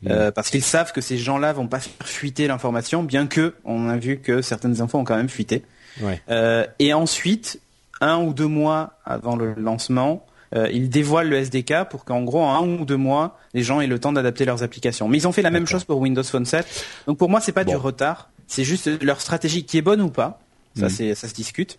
[0.09, 3.89] Euh, parce qu'ils savent que ces gens-là vont pas faire fuiter l'information, bien que on
[3.89, 5.65] a vu que certaines infos ont quand même fuité.
[6.03, 6.21] Ouais.
[6.29, 7.61] Euh, et ensuite,
[8.03, 10.25] un ou deux mois avant le lancement,
[10.55, 13.81] euh, ils dévoilent le SDK pour qu'en gros, en un ou deux mois, les gens
[13.81, 15.09] aient le temps d'adapter leurs applications.
[15.09, 16.87] Mais ils ont fait la même chose pour Windows Phone 7.
[17.07, 18.29] Donc pour moi, c'est pas du retard.
[18.47, 20.41] C'est juste leur stratégie qui est bonne ou pas.
[20.77, 20.91] Ça, Mhm.
[20.91, 21.79] c'est, ça se discute.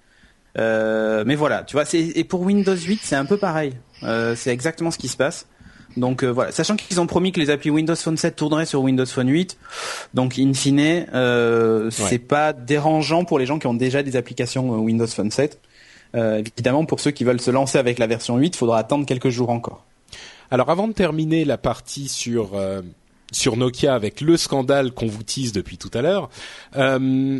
[0.57, 3.73] Euh, mais voilà, tu vois, et pour Windows 8, c'est un peu pareil.
[4.03, 5.47] Euh, c'est exactement ce qui se passe.
[5.97, 8.81] Donc euh, voilà, sachant qu'ils ont promis que les applis Windows Phone 7 tourneraient sur
[8.81, 9.57] Windows Phone 8,
[10.13, 14.73] donc in fine, euh, c'est pas dérangeant pour les gens qui ont déjà des applications
[14.73, 15.59] euh, Windows Phone 7.
[16.15, 19.05] Euh, évidemment, pour ceux qui veulent se lancer avec la version 8, il faudra attendre
[19.05, 19.85] quelques jours encore.
[20.51, 22.81] Alors avant de terminer la partie sur euh,
[23.31, 26.29] sur Nokia avec le scandale qu'on vous tease depuis tout à l'heure,
[26.77, 27.39] euh,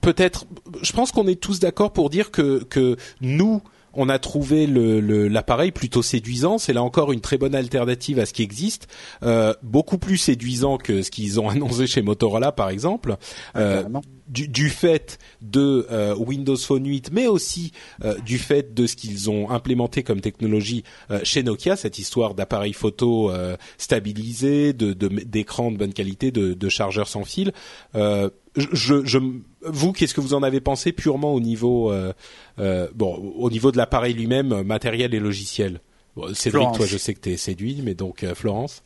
[0.00, 0.46] peut-être,
[0.82, 3.62] je pense qu'on est tous d'accord pour dire que que nous
[3.96, 6.58] on a trouvé le- le- l'appareil plutôt séduisant.
[6.58, 8.88] C'est là encore une très bonne alternative à ce qui existe,
[9.22, 13.16] euh, beaucoup plus séduisant que ce qu'ils ont annoncé chez Motorola, par exemple.
[13.56, 14.02] Euh, Carrément.
[14.28, 17.72] Du, du fait de euh, Windows Phone 8, mais aussi
[18.04, 22.34] euh, du fait de ce qu'ils ont implémenté comme technologie euh, chez Nokia, cette histoire
[22.34, 27.52] d'appareil photo euh, stabilisé, de de- d'écran de, bonne qualité, de, de chargeur sans fil.
[27.94, 29.18] Euh, je, je,
[29.62, 32.12] vous, qu'est-ce que vous en avez pensé purement au niveau, euh,
[32.60, 35.80] euh, bon, au niveau de l'appareil lui-même, matériel et logiciel?
[36.16, 36.76] Bon, Cédric, Florence.
[36.76, 38.82] toi, je sais que t'es séduit, mais donc euh, Florence?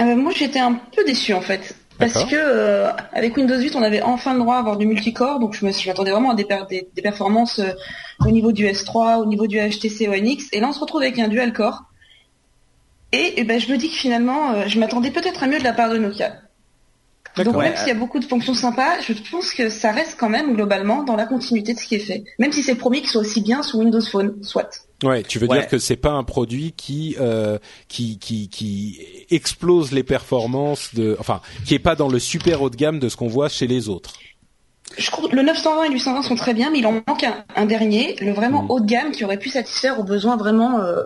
[0.00, 1.74] Euh, moi, j'étais un peu déçue en fait.
[1.98, 5.38] Parce que euh, avec Windows 8, on avait enfin le droit à avoir du multicore,
[5.38, 7.72] donc je m'attendais vraiment à des, des, des performances euh,
[8.26, 11.02] au niveau du S3, au niveau du HTC One X, et là on se retrouve
[11.02, 11.84] avec un dual core.
[13.12, 15.64] Et, eh ben, je me dis que finalement, euh, je m'attendais peut-être à mieux de
[15.64, 16.32] la part de Nokia.
[17.36, 20.16] Donc Ouais, même s'il y a beaucoup de fonctions sympas, je pense que ça reste
[20.18, 22.24] quand même globalement dans la continuité de ce qui est fait.
[22.38, 24.68] Même si c'est promis qu'il soit aussi bien sous Windows Phone, soit.
[25.02, 25.58] Ouais, tu veux Ouais.
[25.60, 29.00] dire que c'est pas un produit qui euh, qui qui qui
[29.30, 33.08] explose les performances de, enfin, qui est pas dans le super haut de gamme de
[33.08, 34.12] ce qu'on voit chez les autres.
[34.98, 37.24] Je trouve que le 920 et le 820 sont très bien, mais il en manque
[37.24, 38.70] un, un dernier, le vraiment Mm.
[38.70, 41.02] haut de gamme qui aurait pu satisfaire aux besoins vraiment euh,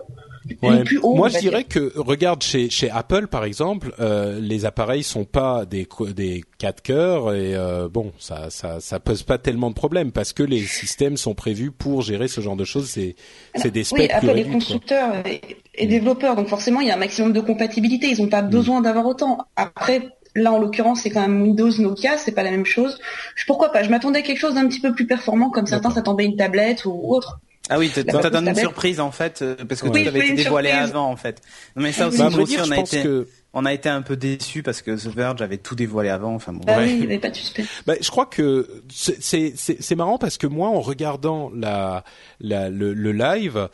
[0.61, 0.83] Ouais.
[0.83, 0.99] plus.
[0.99, 5.65] Moi, je dirais que regarde chez chez Apple par exemple, euh, les appareils sont pas
[5.65, 10.11] des des 4 cœurs et euh, bon, ça ça ça pose pas tellement de problèmes
[10.11, 12.87] parce que les systèmes sont prévus pour gérer ce genre de choses.
[12.89, 13.15] C'est
[13.55, 15.41] c'est des specs Oui, Apple est constructeur et,
[15.75, 18.07] et développeur, donc forcément il y a un maximum de compatibilité.
[18.09, 18.29] Ils n'ont Mm.
[18.29, 19.37] pas besoin d'avoir autant.
[19.55, 22.99] Après, là en l'occurrence, c'est quand même Windows, Nokia, c'est pas la même chose.
[23.35, 23.83] Je- Pourquoi pas?
[23.83, 26.35] Je m'attendais à quelque chose d'un petit peu plus performant, comme certains s'attendaient à une
[26.35, 27.39] tablette ou autre.
[27.69, 30.07] Ah oui, t- La ça petite donne une surprise en fait, euh, parce que Oui,
[30.07, 30.89] avait oui, été dévoilé surprise.
[30.89, 31.41] avant en fait.
[31.75, 33.89] Non, mais ça aussi, Bah, nous aussi, dire, on a été, que on a été
[33.89, 36.33] un peu déçus parce que The Verge avait tout dévoilé avant.
[36.35, 36.61] Enfin bon.
[36.65, 36.85] Bah Ouais.
[36.85, 37.67] oui, il n'y avait pas de suspense.
[37.85, 42.03] Bah, je crois que c'est- c'est c'est c'est marrant parce que moi, en regardant la,
[42.39, 43.67] la le, le live,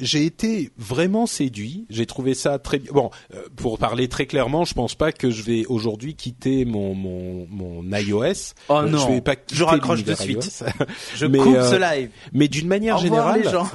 [0.00, 1.86] j'ai été vraiment séduit.
[1.88, 2.92] J'ai trouvé ça très bien.
[2.92, 6.94] Bon, euh, pour parler très clairement, je pense pas que je vais aujourd'hui quitter mon
[6.94, 8.54] mon mon iOS.
[8.68, 10.44] Oh Euh, non, je vais pas quitter je raccroche de suite.
[10.44, 10.66] iOS.
[11.14, 12.10] Je Mais, coupe euh, ce live.
[12.32, 13.68] Mais d'une manière revoir générale,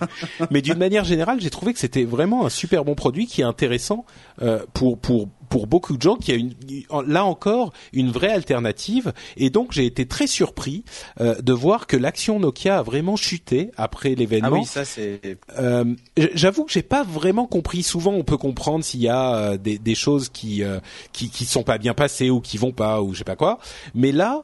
[0.50, 3.44] mais d'une manière générale, j'ai trouvé que c'était vraiment un super bon produit qui est
[3.44, 4.04] intéressant
[4.42, 8.32] euh, pour pour pour beaucoup de gens qu'il y a une, là encore une vraie
[8.32, 9.12] alternative.
[9.36, 10.82] Et donc j'ai été très surpris
[11.20, 14.48] euh, de voir que l'action Nokia a vraiment chuté après l'événement.
[14.48, 15.38] Ah oui, ça c'est.
[15.56, 15.94] Euh,
[16.34, 17.84] J'avoue que j'ai pas vraiment compris.
[17.84, 20.64] Souvent, on peut comprendre s'il y a euh, des, des, choses qui,
[21.12, 23.60] qui qui sont pas bien passées ou qui vont pas ou je sais pas quoi.
[23.94, 24.42] Mais là,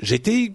[0.00, 0.54] j'étais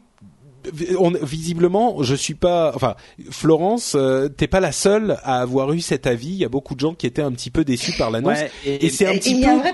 [0.98, 2.72] on, visiblement, je suis pas.
[2.76, 2.96] Enfin,
[3.32, 6.30] Florence, euh, t'es pas la seule à avoir eu cet avis.
[6.30, 8.38] Il y a beaucoup de gens qui étaient un petit peu déçus par l'annonce.
[8.38, 9.56] Ouais, et, et- c'est un Et petit peu.
[9.58, 9.74] vrai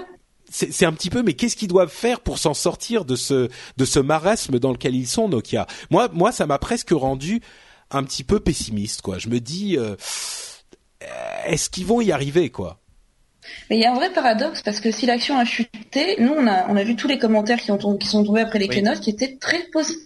[0.55, 3.85] c'est un petit peu, mais qu'est-ce qu'ils doivent faire pour s'en sortir de ce de
[3.85, 5.65] ce marasme dans lequel ils sont, Nokia?
[5.89, 7.41] Moi, moi, ça m'a presque rendu
[7.89, 9.17] un petit peu pessimiste, quoi.
[9.17, 9.95] Je me dis, euh,
[11.47, 12.79] est-ce qu'ils vont y arriver, quoi?
[13.69, 16.47] Mais il y a un vrai paradoxe parce que si l'action a chuté, nous on
[16.47, 18.75] a on a vu tous les commentaires qui ont qui sont tombés après les Oui.
[18.75, 20.01] keynotes qui étaient très positifs.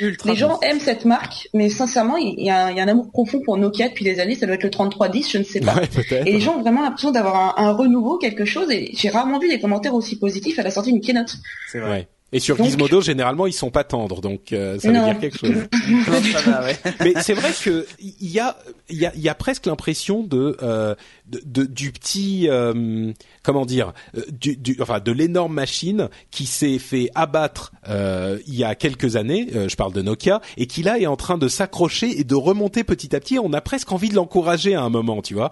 [0.00, 2.84] Ultra Les gens aiment cette marque, mais sincèrement il y a, un- il y a
[2.84, 4.34] un amour profond pour Nokia depuis des années.
[4.34, 5.74] Ça doit être le 3310, je ne sais pas.
[5.74, 6.26] Ouais, peut-être.
[6.26, 8.70] Et les gens ont vraiment l'impression d'avoir un, un renouveau, quelque chose.
[8.70, 11.36] Et j'ai rarement vu des commentaires aussi positifs à la sortie d'une keynote.
[11.70, 11.90] C'est vrai.
[11.90, 12.08] Ouais.
[12.32, 15.36] Et sur Donc- Gizmodo, généralement, ils sont pas tendres, donc euh, ça veut dire quelque
[15.38, 15.50] chose.
[15.88, 16.76] Non, ça va, ouais.
[17.00, 18.56] Mais c'est vrai que il y a
[18.88, 20.94] il y a, il y a presque l'impression de, euh,
[21.30, 23.12] de, de- du petit euh,
[23.42, 28.54] comment dire euh, du, du enfin de l'énorme machine qui s'est fait abattre euh, il
[28.54, 29.48] y a quelques années.
[29.54, 32.34] euh, je parle de Nokia et qui là est en train de s'accrocher et de
[32.34, 33.38] remonter petit à petit.
[33.38, 35.50] On a presque envie de l'encourager à un moment, tu vois.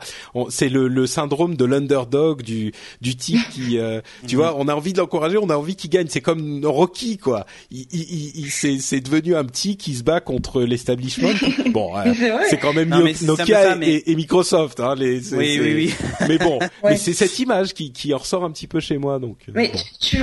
[0.51, 4.55] C'est le, le syndrome de l'underdog du du type qui euh, tu vois.
[4.59, 6.07] On a envie de l'encourager, on a envie qu'il gagne.
[6.09, 7.47] C'est comme Rocky quoi.
[7.71, 11.29] Il, il, il, il- c'est c'est devenu un petit qui se bat contre l'establishment.
[11.73, 12.13] Bon, euh,
[12.49, 14.81] c'est quand même Non, mieux Nokia ça, et- mais- et, et Microsoft.
[14.81, 16.07] Hein, les, Oui, oui, oui.
[16.29, 16.69] Mais bon, Ouais.
[16.91, 19.19] mais c'est cette image qui, qui en ressort un petit peu chez moi.
[19.19, 19.79] Donc, euh, Mais bon.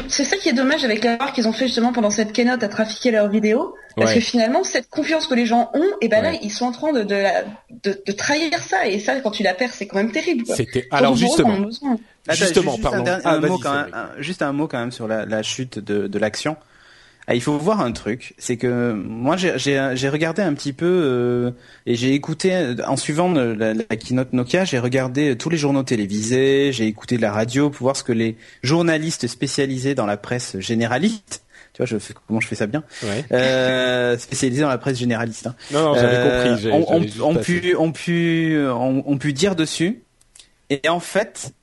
[0.08, 2.68] c'est ça qui est dommage avec l'erreur qu'ils ont fait justement pendant cette keynote à
[2.68, 3.76] trafiquer leurs vidéos.
[3.96, 4.16] Parce Ouais.
[4.20, 6.34] que finalement, cette confiance que les gens ont, et ben Ouais.
[6.34, 7.44] là, ils sont en train de, de, la-
[7.84, 8.88] de, de trahir ça.
[8.88, 10.44] Et ça, quand tu la perds, c'est quand même terrible.
[10.44, 10.56] quoi.
[10.56, 11.54] c'était alors justement.
[11.54, 12.00] Attends,
[12.34, 12.98] Justement, juste pardon.
[13.00, 15.26] Un, dernier- Ah, un mot quand même, un- juste un mot quand même sur la,
[15.26, 16.58] la chute de, de l'action.
[17.28, 21.52] Ah, il faut voir un truc, c'est que moi j'ai- regardé un petit peu euh,
[21.88, 25.58] et j'ai écouté euh, en suivant le- la, la keynote Nokia, j'ai regardé tous les
[25.58, 30.06] journaux télévisés, j'ai écouté de la radio pour voir ce que les journalistes spécialisés dans
[30.06, 31.42] la presse généraliste,
[31.74, 33.26] tu vois, je fais comment je fais ça bien, Ouais.
[33.32, 35.48] euh, spécialisés dans la presse généraliste.
[35.48, 36.66] hein, Non, non, j'avais euh, compris.
[37.36, 37.62] passé.
[37.62, 40.04] pu, ont pu, ont, ont pu dire dessus.
[40.70, 41.54] Et en fait,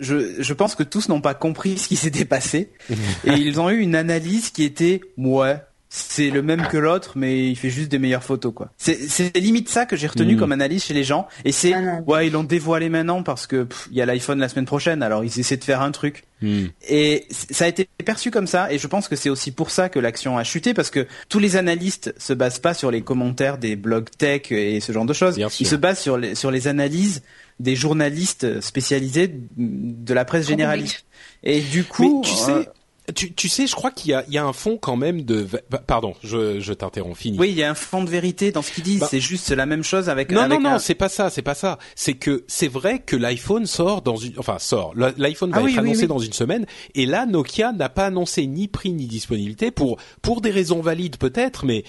[0.00, 2.70] je, je pense que tous n'ont pas compris ce qui s'était passé.
[3.24, 5.56] et ils ont eu une analyse qui était, ouais,
[5.96, 8.72] c'est le même que l'autre, mais il fait juste des meilleures photos, quoi.
[8.76, 10.40] C'est, c'est limite ça que j'ai retenu Mhm.
[10.40, 11.28] comme analyse chez les gens.
[11.44, 14.48] Et c'est, Ah ouais, ils l'ont dévoilé maintenant parce que il y a l'iPhone la
[14.48, 16.24] semaine prochaine, alors ils essaient de faire un truc.
[16.42, 16.64] Hmm.
[16.88, 19.88] Et ça a été perçu comme ça, et je pense que c'est aussi pour ça
[19.88, 23.56] que l'action a chuté, parce que tous les analystes se basent pas sur les commentaires
[23.58, 25.36] des blogs tech et ce genre de choses.
[25.36, 27.22] Bien Ils se basent sur les, sur les analyses
[27.60, 31.04] des journalistes spécialisés de la presse généraliste.
[31.42, 32.68] Et du coup, Mais tu euh, sais,
[33.14, 35.22] tu, tu sais, je crois qu'il y a, il y a un fond quand même
[35.24, 35.46] de.
[35.70, 37.18] va- Pardon, je, je t'interromps.
[37.18, 37.38] Fini.
[37.38, 39.00] oui, il y a un fond de vérité dans ce qu'ils disent.
[39.00, 40.32] Bah- c'est juste la même chose avec.
[40.32, 41.78] Non, avec non, non, un- c'est pas ça, c'est pas ça.
[41.96, 44.94] C'est que c'est vrai que l'iPhone sort dans une, enfin sort.
[45.18, 46.06] L'iPhone va Ah oui, être oui, annoncé oui.
[46.08, 46.64] dans une semaine,
[46.94, 51.18] et là Nokia n'a pas annoncé ni prix ni disponibilité pour pour des raisons valides
[51.18, 51.84] peut-être, mais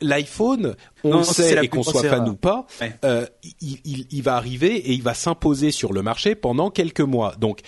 [0.00, 0.74] l'iPhone,
[1.04, 2.94] on Non, le c'est sait et qu'on soit fan ou pas, Ouais.
[3.04, 3.26] euh,
[3.60, 7.34] il, il, il va arriver et il va s'imposer sur le marché pendant quelques mois.
[7.38, 7.60] Donc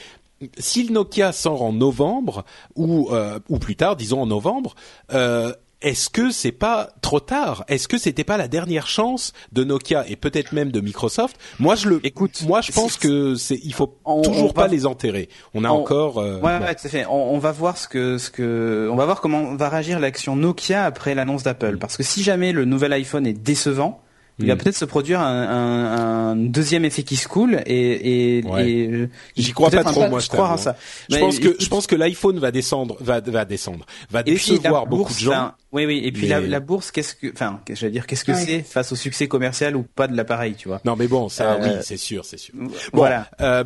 [0.59, 2.45] si le Nokia sort en novembre
[2.77, 4.75] ou euh, ou plus tard, disons en novembre,
[5.13, 7.65] euh, est-ce que c'est pas trop tard?
[7.69, 11.37] Est-ce que c'était pas la dernière chance de Nokia et peut-être même de Microsoft?
[11.61, 12.01] Moi, je le.
[12.05, 13.61] Écoute, moi, je pense que c'est.
[13.63, 15.29] Il faut On- toujours on pas va- les enterrer.
[15.55, 16.19] On a on- encore.
[16.19, 16.65] euh, Ouais, bon.
[16.65, 17.07] ouais, tout à fait.
[17.07, 20.85] On va voir ce que, ce que, on va voir comment va réagir l'action Nokia
[20.85, 21.79] après l'annonce d'Apple.
[21.79, 24.01] Parce que si jamais le nouvel iPhone est décevant,
[24.39, 28.45] il va peut-être se produire un, un- un deuxième effet qui se coule et, et,
[28.45, 28.69] Ouais.
[28.71, 30.77] et J'y crois pas trop, moi, je à ça.
[31.09, 34.25] Je Mais pense que je pense que l'iPhone va descendre, va va descendre, va et
[34.25, 35.31] puis, décevoir beaucoup bourse, de gens.
[35.33, 36.01] enfin, oui, oui.
[36.05, 38.45] Et puis la, mais- la bourse, qu'est-ce que, enfin, j'allais dire, qu'est-ce que Ouais.
[38.45, 40.81] c'est face au succès commercial ou pas de l'appareil, tu vois?
[40.85, 42.55] Non, mais bon, ça, Euh, oui, c'est sûr, c'est sûr.
[42.57, 43.29] Bon, Voilà.
[43.41, 43.65] euh,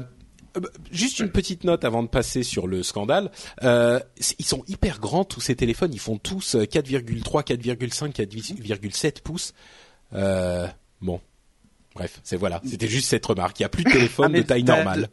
[0.57, 3.31] euh, juste une petite note avant de passer sur le scandale.
[3.63, 3.99] Euh,
[4.39, 5.93] ils sont hyper grands tous ces téléphones.
[5.95, 9.55] Ils font tous euh, 4,3, 4,5, 4,7 pouces.
[10.15, 10.67] Euh,
[11.01, 11.21] bon,
[11.95, 12.61] bref, c'est voilà.
[12.69, 13.59] C'était juste cette remarque.
[13.61, 15.09] Il y a plus de téléphone Ah, de taille normale.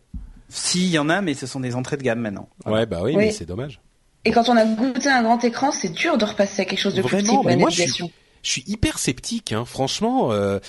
[0.50, 2.50] Si, il y en a, mais ce sont des entrées de gamme maintenant.
[2.66, 3.26] Ouais, bah oui, Oui.
[3.26, 3.80] mais c'est dommage.
[4.26, 6.96] Et quand on a goûté un grand écran, c'est dur de repasser à quelque chose
[6.96, 8.12] de plus petit Vraiment, pour la mais moi je suis, navigation.
[8.44, 9.54] je suis hyper sceptique.
[9.54, 9.64] Hein.
[9.66, 10.60] Franchement, euh,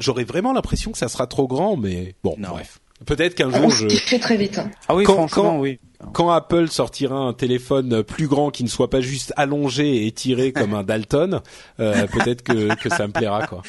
[0.00, 2.50] j'aurais vraiment l'impression que ça sera trop grand, mais bon, Non.
[2.50, 2.78] bref.
[3.04, 4.58] Peut-être qu'un On jour se je, fait très vite.
[4.58, 4.70] hein.
[4.88, 5.78] Ah oui, Quand- franchement, quand- oui.
[6.12, 10.52] Quand Apple sortira un téléphone plus grand qui ne soit pas juste allongé et tiré
[10.54, 11.40] comme un Dalton,
[11.80, 13.62] euh, peut-être que, que ça me plaira quoi.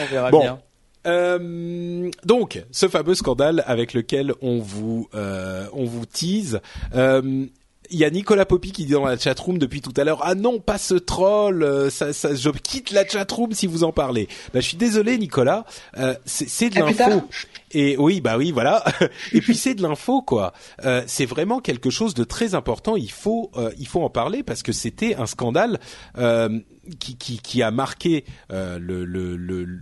[0.00, 0.40] On verra Bon.
[0.40, 0.58] bien.
[1.06, 6.60] Euh, donc, ce fameux scandale avec lequel on vous euh, on vous tease.
[6.94, 7.46] Euh,
[7.92, 10.36] il y a Nicolas Poppy qui dit dans la chatroom depuis tout à l'heure ah
[10.36, 14.60] non pas ce troll ça, ça, je quitte la chatroom si vous en parlez bah
[14.60, 15.64] je suis désolé Nicolas
[15.98, 17.24] euh, c'est de plus l'info.
[17.70, 18.84] Et oui bah oui voilà.
[19.32, 20.52] Et puis c'est de l'info quoi.
[20.84, 22.96] Euh, c'est vraiment quelque chose de très important.
[22.96, 25.78] Il faut euh, il faut en parler parce que c'était un scandale
[26.18, 26.60] euh,
[26.98, 29.80] qui, qui qui a marqué euh, le, le, le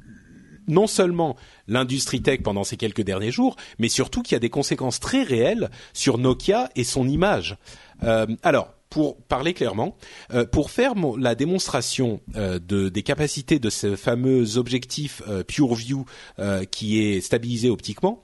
[0.69, 1.37] non seulement
[1.67, 5.71] l'industrie tech pendant ces quelques derniers jours, mais surtout qui a des conséquences très réelles
[5.93, 7.57] sur Nokia et son image.
[8.05, 9.97] Euh, alors, pour parler clairement,
[10.33, 15.43] euh, pour faire mon- la démonstration euh, de, des capacités de ce fameux objectif euh,
[15.45, 16.05] PureView
[16.39, 18.23] euh, qui est stabilisé optiquement,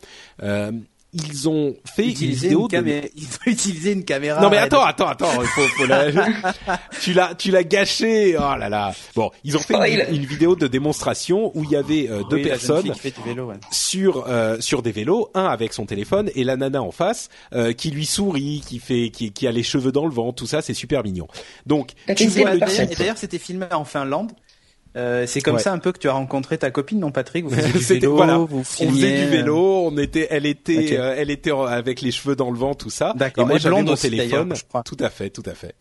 [1.14, 3.06] ils ont fait une vidéo une de caméra.
[3.16, 4.40] Il faut utiliser une caméra.
[4.42, 6.10] non mais attends, attends, attends, il faut, faut la-
[7.00, 8.36] tu l'as, tu l'as gâché.
[8.36, 8.92] Oh là là.
[9.14, 10.06] Bon, ils ont fait Spoil.
[10.10, 12.92] une, une vidéo de démonstration où il y avait euh, deux Oui, personnes
[13.24, 13.46] vélo.
[13.46, 13.54] ouais.
[13.70, 17.72] sur euh, sur des vélos, un avec son téléphone et la nana en face euh,
[17.72, 20.62] qui lui sourit, qui fait, qui, qui a les cheveux dans le vent, tout ça,
[20.62, 21.28] c'est super mignon.
[21.66, 22.90] Donc tu vois le type.
[22.92, 24.32] Et d'ailleurs, c'était filmé en Finlande.
[24.96, 25.62] Euh, c'est comme Ouais.
[25.62, 27.44] ça un peu que tu as rencontré ta copine, non Patrick?
[27.44, 28.38] Vous faisiez du vélo, voilà.
[28.38, 32.00] vous On filmiez, faisait du euh, vélo, on était, elle était, euh, elle était avec
[32.00, 33.12] les cheveux dans le vent, tout ça.
[33.16, 33.44] D'accord.
[33.44, 34.54] Et moi j'avais mon téléphone.
[34.54, 34.82] je crois.
[34.84, 35.74] Tout à fait, tout à fait.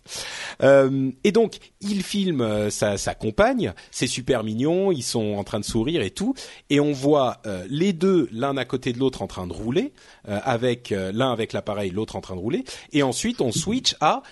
[0.64, 5.44] Euh, et donc il filme euh, sa, sa compagne, c'est super mignon, ils sont en
[5.44, 6.34] train de sourire et tout,
[6.70, 9.94] et on voit euh, les deux l'un à côté de l'autre en train de rouler,
[10.28, 13.96] euh, avec euh, l'un avec l'appareil, l'autre en train de rouler, et ensuite on switch
[14.02, 14.24] à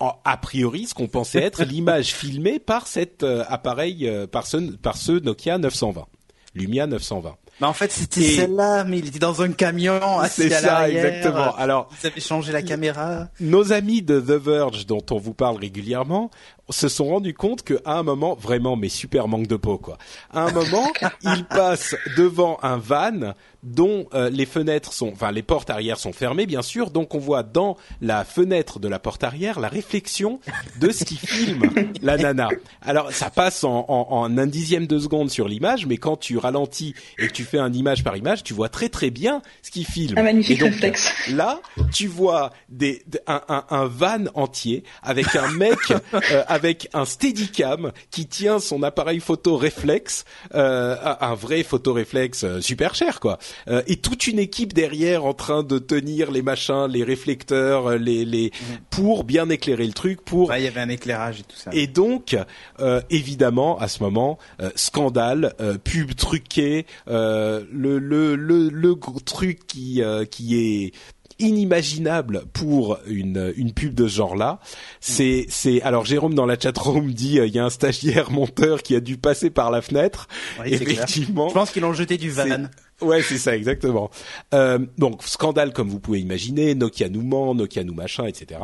[0.00, 4.56] a priori ce qu'on pensait être l'image filmée par cet euh, appareil, euh, par ce
[4.76, 6.06] par ce Nokia 920,
[6.54, 7.36] Lumia 920.
[7.60, 10.60] Mais en fait, c'était Et- celle-là, mais il était dans un camion, assis C'est à
[10.60, 11.54] ça, exactement.
[11.56, 13.28] Alors, Ils avaient changé la caméra.
[13.38, 16.30] nos amis de The Verge, dont on vous parle régulièrement,
[16.70, 19.98] se sont rendus compte qu'à un moment, vraiment, mais super manque de peau, quoi.
[20.32, 20.90] À un moment,
[21.22, 26.12] ils passent devant un van dont euh, les fenêtres sont, enfin, les portes arrière sont
[26.12, 26.90] fermées, bien sûr.
[26.90, 30.40] Donc, on voit dans la fenêtre de la porte arrière la réflexion
[30.80, 31.62] de ce qui filme
[32.02, 32.48] la nana.
[32.82, 36.38] Alors, ça passe en, en, en un dixième de seconde sur l'image, mais quand tu
[36.38, 39.70] ralentis et que tu fais un image par image, tu vois très très bien ce
[39.70, 40.18] qui filme.
[40.18, 41.12] Un magnifique Et donc, réflexe.
[41.30, 41.60] Là,
[41.92, 45.78] tu vois des, un, un, un van entier avec un mec
[46.14, 50.24] euh, avec un Steadicam qui tient son appareil photo réflexe,
[50.54, 54.72] euh, un un vrai photo réflexe euh, super cher quoi, Euh, et toute une équipe
[54.72, 58.52] derrière en train de tenir les machins, les réflecteurs, euh, les les
[58.90, 61.70] pour bien éclairer le truc, pour il y avait un éclairage et tout ça.
[61.72, 62.36] et donc,
[62.80, 68.94] euh, évidemment, à ce moment, euh, scandale, euh, pub truquée, euh, le, le, le, le
[69.24, 70.92] truc qui, euh, qui est
[71.38, 74.60] inimaginable pour une, une pub de ce genre-là.
[75.00, 75.80] C'est, c'est.
[75.82, 79.00] Alors Jérôme dans la chatroom dit, euh, il y a un stagiaire monteur qui a
[79.00, 80.28] dû passer par la fenêtre.
[80.60, 80.74] Oui.
[80.74, 81.48] Effectivement.
[81.48, 82.66] Je pense qu'ils l'ont jeté du van.
[83.02, 84.10] Ouais, c'est ça, exactement.
[84.54, 88.60] Euh, donc, scandale comme vous pouvez imaginer, Nokia nous ment, Nokia nous machin, etc.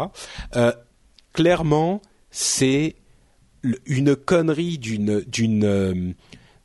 [0.56, 0.72] Euh,
[1.32, 2.96] clairement, c'est
[3.86, 6.12] une connerie d'une d'une euh,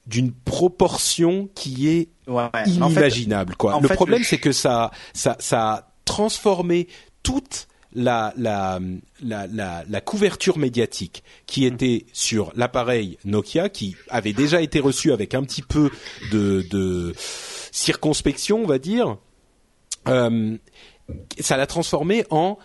[0.08, 2.44] d'une proportion qui est Ouais.
[2.44, 3.56] En fait, inimaginable.
[3.56, 3.76] quoi.
[3.76, 6.88] en Le fait, problème, le- c'est que ça ça ça a transformé
[7.24, 8.80] toute la, la,
[9.22, 9.48] la,
[9.88, 11.74] la, couverture médiatique qui Mm.
[11.74, 15.90] était sur l'appareil Nokia, qui avait déjà été reçu avec un petit peu
[16.32, 17.14] de, de
[17.72, 19.18] circonspection, on va dire,
[20.08, 20.58] euh,
[21.40, 22.58] ça l'a transformé en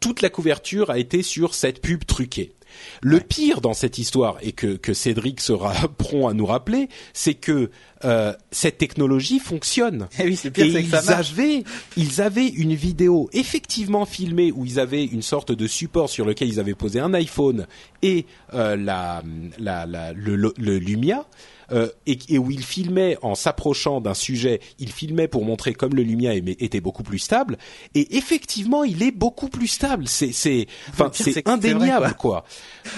[0.00, 2.52] toute la couverture a été sur cette pub truquée.
[3.00, 7.34] Le pire dans cette histoire, et que, que Cédric sera prompt à nous rappeler, c'est
[7.34, 7.70] que
[8.06, 10.08] euh, cette technologie fonctionne.
[10.18, 11.64] Eh oui, pire, Et c'est que ça ils avaient,
[11.98, 16.48] ils avaient une vidéo effectivement filmée où ils avaient une sorte de support sur lequel
[16.48, 17.66] ils avaient posé un iPhone
[18.02, 18.24] et
[18.54, 19.22] euh, la,
[19.58, 21.26] la, la- le, le- le Lumia.
[21.72, 25.94] euh, et, et où ils filmaient en s'approchant d'un sujet, ils filmaient pour montrer comme
[25.96, 27.58] le Lumia était beaucoup plus stable.
[27.96, 30.06] Et effectivement, il est beaucoup plus stable.
[30.06, 32.44] C'est, c'est, enfin, c'est indéniable, quoi.
[32.84, 32.88] Et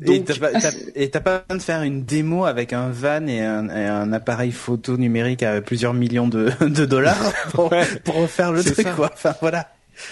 [0.00, 0.30] Donc,
[0.94, 4.12] et t'as pas besoin de faire une démo avec un van et un, et un
[4.12, 7.84] appareil photo numérique à plusieurs millions de, de dollars pour, Ouais.
[8.04, 8.92] pour refaire le truc, ça.
[8.92, 9.10] quoi.
[9.12, 9.68] Enfin, voilà.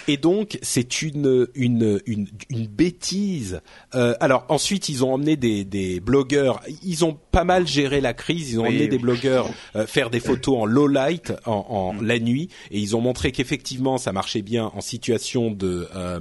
[0.07, 3.61] Et donc c'est une une une une bêtise.
[3.95, 6.61] Euh, alors ensuite ils ont emmené des des blogueurs.
[6.83, 8.53] Ils ont pas mal géré la crise.
[8.53, 8.89] Ils ont Oui, emmené oui.
[8.89, 12.97] des blogueurs euh, faire des photos en low light en, en la nuit et ils
[12.97, 16.21] ont montré qu'effectivement ça marchait bien en situation de euh,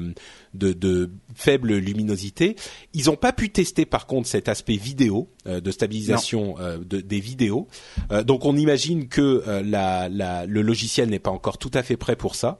[0.53, 2.55] de, de faible luminosité.
[2.93, 6.99] Ils n'ont pas pu tester par contre cet aspect vidéo euh, de stabilisation euh, de,
[6.99, 7.67] des vidéos.
[8.11, 11.83] Euh, donc on imagine que euh, la, la, le logiciel n'est pas encore tout à
[11.83, 12.59] fait prêt pour ça.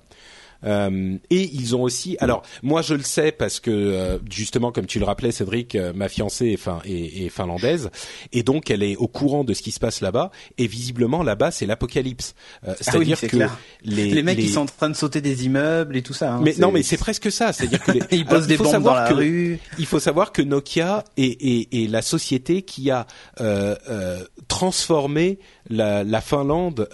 [0.63, 4.85] Euh, et ils ont aussi, alors moi je le sais parce que euh, justement comme
[4.85, 7.89] tu le rappelais Cédric, euh, ma fiancée est, fin, est, est, finlandaise
[8.34, 11.51] et donc elle est au courant de ce qui se passe là-bas et visiblement là-bas
[11.51, 12.34] c'est l'apocalypse.
[12.67, 13.38] Euh, C'est-à-dire ah oui, que
[13.84, 14.45] les, les mecs les...
[14.45, 16.34] ils sont en train de sauter des immeubles et tout ça.
[16.34, 18.01] Hein, mais non mais c'est presque ça, c'est-à-dire que les...
[18.11, 19.59] ils posent des bombes dans la que, rue.
[19.77, 23.05] Il faut savoir que Nokia est, est, est la société qui a
[24.47, 25.39] transformé
[25.69, 26.89] la, la Finlande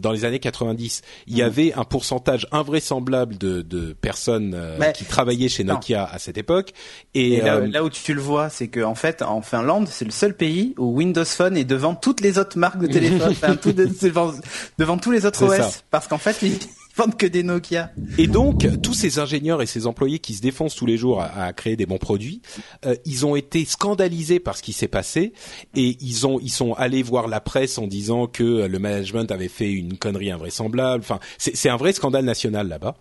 [0.00, 1.02] dans les années 90.
[1.26, 1.44] Il y mmh.
[1.44, 6.08] avait un pourcentage invraisemblable de, de personnes euh, qui travaillaient chez Nokia non.
[6.12, 6.72] à cette époque.
[7.14, 9.88] Et, et là, euh, là, où tu le vois, c'est que en fait, en Finlande,
[9.88, 13.30] c'est le seul pays où Windows Phone est devant toutes les autres marques de téléphone,
[13.30, 14.32] enfin, tout de, devant,
[14.78, 15.70] devant, tous les autres OS, ça.
[15.90, 16.58] parce qu'en fait, ils,
[16.96, 17.90] vendent que des Nokia.
[18.18, 21.26] Et donc, tous ces ingénieurs et ces employés qui se défoncent tous les jours à,
[21.44, 22.40] à créer des bons produits,
[22.86, 25.32] euh, ils ont été scandalisés par ce qui s'est passé
[25.74, 29.48] et ils ont ils sont allés voir la presse en disant que le management avait
[29.48, 31.02] fait une connerie invraisemblable.
[31.02, 32.96] Enfin, c'est un vrai scandale national là-bas.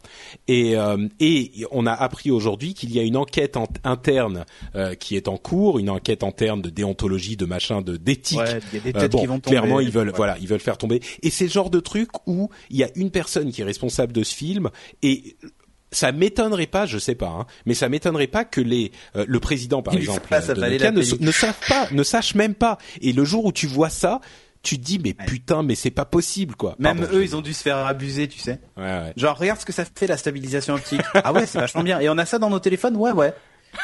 [0.47, 4.45] Et euh, et on a appris aujourd'hui qu'il y a une enquête en, interne
[4.75, 8.39] euh, qui est en cours, une enquête interne de déontologie, de machin, de d'éthique.
[8.39, 9.57] Ouais, il y a des têtes bon, qui vont tomber.
[9.57, 10.13] Clairement, ils veulent ouais.
[10.15, 10.99] voilà, ils veulent faire tomber.
[11.23, 13.84] Et c'est le genre de truc où il y a une personne qui est responsable
[13.85, 14.69] responsable de ce film
[15.01, 15.37] et
[15.91, 19.39] ça m'étonnerait pas, je sais pas, hein, mais ça m'étonnerait pas que les euh, le
[19.39, 22.77] président par Il exemple pas, de Nokia ne, ne savent pas, ne sache même pas.
[23.01, 24.19] Et le jour où tu vois ça,
[24.61, 25.25] tu te dis mais ouais.
[25.25, 26.75] putain mais c'est pas possible quoi.
[26.79, 27.25] Même Pardon, eux je...
[27.25, 28.59] ils ont dû se faire abuser tu sais.
[28.75, 29.13] Ouais, ouais.
[29.15, 31.01] Genre regarde ce que ça fait la stabilisation optique.
[31.13, 31.99] ah ouais c'est vachement bien.
[31.99, 32.97] Et on a ça dans nos téléphones?
[32.97, 33.33] Ouais ouais.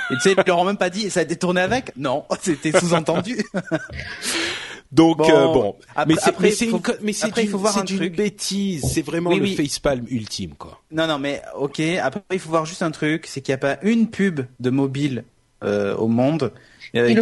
[0.09, 1.95] Et tu sais ils leur ont même pas dit ça a été tourné avec?
[1.95, 3.37] Non c'était sous-entendu.
[4.91, 5.75] Donc bon, euh, bon.
[5.95, 8.15] Après, mais c'est après, mais faut, mais c'est après, il faut voir un une truc.
[8.15, 9.55] bêtise, c'est vraiment Oui, le oui.
[9.55, 10.81] facepalm ultime quoi.
[10.91, 13.59] Non non mais ok après il faut voir juste un truc c'est qu'il n'y a
[13.59, 15.23] pas une pub de mobile
[15.63, 16.51] euh, au monde
[16.95, 17.21] euh,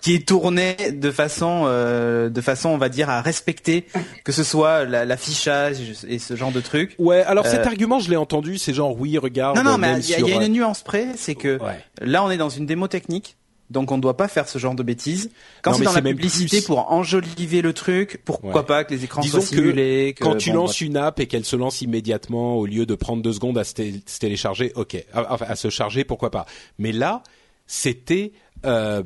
[0.00, 3.84] qui, est tournée de façon euh, de façon on va dire à respecter
[4.24, 5.76] que ce soit la- l'affichage
[6.08, 6.94] et ce genre de trucs.
[6.98, 9.56] Ouais, alors cet Euh, argument je l'ai entendu, c'est genre oui, regarde.
[9.56, 11.84] Non non mais il y, a- y a euh, une nuance près c'est que Ouais.
[12.00, 13.36] là on est dans une démo technique.
[13.72, 15.30] Donc on ne doit pas faire ce genre de bêtises.
[15.62, 16.66] Quand c'est dans la publicité plus.
[16.66, 18.66] pour enjoliver le truc, pourquoi Ouais.
[18.66, 21.26] pas que les écrans Disons soient simulés que- quand tu bon, lances une app et
[21.26, 24.72] qu'elle se lance immédiatement au lieu de prendre deux secondes à se, té- se télécharger,
[24.76, 26.46] ok, à, enfin, à se charger, pourquoi pas.
[26.78, 27.22] Mais là,
[27.66, 28.32] c'était
[28.64, 29.02] euh,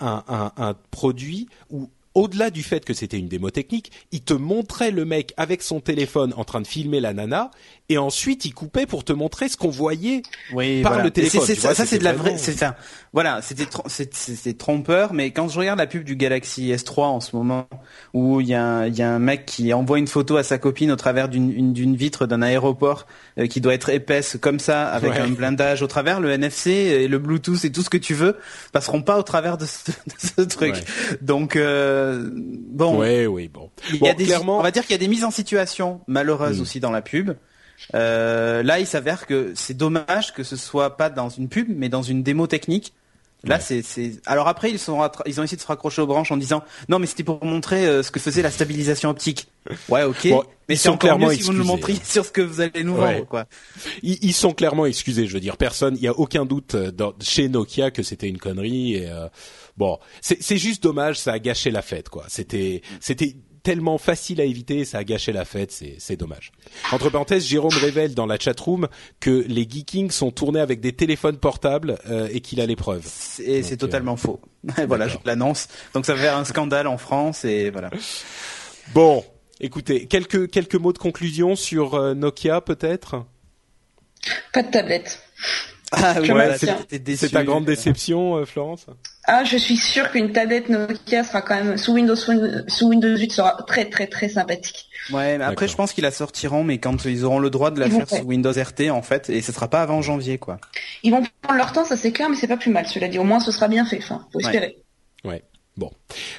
[0.00, 4.34] un, un, un produit où au-delà du fait que c'était une démo technique, il te
[4.34, 7.50] montrait le mec avec son téléphone en train de filmer la nana,
[7.90, 10.22] et ensuite il coupait pour te montrer ce qu'on voyait
[10.54, 11.04] oui, par voilà.
[11.04, 11.42] le téléphone.
[11.44, 12.38] C'est- ça, c'est de la vraie.
[12.38, 12.74] C'est enfin,
[13.12, 15.12] voilà, c'était trompeur.
[15.12, 17.66] Mais quand je regarde la pub du Galaxy S3 en ce moment,
[18.14, 20.42] où il y a un, il y a un mec qui envoie une photo à
[20.42, 23.06] sa copine au travers d'une une- d'une vitre d'un aéroport
[23.38, 25.18] euh, qui doit être épaisse comme ça, avec Ouais.
[25.20, 28.36] un blindage au travers, le NFC et le Bluetooth et tout ce que tu veux
[28.72, 30.74] passeront pas au travers de ce, de ce truc.
[30.74, 31.16] Ouais.
[31.20, 33.70] Donc euh, bon, Ouais, oui, bon.
[33.90, 35.30] il y Bon, a des, clairement, on va dire qu'il y a des mises en
[35.30, 36.62] situation malheureuses Mm.
[36.62, 37.32] aussi dans la pub.
[37.94, 41.88] Euh, là, il s'avère que c'est dommage que ce soit pas dans une pub, mais
[41.88, 42.92] dans une démo technique.
[43.42, 43.80] Là, Ouais.
[43.82, 44.20] c'est.
[44.26, 46.98] Alors après, ils sont, ils ont essayé de se raccrocher aux branches en disant non,
[46.98, 49.48] mais c'était pour montrer euh, ce que faisait la stabilisation optique.
[49.88, 50.28] Ouais, ok.
[50.28, 52.30] Bon, mais ils c'est sont encore clairement mieux si vous nous excusés, montriez sur ce
[52.32, 53.14] que vous allez nous Ouais.
[53.14, 53.46] vendre, quoi.
[54.02, 55.26] ils, ils sont clairement excusés.
[55.26, 58.28] Je veux dire, personne, il y a aucun doute euh, dans, chez Nokia que c'était
[58.28, 58.96] une connerie.
[58.96, 59.26] Et euh,
[59.78, 62.26] bon, c'est c'est juste dommage, ça a gâché la fête, quoi.
[62.28, 66.52] C'était c'était tellement facile à éviter, ça a gâché la fête, c'est dommage.
[66.92, 68.88] Entre parenthèses, Jérôme révèle dans la chatroom
[69.20, 73.06] que les Geekings sont tournés avec des téléphones portables euh, et qu'il a les preuves.
[73.44, 74.40] Et c'est totalement faux.
[74.86, 75.68] voilà, je l'annonce.
[75.94, 77.90] Donc ça va faire un scandale en France et voilà.
[78.94, 79.24] Bon,
[79.60, 83.24] écoutez, quelques quelques mots de conclusion sur euh, Nokia peut-être?
[84.52, 85.22] Pas de tablette.
[85.92, 87.16] Ah oui, voilà, déçu.
[87.16, 88.86] C'est ta grande déception, euh, Florence?
[89.32, 93.30] Ah, je suis sûre qu'une tablette Nokia sera quand même sous Windows sous Windows 8
[93.32, 94.86] sera très très très sympathique.
[95.12, 97.78] Ouais, mais après je pense qu'ils la sortiront, mais quand ils auront le droit de
[97.78, 98.18] la Ils faire faire.
[98.22, 100.58] sous Windows RT en fait, et ce sera pas avant janvier quoi.
[101.04, 102.86] Ils vont prendre leur temps, ça c'est clair, mais c'est pas plus mal.
[102.88, 103.98] Cela dit, au moins ce sera bien fait.
[103.98, 104.44] Enfin, faut Ouais.
[104.46, 104.78] espérer.
[105.24, 105.44] Ouais.
[105.76, 105.92] Bon,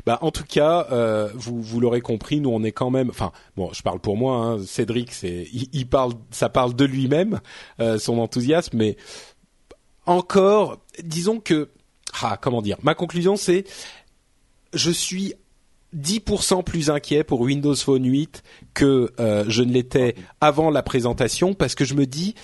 [0.05, 3.09] bah en tout cas, euh, vous vous l'aurez compris, nous on est quand même.
[3.09, 4.35] Enfin, bon, je parle pour moi.
[4.35, 7.39] Hein, Cédric, c'est il, il parle, ça parle de lui-même,
[7.79, 8.97] euh, son enthousiasme, mais
[10.05, 11.69] encore, disons que,
[12.21, 13.65] ah, comment dire, ma conclusion c'est,
[14.73, 15.33] je suis
[15.97, 18.43] 10% plus inquiet pour Windows Phone 8
[18.73, 22.35] que euh, je ne l'étais avant la présentation parce que je me dis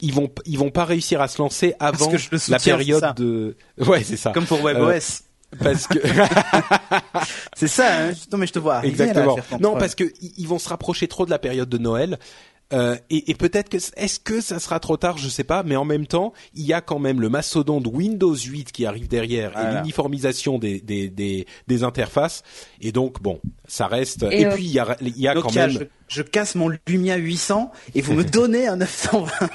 [0.00, 2.10] ils vont ils vont pas réussir à se lancer avant
[2.48, 5.22] la période de ouais c'est ça Comme pour Euh, WebOS.
[5.62, 5.98] parce que
[7.56, 8.12] C'est ça, hein.
[8.30, 9.36] non mais je te vois là, Exactement.
[9.60, 10.04] Non, parce que
[10.36, 12.18] ils vont se rapprocher trop de la période de Noël.
[12.72, 15.76] Euh, et, et peut-être que est-ce que ça sera trop tard, je sais pas, mais
[15.76, 19.52] en même temps, il y a quand même le mastodonte Windows 8 qui arrive derrière
[19.56, 22.42] et l'uniformisation des, des, des, des interfaces.
[22.80, 24.24] Et donc bon, ça reste.
[24.24, 25.70] Et, Et, euh, puis il y a, il y a quand même.
[25.70, 25.78] je,
[26.08, 29.30] je casse mon Lumia 800 et vous me donnez un 920.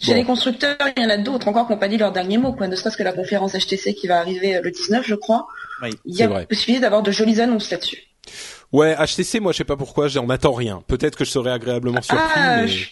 [0.00, 0.14] Chez Bon.
[0.14, 2.52] les constructeurs, il y en a d'autres encore qui n'ont pas dit leur dernier mot,
[2.52, 2.66] quoi.
[2.68, 5.46] Ne serait-ce que la conférence HTC qui va arriver euh, le 19, je crois.
[5.82, 7.98] Oui, Il y a possibilité d'avoir de jolies annonces là-dessus.
[8.72, 10.82] Ouais, HTC, moi je sais pas pourquoi, j'en attends rien.
[10.86, 12.24] Peut-être que je serai agréablement surpris.
[12.34, 12.68] Ah, mais...
[12.68, 12.88] je-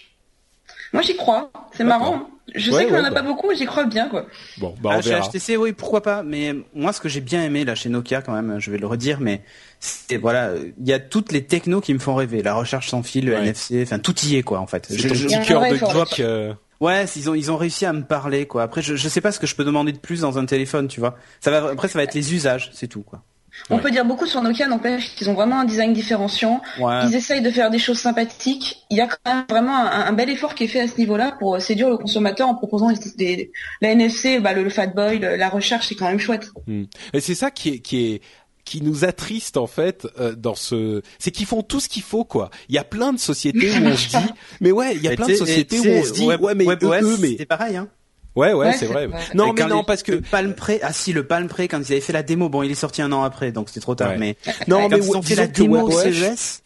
[0.93, 1.51] Moi, j'y crois.
[1.73, 2.17] C'est marrant.
[2.17, 2.27] hein.
[2.53, 3.21] Je Ouais, sais qu'il n'y en ouais, a bah.
[3.23, 4.27] pas beaucoup, mais j'y crois bien, quoi.
[4.59, 5.29] Bon, bah on Ah, chez verra.
[5.29, 6.25] HTC, oui, pourquoi pas.
[6.25, 8.89] Mais moi, ce que j'ai bien aimé là chez Nokia, quand même, je vais le
[8.89, 9.43] redire, mais
[9.79, 12.43] c'est voilà, il y a toutes les technos qui me font rêver.
[12.43, 13.39] La recherche sans fil, le Ouais.
[13.43, 14.87] NFC, enfin tout y est quoi, en fait.
[14.91, 16.21] C'est Je- ton petit cœur de geek.
[16.21, 18.63] euh, Ouais, ils ont ils ont réussi à me parler quoi.
[18.65, 20.89] Après, je je sais pas ce que je peux demander de plus dans un téléphone,
[20.89, 21.17] tu vois.
[21.41, 23.23] Ça va après, ça va être les usages, c'est tout quoi.
[23.69, 23.83] On Ouais.
[23.83, 26.61] peut dire beaucoup sur Nokia, n'empêche qu'ils ont vraiment un design différenciant.
[26.79, 27.05] Ouais.
[27.07, 28.85] Ils essayent de faire des choses sympathiques.
[28.91, 30.97] Il y a quand même vraiment un, un bel effort qui est fait à ce
[30.99, 35.19] niveau-là pour séduire le consommateur en proposant des, des- la NFC, bah, le, le Fatboy,
[35.19, 36.51] le- la recherche, c'est quand même chouette.
[36.67, 36.85] hmm.
[37.13, 38.21] Et c'est ça qui est qui est
[38.65, 42.25] qui nous attriste en fait euh, dans ce c'est qu'ils font tout ce qu'il faut
[42.25, 42.51] quoi.
[42.69, 44.17] Il y a plein de sociétés où on se dit
[44.61, 46.67] mais ouais, il y a Mais plein de sociétés où on se dit ouais mais
[46.67, 47.89] WebOS, eux, mais c'était pareil hein.
[48.37, 49.09] Ouais ouais, Ouais, c'est vrai.
[49.35, 51.93] Non mais non parce que le Palm Pre, ah si le Palm Pre quand ils
[51.93, 54.11] avaient fait la démo, bon il est sorti un an après donc c'était trop tard
[54.11, 54.19] Ouais.
[54.19, 54.37] mais
[54.69, 56.63] non quand mais ils ont fait la démo au WebOS CES,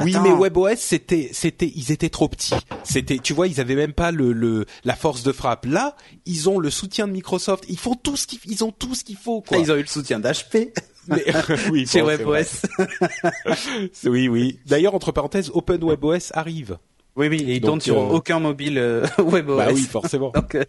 [0.00, 0.22] Oui, Attends.
[0.24, 2.54] mais WebOS c'était c'était ils étaient trop petits.
[2.84, 5.66] C'était tu vois, ils avaient même pas le, le la force de frappe.
[5.66, 7.64] Là, ils ont le soutien de Microsoft.
[7.68, 9.58] Ils font tout ce qu'ils ils ont tout ce qu'il faut quoi.
[9.58, 10.72] Ah, ils ont eu le soutien d'HP
[11.08, 11.24] Mais-
[11.70, 12.44] oui, chez bon, c'est vrai.
[12.44, 13.26] WebOS.
[14.06, 14.58] Oui, oui.
[14.66, 16.78] D'ailleurs, entre parenthèses, OpenWebOS arrive.
[17.16, 19.56] Oui oui, et ils tournent sur euh, aucun mobile euh, WebOS.
[19.56, 20.30] Bah oui, forcément.
[20.34, 20.64] Donc euh,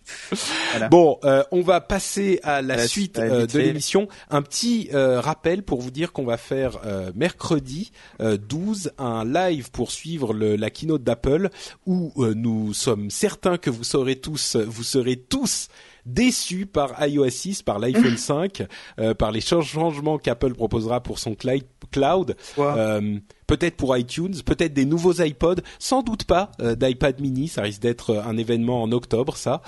[0.71, 0.87] voilà.
[0.87, 4.07] Bon, euh, on va passer à la suite de l'émission.
[4.29, 7.91] Un petit euh, rappel pour vous dire qu'on va faire euh, mercredi
[8.21, 11.49] euh, 12 un live pour suivre le, la keynote d'Apple
[11.85, 15.67] où euh, nous sommes certains que vous saurez tous, vous serez tous
[16.07, 18.63] déçus par iOS 6, par l'iPhone 5,
[18.99, 22.35] euh, par les changements qu'Apple proposera pour son cloud.
[22.57, 27.61] Euh, peut-être pour iTunes, peut-être des nouveaux iPods, sans doute pas euh, d'iPad mini, ça
[27.61, 29.61] risque d'être euh, un événement en octobre ça.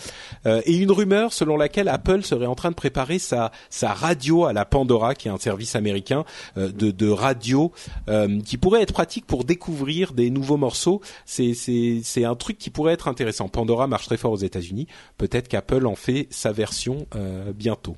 [0.46, 4.46] Euh, et une rumeur selon laquelle Apple serait en train de préparer sa sa radio
[4.46, 6.26] à la Pandora, qui est un service américain
[6.58, 7.72] euh, de de radio
[8.10, 11.02] euh, qui pourrait être pratique pour découvrir des nouveaux morceaux.
[11.26, 13.48] C'est c'est c'est un truc qui pourrait être intéressant.
[13.50, 14.88] Pandora marche très fort aux États-Unis.
[15.18, 17.96] Peut-être qu'Apple en fait sa version euh, bientôt.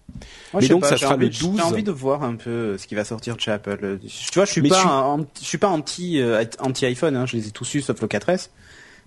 [0.54, 1.58] Moi, Mais donc, pas, ça sera envie- le 12.
[1.58, 4.00] J'ai envie de voir un peu ce qui va sortir de chez Apple.
[4.02, 6.86] Tu vois, je suis Mais pas, je suis- un- je suis pas anti euh, anti
[6.86, 7.16] iPhone.
[7.16, 8.50] Hein, je les ai tous eus sauf le 4S.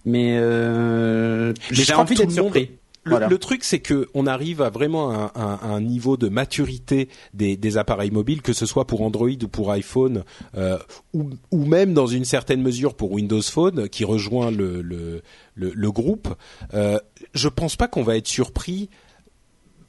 [0.07, 2.70] Mais, euh, Mais j'ai envie d'être monde- surpris.
[3.07, 3.28] Le, Voilà.
[3.28, 7.55] le truc, c'est que on arrive à vraiment un, un- un niveau de maturité des,
[7.55, 10.24] des appareils mobiles, que ce soit pour Android ou pour iPhone,
[10.57, 10.78] euh,
[11.12, 15.20] ou, ou même dans une certaine mesure pour Windows Phone, qui rejoint le, le,
[15.55, 16.35] le, le groupe.
[16.73, 16.99] Euh,
[17.35, 18.89] je pense pas qu'on va être surpris.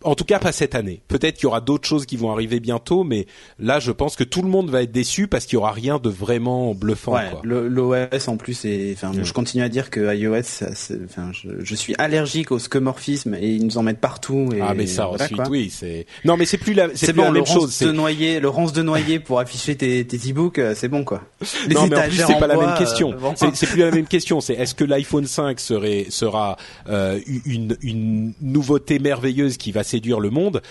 [0.06, 1.02] En tout cas, pas cette année.
[1.08, 3.26] Peut-être qu'il y aura d'autres choses qui vont arriver bientôt, mais
[3.60, 5.98] là, je pense que tout le monde va être déçu parce qu'il y aura rien
[6.00, 7.14] de vraiment bluffant.
[7.14, 9.24] Ouais, l'OS en plus, enfin, Mm.
[9.24, 10.64] je continue à dire que iOS,
[11.06, 14.50] enfin, je, je suis allergique au scomorphisme et ils nous en mettent partout.
[14.56, 15.50] Et Ah, mais ça voilà, ensuite, quoi.
[15.50, 16.06] oui, c'est.
[16.24, 17.72] Non, mais c'est plus la, c'est la même chose.
[17.74, 21.04] c'est- de noyer, le ronce de noyer pour afficher tes, tes e-books, euh, c'est bon
[21.04, 21.22] quoi.
[21.68, 23.12] Les non, mais en plus c'est pas la même question.
[23.14, 23.34] euh, bon.
[23.36, 24.40] C'est plus la même question.
[24.42, 26.58] C'est est-ce que l'iPhone 5 serait sera
[26.90, 30.62] euh, une une nouveauté merveilleuse qui va séduire le monde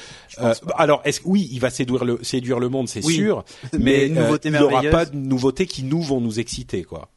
[0.41, 3.15] Euh, Alors est-ce oui, il va séduire le séduire le monde, c'est Oui.
[3.15, 3.45] sûr,
[3.79, 7.09] Mais euh, il n'y aura pas de nouveautés qui nous vont nous exciter quoi.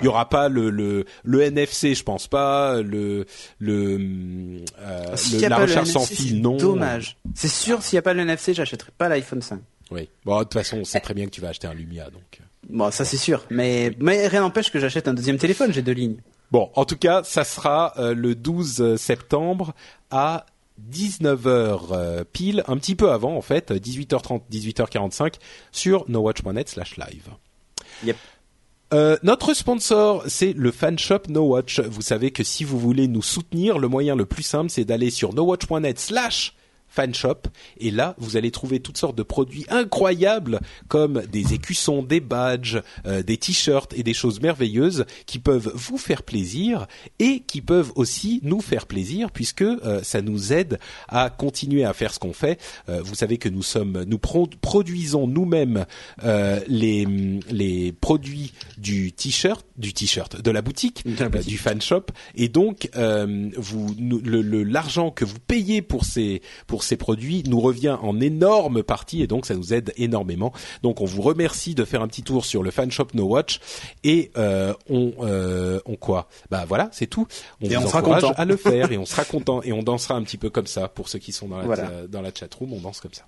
[0.00, 3.24] Il y aura pas le le le NFC, je pense pas, le
[3.60, 3.98] le,
[4.80, 6.56] euh, S'il le- y a la pas le recherche sans NFC, fil, c'est non.
[6.56, 7.16] Dommage.
[7.34, 9.60] C'est sûr, s'il n'y a pas le NFC, j'achèterai pas l'iPhone 5.
[9.92, 10.08] Oui.
[10.24, 12.40] Bon, de toute façon, on sait très bien que tu vas acheter un Lumia, donc.
[12.68, 13.44] Bon, ça c'est sûr.
[13.50, 16.16] Mais, mais rien n'empêche que j'achète un deuxième téléphone, j'ai deux lignes.
[16.50, 19.72] Bon, en tout cas, ça sera euh, le 12 septembre
[20.10, 20.46] à
[20.90, 25.34] 19h euh, pile, un petit peu avant en fait, 18h30, 18h45
[25.72, 27.28] sur nowatch.net slash live.
[28.04, 28.16] Yep.
[28.94, 31.80] Euh, notre sponsor, c'est le fan shop No Watch.
[31.80, 35.10] Vous savez que si vous voulez nous soutenir, le moyen le plus simple, c'est d'aller
[35.10, 36.55] sur nowatch.net slash
[36.96, 37.42] fanshop
[37.78, 42.78] et là vous allez trouver toutes sortes de produits incroyables comme des écussons, des badges,
[43.06, 46.86] euh, des t-shirts et des choses merveilleuses qui peuvent vous faire plaisir
[47.18, 50.78] et qui peuvent aussi nous faire plaisir puisque euh, ça nous aide
[51.08, 52.58] à continuer à faire ce qu'on fait.
[52.88, 55.84] Euh, vous savez que nous sommes nous pro- produisons nous-mêmes
[56.24, 57.06] euh, les
[57.50, 61.48] les produits du t-shirt, du t-shirt de la boutique, la euh, boutique.
[61.48, 66.04] du fan shop et donc euh, vous nous- le le- l'argent que vous payez pour
[66.04, 70.52] ces pour ces produits nous revient en énorme partie et donc ça nous aide énormément.
[70.82, 73.60] Donc on vous remercie de faire un petit tour sur le fan shop No Watch
[74.04, 76.28] et euh, on euh, on quoi?
[76.50, 77.26] Bah voilà, c'est tout.
[77.60, 78.34] On Et vous on sera encourage content.
[78.36, 80.88] à le faire et on sera content et on dansera un petit peu comme ça
[80.88, 82.06] pour ceux qui sont dans la Voilà.
[82.08, 83.24] dans la chat room, on danse comme ça.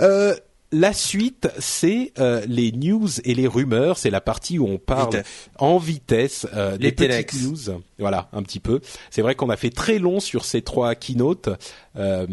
[0.00, 0.34] Euh,
[0.74, 3.96] la suite, c'est euh, les news et les rumeurs.
[3.96, 5.48] C'est la partie où on parle Vitesse.
[5.58, 7.42] en vitesse euh, des petites telex.
[7.42, 7.80] news.
[7.98, 8.80] Voilà, un petit peu.
[9.10, 11.48] C'est vrai qu'on a fait très long sur ces trois keynotes
[11.96, 12.26] euh,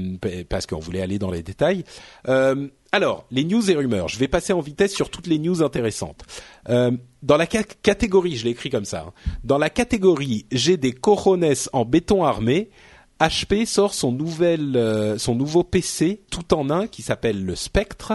[0.49, 1.83] parce qu'on voulait aller dans les détails.
[2.27, 4.07] Euh, alors, les news et rumeurs.
[4.09, 6.23] Je vais passer en vitesse sur toutes les news intéressantes.
[6.67, 6.91] Euh,
[7.23, 9.05] dans la ca- catégorie, je l'ai écrit comme ça.
[9.07, 9.13] hein.
[9.43, 12.69] dans la catégorie, j'ai des cojones en béton armé.
[13.27, 18.13] HP sort son nouvel, euh, son nouveau PC tout en un qui s'appelle le Spectre.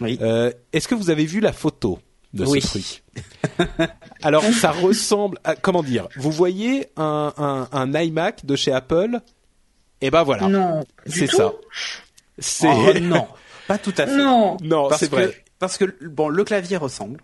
[0.00, 0.18] Oui.
[0.22, 1.98] Euh, Est-ce que vous avez vu la photo
[2.34, 2.60] de Oui.
[2.60, 3.02] ce truc?
[4.22, 5.38] Alors, ça ressemble.
[5.44, 6.08] À, comment dire?
[6.16, 9.20] Vous voyez un, un, un iMac de chez Apple?
[10.00, 10.84] Eh ben voilà, Non.
[11.06, 11.36] du c'est tout.
[11.36, 11.52] ça.
[12.38, 13.26] C'est Oh, non,
[13.68, 14.16] pas tout à fait.
[14.16, 14.56] Non.
[14.62, 15.28] non, parce c'est vrai.
[15.28, 17.20] que parce que bon, le clavier ressemble,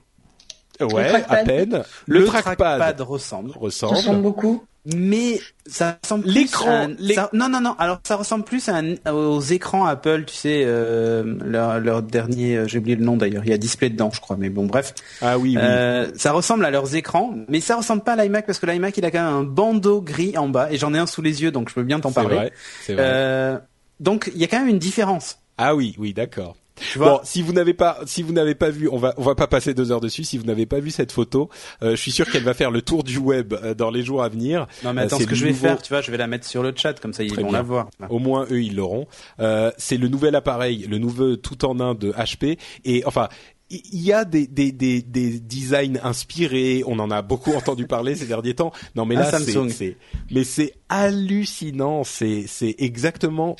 [0.80, 1.84] Ouais, à peine.
[2.06, 3.50] le, Le, trackpad, trackpad, ressemble.
[3.56, 4.64] ressemble beaucoup.
[4.84, 8.44] Mais ça ressemble plus L'écran, à un- l'é- ça- non non non, alors ça ressemble
[8.44, 12.96] plus à un- aux écrans Apple, tu sais, euh, leur, leur dernier, euh, j'ai oublié
[12.96, 15.50] le nom d'ailleurs, il y a display dedans, je crois, mais bon bref, Ah oui,
[15.56, 15.62] oui.
[15.62, 18.96] Euh, ça ressemble à leurs écrans, mais ça ressemble pas à l'iMac parce que l'iMac
[18.96, 21.42] il a quand même un bandeau gris en bas et j'en ai un sous les
[21.42, 22.34] yeux donc je peux bien t'en c'est parler.
[22.36, 22.52] vrai.
[22.82, 23.04] C'est vrai.
[23.06, 23.58] Euh,
[24.00, 25.38] donc il y a quand même une différence.
[25.58, 26.56] Ah oui, oui, d'accord.
[26.90, 29.22] Tu vois Bon, si vous n'avez pas, si vous n'avez pas vu, on va, on
[29.22, 30.24] va pas passer deux heures dessus.
[30.24, 31.48] Si vous n'avez pas vu cette photo,
[31.82, 34.22] euh, je suis sûr qu'elle va faire le tour du web euh, dans les jours
[34.22, 34.66] à venir.
[34.84, 36.26] Non mais Euh, attends, ce que je vais nouveau- faire, tu vois, je vais la
[36.26, 37.58] mettre sur le chat comme ça ils Très vont bien.
[37.58, 37.88] la voir.
[38.10, 39.06] Au moins eux ils l'auront.
[39.40, 42.58] Euh, c'est le nouvel appareil, le nouveau tout en un de HP.
[42.84, 43.28] Et enfin,
[43.70, 46.82] il y a des, des, des, des designs inspirés.
[46.86, 48.72] On en a beaucoup entendu parler ces derniers temps.
[48.96, 49.96] Non mais là c'est,
[50.30, 52.04] mais c'est hallucinant.
[52.04, 53.56] C'est, c'est exactement,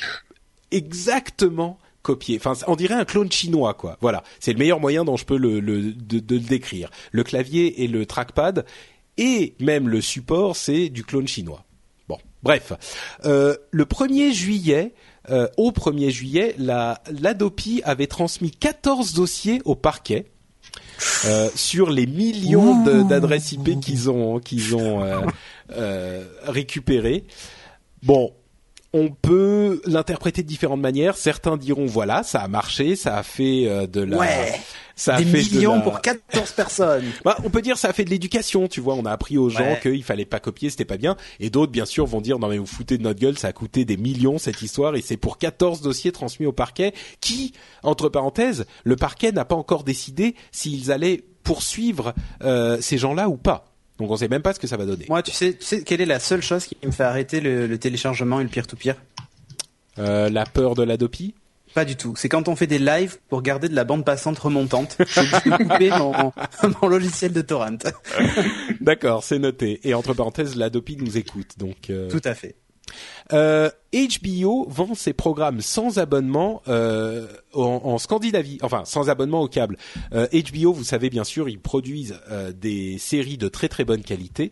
[0.71, 2.37] exactement copié.
[2.43, 3.97] Enfin, on dirait un clone chinois, quoi.
[4.01, 6.91] Voilà, c'est le meilleur moyen dont je peux le, le de, de le décrire.
[7.13, 8.65] Le clavier et le trackpad
[9.19, 11.65] et même le support, c'est du clone chinois.
[12.09, 12.73] Bon, bref,
[13.25, 14.95] Euh, le 1er juillet,
[15.31, 20.27] euh, au 1er juillet, la l'Adopi avait transmis 14 dossiers au parquet.
[21.27, 25.21] euh, sur les millions de- d'adresses IP qu'ils ont qu'ils ont euh,
[25.73, 27.25] euh, récupérées.
[28.03, 28.33] Bon,
[28.93, 31.17] on peut l'interpréter de différentes manières.
[31.17, 34.61] Certains diront voilà, ça a marché, ça a fait euh, de la, Ouais.
[34.97, 37.05] ça a Des fait de millions la- pour 14 personnes.
[37.25, 38.95] bah, on peut dire ça a fait de l'éducation, tu vois.
[38.95, 39.79] On a appris aux gens Ouais.
[39.83, 41.17] qu'il fallait pas copier, c'était pas bien.
[41.41, 43.53] Et d'autres, bien sûr, vont dire non mais vous foutez de notre gueule, ça a
[43.53, 46.93] coûté des millions cette histoire et c'est pour 14 dossiers transmis au parquet.
[47.21, 47.53] Qui,
[47.83, 52.15] entre parenthèses, le parquet n'a pas encore décidé s'ils allaient poursuivre
[52.45, 53.72] euh, ces gens-là ou pas.
[54.03, 55.07] Donc on sait même pas ce que ça va donner.
[55.09, 57.69] Moi, tu sais, tu sais quelle est la seule chose qui me fait arrêter le,
[57.69, 58.97] le téléchargement et le peer-to-peer?
[60.01, 61.37] Euh, la peur de l'Adopi?
[61.73, 62.15] Pas du tout.
[62.17, 64.97] C'est quand on fait des lives pour garder de la bande passante remontante.
[64.99, 66.33] Je couper mon,
[66.83, 67.79] mon logiciel de torrent.
[68.81, 69.79] D'accord, c'est noté.
[69.85, 71.59] Et entre parenthèses, l'Adopi nous écoute.
[71.59, 72.57] Donc euh, Tout à fait.
[73.33, 79.49] Euh, HBO vend ses programmes sans abonnement euh, en, en Scandinavie, enfin sans abonnement au
[79.49, 79.77] câble.
[80.15, 84.03] Euh, HBO, vous savez bien sûr, ils produisent euh, des séries de très très bonne
[84.03, 84.51] qualité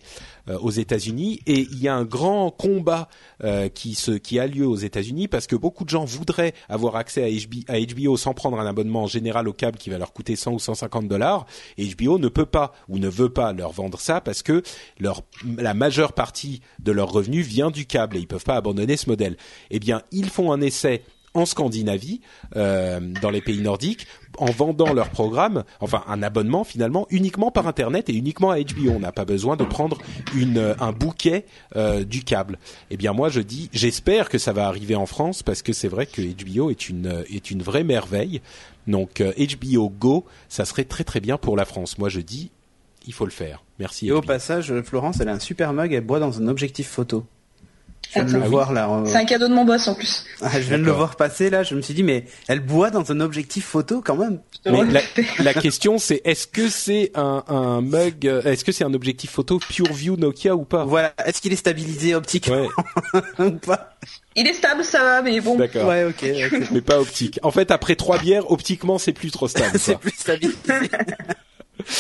[0.49, 3.09] euh, aux États-Unis et il y a un grand combat
[3.43, 6.97] euh, qui se qui a lieu aux États-Unis parce que beaucoup de gens voudraient avoir
[6.97, 10.13] accès à HBO, à HBO sans prendre un abonnement général au câble qui va leur
[10.13, 11.47] coûter 100 ou 150 dollars
[11.79, 14.63] HBO ne peut pas ou ne veut pas leur vendre ça parce que
[14.99, 15.23] leur
[15.57, 19.09] la majeure partie de leurs revenus vient du câble et ils peuvent pas abandonner ce
[19.09, 19.37] modèle.
[19.71, 21.03] Eh bien, ils font un essai
[21.35, 22.21] en Scandinavie,
[22.57, 24.07] euh, dans les pays nordiques,
[24.39, 28.91] en vendant leur programme, enfin un abonnement finalement uniquement par internet et uniquement à HBO.
[28.91, 29.99] On n'a pas besoin de prendre
[30.35, 31.45] une, euh, un bouquet
[31.77, 32.59] euh, du câble.
[32.91, 35.89] Eh bien moi je dis, j'espère que ça va arriver en France parce que c'est
[35.89, 38.41] vrai que HBO est une est une vraie merveille.
[38.87, 41.99] Donc euh, HBO Go, ça serait très très bien pour la France.
[41.99, 42.51] Moi je dis,
[43.07, 43.63] il faut le faire.
[43.79, 44.09] Merci.
[44.09, 47.25] Et au passage, Florence, elle a un super mug, elle boit dans un objectif photo.
[48.09, 48.39] Je viens de Attends.
[48.45, 48.91] le voir là.
[48.91, 50.25] euh, C'est un cadeau de mon boss en plus.
[50.43, 51.63] ah, je viens de le voir passer là.
[51.63, 54.41] Je me suis dit, mais elle boit dans un objectif photo quand même.
[54.67, 55.01] Mais la,
[55.45, 59.31] la question c'est est-ce que c'est un, un mug, euh, est-ce que c'est un objectif
[59.31, 60.85] photo PureView Nokia ou pas?
[60.85, 61.15] Voilà.
[61.25, 62.67] Est-ce qu'il est stabilisé optiquement
[63.15, 63.97] Ouais, ou pas?
[64.35, 65.57] Il est stable, ça va, mais bon.
[65.57, 65.87] d'accord.
[65.89, 66.25] Ouais, ok.
[66.53, 66.69] ok.
[66.73, 67.39] Mais pas optique.
[67.43, 69.71] En fait, après trois bières, optiquement, c'est plus trop stable.
[69.79, 70.57] C'est plus stabilisé.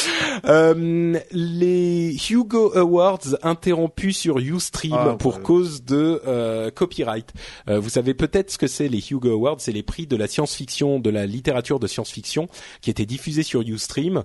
[0.47, 5.43] Euh, les Hugo Awards interrompus sur Ustream Ah, pour ouais.
[5.43, 7.33] cause de euh, copyright.
[7.69, 10.27] Euh, vous savez peut-être ce que c'est les Hugo Awards, c'est les prix de la
[10.29, 12.49] science-fiction, de la littérature de science-fiction
[12.81, 14.23] qui étaient diffusés sur Ustream,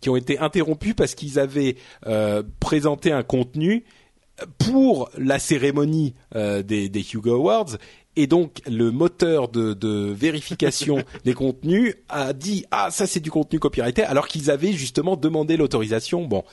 [0.00, 1.76] qui ont été interrompus parce qu'ils avaient
[2.60, 3.84] présenté un contenu
[4.58, 7.76] pour la cérémonie des, des Hugo Awards
[8.16, 13.30] et donc le moteur de, de vérification des contenus a dit ah ça c'est du
[13.30, 16.24] contenu copyrighté alors qu'ils avaient justement demandé l'autorisation.
[16.26, 16.44] Bon,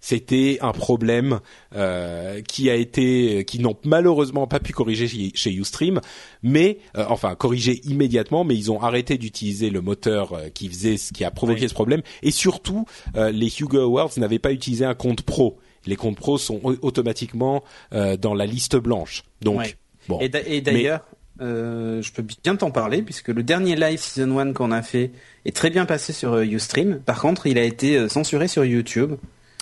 [0.00, 1.40] c'était un problème
[1.74, 6.00] euh, qui a été, qui n'ont malheureusement pas pu corriger chez, chez Ustream,
[6.44, 10.98] mais euh, enfin corriger immédiatement, mais ils ont arrêté d'utiliser le moteur euh, qui faisait,
[10.98, 11.68] ce qui a provoqué Oui.
[11.68, 12.84] ce problème, et surtout
[13.16, 15.58] euh, les Hugo Awards n'avaient pas utilisé un compte pro.
[15.84, 19.24] Les comptes pro sont au- automatiquement euh, dans la liste blanche.
[19.42, 19.76] Donc.
[20.08, 21.04] Bon, Et d'a- et d'ailleurs,
[21.40, 25.12] euh, je peux bien t'en parler puisque le dernier live season 1 qu'on a fait
[25.44, 26.98] est très bien passé sur euh, Ustream.
[27.00, 29.12] Par contre, il a été euh, censuré sur YouTube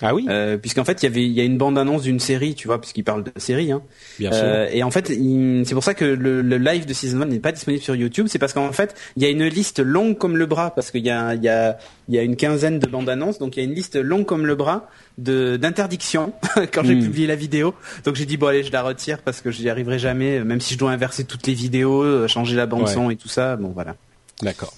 [0.02, 2.20] ah oui, euh, puisqu'en fait, il y avait il y a une bande annonce d'une
[2.20, 3.72] série, tu vois, puisqu'il parle de série.
[3.72, 3.80] Hein.
[4.18, 4.42] bien sûr.
[4.44, 7.26] Euh, et en fait, il- c'est pour ça que le, le live de season 1
[7.26, 8.26] n'est pas disponible sur YouTube.
[8.28, 11.04] C'est parce qu'en fait, il y a une liste longue comme le bras, parce qu'il
[11.06, 11.78] y a, il y, a,
[12.08, 14.26] il y a une quinzaine de bandes annonces, donc il y a une liste longue
[14.26, 16.34] comme le bras de d'interdictions
[16.74, 17.02] quand j'ai Hmm.
[17.02, 17.74] publié la vidéo.
[18.04, 20.74] Donc j'ai dit bon allez, je la retire parce que j'y arriverai jamais, même si
[20.74, 22.92] je dois inverser toutes les vidéos, changer la bande Ouais.
[22.92, 23.56] son et tout ça.
[23.56, 23.96] Bon voilà,
[24.42, 24.74] D'accord.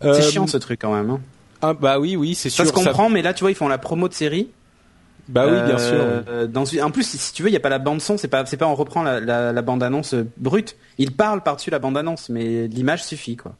[0.00, 1.10] c'est Euh, chiant ce truc quand même.
[1.10, 1.20] Hein.
[1.62, 2.66] Ah bah oui, oui, c'est Ça sûr.
[2.66, 4.50] se comprend, mais là tu vois, ils font la promo de série.
[5.28, 5.94] Bah oui, bien sûr.
[5.98, 8.28] Euh, dans en plus, si tu veux, il y a pas la bande son, c'est
[8.28, 10.76] pas, c'est pas on reprend la, la, la bande annonce euh, brute.
[10.96, 13.54] Il parle par-dessus la bande annonce, mais l'image suffit quoi.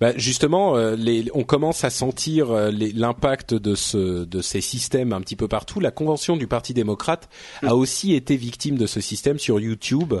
[0.00, 5.12] Bah justement, euh, les, on commence à sentir euh, l'impact de, ce, de ces systèmes
[5.12, 5.80] un petit peu partout.
[5.80, 7.28] La convention du Parti démocrate
[7.62, 10.14] a aussi été victime de ce système sur YouTube.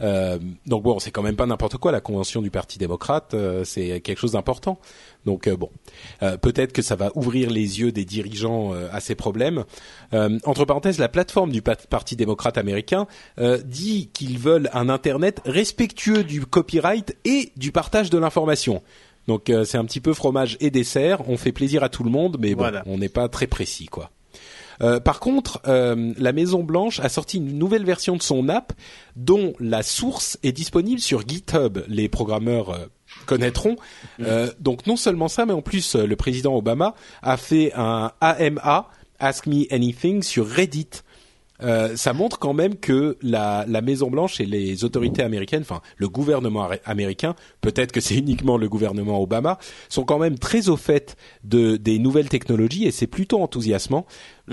[0.00, 1.90] Euh, donc bon, c'est quand même pas n'importe quoi.
[1.90, 3.34] La convention du Parti démocrate,
[3.64, 4.78] c'est quelque chose d'important.
[5.26, 5.70] Donc euh, bon,
[6.22, 9.64] euh, peut-être que ça va ouvrir les yeux des dirigeants euh, à ces problèmes.
[10.12, 13.06] Entre parenthèses, la plateforme du pa- Parti démocrate américain
[13.64, 18.82] dit qu'ils veulent un Internet respectueux du copyright et du partage de l'information.
[19.26, 21.28] Donc euh, c'est un petit peu fromage et dessert.
[21.28, 22.82] On fait plaisir à tout le monde, mais bon, Voilà.
[22.86, 24.10] on n'est pas très précis, quoi.
[24.80, 28.72] Euh, par contre, euh, la Maison Blanche a sorti une nouvelle version de son app
[29.16, 31.78] dont la source est disponible sur GitHub.
[31.88, 32.88] Les programmeurs
[33.26, 33.76] connaîtront.
[34.20, 38.12] Euh, donc non seulement ça, mais en plus euh, le président Obama a fait un
[38.20, 41.02] AMA, Ask Me Anything, sur Reddit.
[41.60, 45.80] Euh, ça montre quand même que la, la Maison Blanche et les autorités américaines, enfin
[45.96, 49.58] le gouvernement américain, peut-être que c'est uniquement le gouvernement Obama,
[49.88, 54.06] sont quand même très au fait de des nouvelles technologies et c'est plutôt enthousiasmant.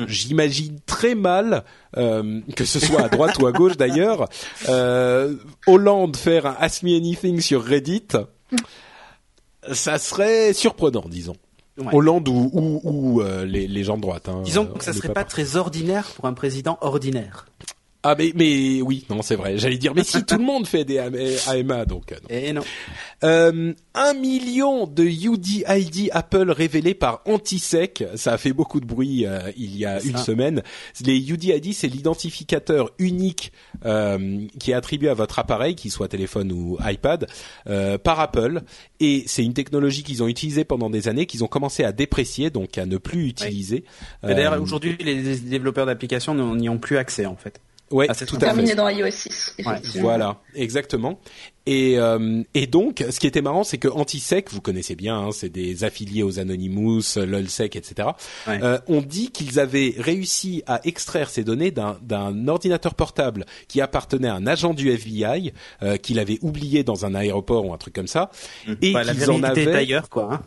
[0.07, 1.63] J'imagine très mal
[1.95, 4.27] euh, que ce soit à droite ou à gauche d'ailleurs,
[4.67, 5.35] euh,
[5.67, 8.07] Hollande faire un Ask Me Anything sur Reddit.
[9.73, 11.35] Ça serait surprenant, disons.
[11.77, 11.93] Ouais.
[11.93, 14.29] Hollande ou, ou, ou, euh, les, les gens de droite.
[14.29, 17.47] Hein, Disons que ça serait pas très ordinaire pour un président ordinaire.
[18.07, 19.57] Ah mais mais oui non c'est vrai.
[19.57, 22.29] J'allais dire mais si tout le monde fait des AMA donc euh, non.
[22.29, 22.61] Et non.
[23.23, 28.03] Euh, un million de UDID Apple révélés par Antisec.
[28.15, 30.61] Ça a fait beaucoup de bruit euh, il y a une semaine.
[31.03, 33.51] Les UDID c'est l'identificateur unique
[33.85, 37.27] euh, qui est attribué à votre appareil qu'il soit téléphone ou iPad
[37.67, 38.61] euh, par Apple.
[38.99, 42.49] Et c'est une technologie qu'ils ont utilisée pendant des années qu'ils ont commencé à déprécier
[42.51, 43.83] donc à ne plus utiliser.
[44.21, 47.59] D'ailleurs, Euh, aujourd'hui, les développeurs d'applications n'y ont plus accès en fait.
[47.91, 50.01] Ouais Ah, c'est tout à fait Terminé dans iOS 6, effectivement.
[50.03, 51.19] Voilà, exactement.
[51.67, 55.29] Et, euh, et donc, ce qui était marrant, c'est que Antisec, vous connaissez bien, hein,
[55.31, 58.09] c'est des affiliés aux Anonymous, LOLSEC, etc.
[58.47, 58.59] Ouais.
[58.61, 63.81] Euh, on dit qu'ils avaient réussi à extraire ces données d'un d'un ordinateur portable qui
[63.81, 67.77] appartenait à un agent du FBI, euh, qu'il avait oublié dans un aéroport ou un
[67.77, 68.29] truc comme ça,
[68.81, 69.73] et Bah, qu'ils en avaient.
[69.73, 70.33] ailleurs, quoi.
[70.33, 70.41] hein.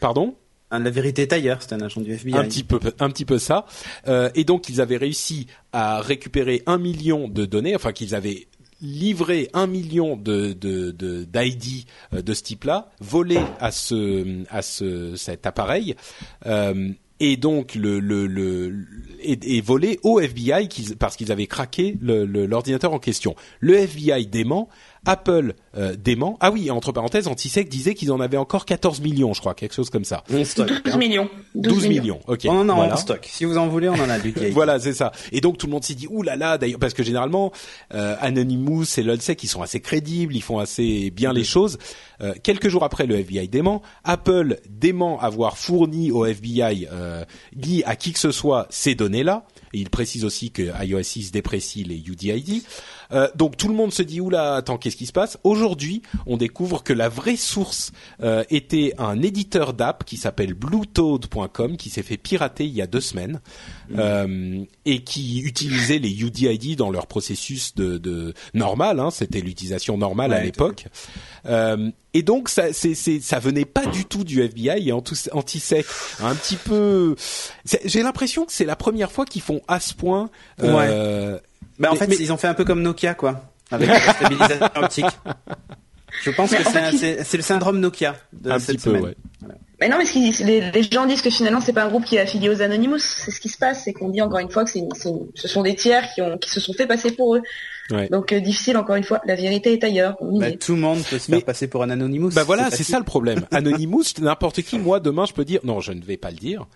[0.00, 0.36] Pardon?
[0.70, 1.62] La vérité est ailleurs.
[1.62, 2.36] C'est un agent du FBI.
[2.36, 3.66] un petit peu un petit peu ça
[4.06, 8.46] Euh, et donc ils avaient réussi à récupérer un million de données enfin qu'ils avaient
[8.80, 15.46] livré un million de d'ID euh, de ce type-là volé à ce à ce cet
[15.46, 15.96] appareil
[16.46, 18.86] euh, et donc le le
[19.20, 20.68] et, volé au FBI
[20.98, 23.34] parce qu'ils avaient craqué l'ordinateur en question.
[23.60, 24.68] Le FBI dément,
[25.06, 26.36] Apple euh, dément.
[26.40, 29.74] Ah oui, entre parenthèses, Antisec disait qu'ils en avaient encore 14 millions, je crois, quelque
[29.74, 30.24] chose comme ça.
[30.32, 30.68] On stocke.
[30.84, 30.98] 12 hein.
[30.98, 31.30] millions.
[31.54, 32.20] 12 millions.
[32.26, 32.46] OK.
[32.46, 32.94] On en a voilà.
[32.94, 33.26] en stock.
[33.30, 34.52] Si vous en voulez, on en a du vieil.
[34.58, 35.12] Voilà, c'est ça.
[35.30, 37.52] Et donc tout le monde s'est dit ouh là là d'ailleurs parce que généralement
[37.94, 41.78] euh, Anonymous et LOLSEC ils sont assez crédibles, ils font assez bien les choses.
[42.20, 47.84] Euh, quelques jours après le FBI dément, Apple dément avoir fourni au FBI euh, ni
[47.84, 49.44] à qui que ce soit ces données-là.
[49.72, 52.62] Et il précise aussi que iOS 6 déprécie les UDID.
[53.12, 55.38] Euh, donc tout le monde se dit oula attends qu'est-ce qui se passe?
[55.44, 61.76] Aujourd'hui on découvre que la vraie source euh, était un éditeur d'app qui s'appelle bluetoad.com
[61.76, 63.40] qui s'est fait pirater il y a deux semaines
[63.96, 69.96] euh, et qui utilisait les UDID dans leur processus de, de normal hein, c'était l'utilisation
[69.96, 70.86] normale à Ouais, l'époque.
[71.46, 75.86] Euh, et donc ça c'est ça venait pas du tout du FBI et Antisec
[76.20, 77.14] un petit peu
[77.84, 80.30] j'ai l'impression que c'est la première fois qu'ils font à ce point
[80.62, 81.38] euh,
[81.78, 83.42] Bah, en Mais- fait, mais- ils ont fait un peu comme Nokia, quoi.
[83.70, 85.06] avec la stabilisation optique.
[86.24, 86.56] Je pense que
[87.24, 89.04] c'est le syndrome Nokia de Un cette petit peu, semaine.
[89.04, 89.16] ouais.
[89.80, 92.04] Mais non, mais ce qui- les, les gens disent que finalement c'est pas un groupe
[92.04, 92.98] qui est affilié aux Anonymous.
[92.98, 95.46] C'est ce qui se passe, c'est qu'on dit encore une fois que une- une- ce
[95.46, 97.42] sont des tiers qui, ont, qui se sont fait passer pour eux.
[97.92, 98.08] Ouais.
[98.08, 99.20] Donc euh, difficile encore une fois.
[99.24, 100.16] La vérité est ailleurs.
[100.20, 100.56] Bah, est.
[100.60, 102.30] tout le monde peut se Mais- faire passer pour un Anonymous.
[102.34, 103.46] Bah voilà, c'est ça le problème.
[103.52, 106.66] Anonymous, n'importe qui, moi demain je peux dire non, je ne vais pas le dire.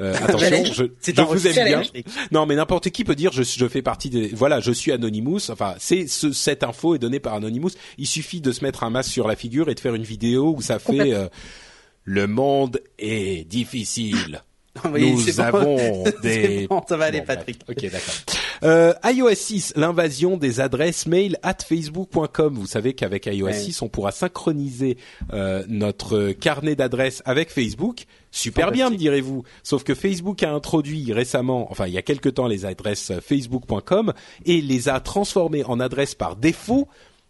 [0.00, 1.82] Euh, attention, je, je vous aime bien.
[2.32, 5.50] Non, mais n'importe qui peut dire je, je fais partie des voilà, je suis Anonymous.
[5.50, 7.70] Enfin, c'est ce, cette info est donnée par Anonymous.
[7.98, 10.54] Il suffit de se mettre un masque sur la figure et de faire une vidéo
[10.56, 11.28] où ça fait euh,
[12.04, 14.42] le monde est difficile.
[14.92, 16.04] Oui, Nous bon.
[16.22, 17.36] des bon, ça va aller, Bon, bref.
[17.38, 17.60] Patrick.
[17.68, 18.14] Ok, d'accord.
[18.64, 22.54] Euh, iOS 6, l'invasion des adresses mail at facebook.com.
[22.54, 23.52] Vous savez qu'avec iOS Ouais.
[23.52, 24.96] 6, on pourra synchroniser
[25.32, 28.04] euh, notre carnet d'adresses avec Facebook.
[28.30, 29.44] Super bien, me direz-vous.
[29.62, 34.12] Sauf que Facebook a introduit récemment, enfin il y a quelque temps, les adresses facebook.com
[34.44, 36.88] et les a transformées en adresses par défaut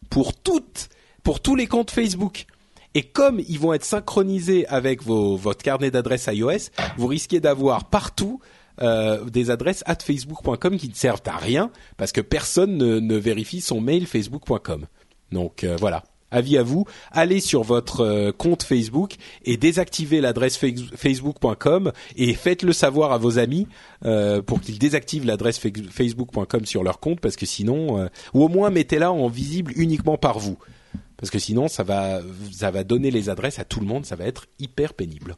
[0.08, 0.88] pour toutes,
[1.22, 2.46] pour tous les comptes Facebook.
[2.94, 7.84] Et comme ils vont être synchronisés avec vos, votre carnet d'adresses iOS, vous risquez d'avoir
[7.90, 8.40] partout
[8.82, 13.60] euh, des adresses at facebook.com qui ne servent à rien parce que personne ne, vérifie
[13.60, 14.86] son mail facebook.com.
[15.32, 16.04] Donc euh, voilà.
[16.30, 19.14] Avis à vous, allez sur votre euh, compte Facebook
[19.44, 23.68] et désactivez l'adresse face- facebook.com et faites-le savoir à vos amis
[24.46, 28.70] pour qu'ils désactivent l'adresse fa- facebook.com sur leur compte parce que sinon, ou au moins
[28.70, 30.58] mettez-la en visible uniquement par vous
[31.16, 32.20] parce que sinon ça va
[32.52, 35.36] ça va donner les adresses à tout le monde, ça va être hyper pénible.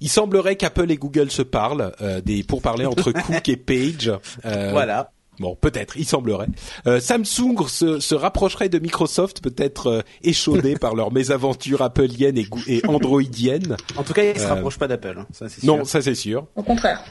[0.00, 4.12] Il semblerait qu'Apple et Google se parlent euh, des pour parler entre Cook et Page.
[4.44, 5.10] Euh, Voilà.
[5.40, 6.46] Bon, peut-être, il semblerait.
[6.86, 12.46] Euh, Samsung se, se rapprocherait de Microsoft, peut-être euh, échaudé par leurs mésaventures appleiennes et,
[12.68, 13.76] et androidiennes.
[13.96, 15.16] En tout cas, il se Euh, rapproche pas d'Apple.
[15.18, 15.76] hein, Ça, c'est sûr.
[15.76, 16.46] Non, ça c'est sûr.
[16.54, 17.02] Au contraire.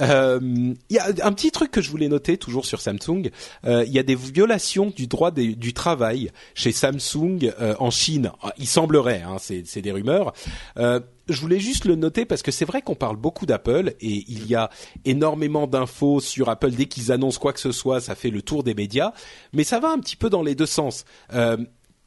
[0.00, 0.40] Euh,
[0.88, 3.30] Il y a un petit truc que je voulais noter toujours sur Samsung.
[3.64, 8.32] Euh, Il y a des violations du droit du travail chez Samsung euh, en Chine.
[8.42, 10.32] Ah, Il semblerait, hein, c'est des rumeurs.
[10.76, 14.24] Euh, je voulais juste le noter parce que c'est vrai qu'on parle beaucoup d'Apple et
[14.26, 14.68] il y a
[15.04, 18.64] énormément d'infos sur Apple dès qu'ils annoncent quoi que ce soit, ça fait le tour
[18.64, 19.12] des médias.
[19.52, 21.04] Mais ça va un petit peu dans les deux sens.
[21.32, 21.56] Euh,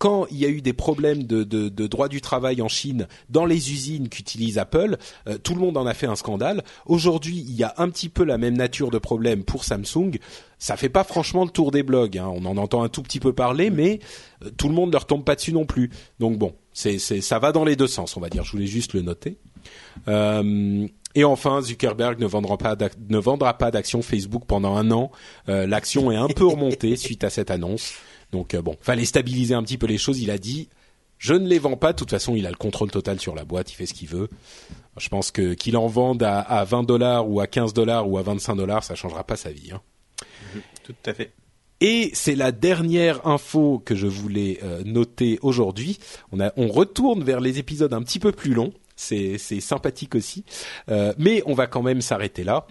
[0.04, 3.08] quand il y a eu des problèmes de, de, de droit du travail en Chine
[3.30, 4.98] dans les usines qu'utilise Apple,
[5.30, 6.62] euh, tout le monde en a fait un scandale.
[6.86, 10.20] Aujourd'hui, il y a un petit peu la même nature de problème pour Samsung.
[10.60, 12.18] Ça fait pas franchement le tour des blogs.
[12.18, 12.30] hein.
[12.36, 14.02] On en entend un tout petit peu parler, mais
[14.44, 15.90] euh, tout le monde ne leur tombe pas dessus non plus.
[16.20, 18.44] Donc bon, c'est, c'est, ça va dans les deux sens, on va dire.
[18.44, 19.38] Je voulais juste le noter.
[20.10, 20.86] Euh,
[21.16, 22.76] et enfin, Zuckerberg ne vendra pas,
[23.10, 25.12] ne vendra pas d'action Facebook pendant un an.
[25.48, 27.94] Euh, l'action est un peu remontée suite à cette annonce.
[28.34, 30.20] Donc euh, bon, fallait stabiliser un petit peu les choses.
[30.20, 30.68] Il a dit,
[31.18, 31.94] je ne les vends pas.
[31.94, 33.72] De toute façon, il a le contrôle total sur la boîte.
[33.72, 34.28] Il fait ce qu'il veut.
[34.98, 38.18] Je pense que qu'il en vende à, à 20 dollars ou à 15 dollars ou
[38.18, 39.72] à 25 dollars, ça changera pas sa vie.
[39.72, 39.82] Hein.
[40.84, 41.32] Tout à fait.
[41.80, 46.00] Et c'est la dernière info que je voulais euh, noter aujourd'hui.
[46.32, 48.74] On, a, on retourne vers les épisodes un petit peu plus longs.
[48.96, 50.46] C'est, c'est sympathique aussi.
[50.90, 52.68] Euh, mais on va quand même s'arrêter là.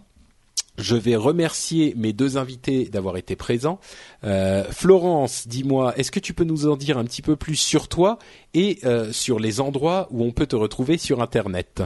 [0.78, 3.78] Je vais remercier mes deux invités d'avoir été présents.
[4.24, 7.89] Euh, Florence, dis-moi, est-ce que tu peux nous en dire un petit peu plus sur
[7.89, 8.19] toi
[8.55, 11.82] et euh, sur les endroits où on peut te retrouver sur Internet?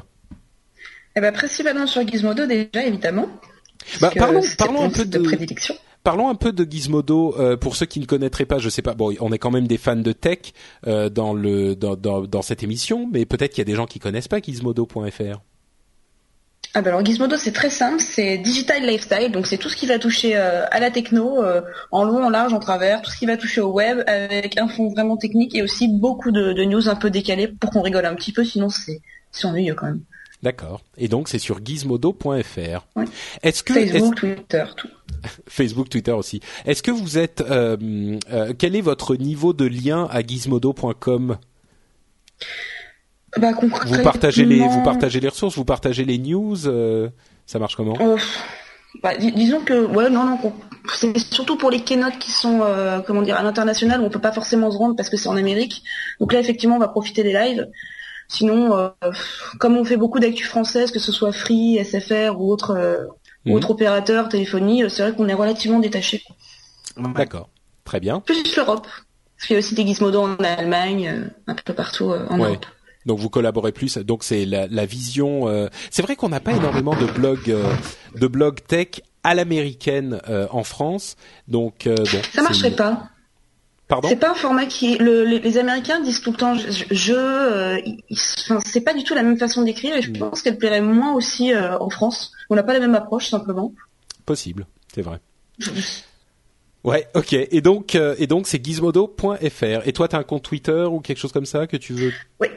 [1.16, 3.28] Eh ben, principalement sur Gizmodo déjà, évidemment.
[4.00, 5.74] bah, Parlons, un peu de, prédilection.
[6.04, 8.58] Parlons un peu de Gizmodo euh, pour ceux qui ne connaîtraient pas.
[8.58, 8.94] Je sais pas.
[8.94, 10.52] Bon, on est quand même des fans de tech
[10.84, 13.98] dans le dans, dans, dans cette émission, mais peut-être qu'il y a des gens qui
[13.98, 15.40] connaissent pas Gizmodo.fr.
[16.78, 19.86] Ah ben alors Gizmodo c'est très simple, c'est digital lifestyle, donc c'est tout ce qui
[19.86, 23.16] va toucher euh, à la techno, euh, en long, en large, en travers, tout ce
[23.16, 26.64] qui va toucher au web avec un fond vraiment technique et aussi beaucoup de, de
[26.64, 29.00] news un peu décalées pour qu'on rigole un petit peu, sinon c'est
[29.42, 30.02] ennuyeux quand même.
[30.42, 30.82] D'accord.
[30.98, 32.86] Et donc c'est sur Gizmodo.fr.
[32.94, 33.04] Ouais.
[33.42, 34.88] Est-ce que Facebook, Twitter, tout.
[35.48, 36.40] Facebook, Twitter aussi.
[36.66, 38.18] Est-ce que vous êtes euh,
[38.58, 41.38] quel est votre niveau de lien à Gizmodo.com
[43.38, 46.66] Bah, Vous concrètement, partagez les vous partagez les ressources, vous partagez les news.
[46.66, 47.08] euh,
[47.46, 47.96] ça marche comment?
[48.00, 48.16] Euh,
[49.02, 50.54] bah, dis- disons que ouais non non qu'on-
[50.94, 54.20] c'est surtout pour les keynotes qui sont euh, comment dire à l'international où on peut
[54.20, 55.82] pas forcément se rendre parce que c'est en Amérique.
[56.20, 57.68] Donc là effectivement on va profiter des lives.
[58.28, 58.88] Sinon euh,
[59.60, 63.04] comme on fait beaucoup d'actu françaises que ce soit Free, SFR ou autre euh,
[63.46, 66.24] ou autre opérateur téléphonie, euh, c'est vrai qu'on est relativement détaché.
[66.96, 67.48] D'accord.
[67.84, 68.18] Très bien.
[68.20, 68.86] Plus l'Europe.
[69.36, 72.40] Parce qu'il y a aussi des Gizmodo en Allemagne, euh, un peu partout euh, en
[72.40, 72.48] Ouais.
[72.48, 72.66] Europe.
[73.06, 73.96] Donc vous collaborez plus.
[73.98, 75.48] Donc c'est la, la vision.
[75.48, 77.64] euh, C'est vrai qu'on n'a pas énormément de blogs, euh,
[78.16, 81.16] de blogs tech à l'américaine euh, en France.
[81.48, 82.04] Donc bon.
[82.34, 83.08] Ça marcherait pas.
[83.88, 84.08] Pardon.
[84.08, 87.12] C'est pas un format qui le- les, les Américains disent tout le temps je, je-
[87.14, 87.78] euh,
[88.64, 90.18] c'est pas du tout la même façon d'écrire et je Mm.
[90.18, 92.32] pense qu'elle plairait moins aussi euh, en France.
[92.50, 93.72] On n'a pas la même approche simplement.
[94.24, 94.66] Possible.
[94.92, 95.20] C'est vrai.
[96.84, 97.32] Ouais, ok.
[97.32, 99.86] Et donc, euh, et donc c'est gizmodo.fr.
[99.86, 102.48] Et toi, t'as un compte Twitter ou quelque chose comme ça que tu veux Oui.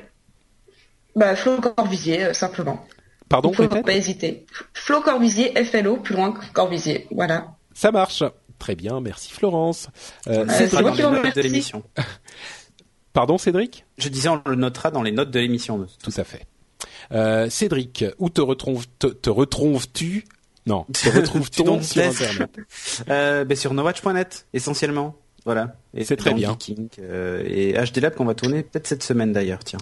[1.16, 2.86] Bah, Flo Corvisier, euh, simplement.
[3.28, 4.46] Pardon, Faut peut-être pas hésiter.
[4.74, 7.08] Flo Corvisier, FLO, plus loin que Corvisier.
[7.12, 7.56] Voilà.
[7.74, 8.24] Ça marche.
[8.58, 9.88] Très bien, merci Florence.
[10.28, 11.42] Euh, c'est moi qui vous les notes de remercie.
[11.44, 11.84] l'émission.
[13.14, 15.86] Pardon, Cédric Je disais, on le notera dans les notes de l'émission.
[16.04, 16.46] Tout à fait.
[17.12, 20.26] Euh, Cédric, où te retrouves te, te retrouves-tu?
[20.66, 22.04] Non, te retrouves-t-on sur.
[22.04, 22.52] Internet?
[23.10, 25.16] Euh, ben, sur nowatch.net, essentiellement.
[25.46, 25.76] Voilà.
[25.94, 26.52] Et C'est très bien.
[26.52, 29.80] Geeking, euh, et HD Lab qu'on va tourner peut-être cette semaine d'ailleurs, tiens.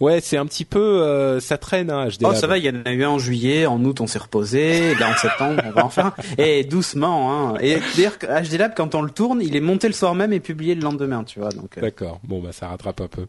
[0.00, 2.70] Ouais, c'est un petit peu, euh, ça traîne, hein, HD Oh, ça va, il y
[2.70, 5.62] en a eu un en juillet, en août on s'est reposé, et là en septembre
[5.66, 6.14] on va en faire un.
[6.38, 7.58] Et doucement, hein.
[7.60, 10.40] Et d'ailleurs, HD Lab, quand on le tourne, il est monté le soir même et
[10.40, 11.50] publié le lendemain, tu vois.
[11.50, 12.18] Donc, euh, D'accord.
[12.24, 13.26] Bon, bah ça rattrape un peu.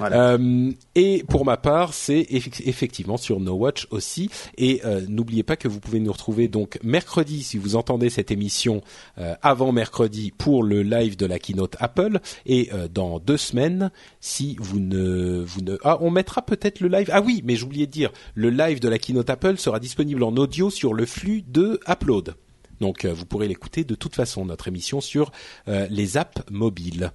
[0.00, 4.30] Euh, et pour ma part, c'est effe- effectivement sur No Watch aussi.
[4.58, 8.30] Et euh, n'oubliez pas que vous pouvez nous retrouver donc mercredi, si vous entendez cette
[8.30, 8.82] émission
[9.18, 12.18] euh, avant mercredi, pour le live de la keynote Apple.
[12.46, 13.90] Et dans deux semaines,
[14.20, 17.08] si vous ne, vous ne, ah, on mettra peut-être le live.
[17.12, 20.36] Ah oui, mais j'oubliais de dire, le live de la keynote Apple sera disponible en
[20.36, 22.34] audio sur le flux de Upload.
[22.82, 25.30] Donc euh, vous pourrez l'écouter de toute façon notre émission sur
[25.68, 27.12] euh, les apps mobiles.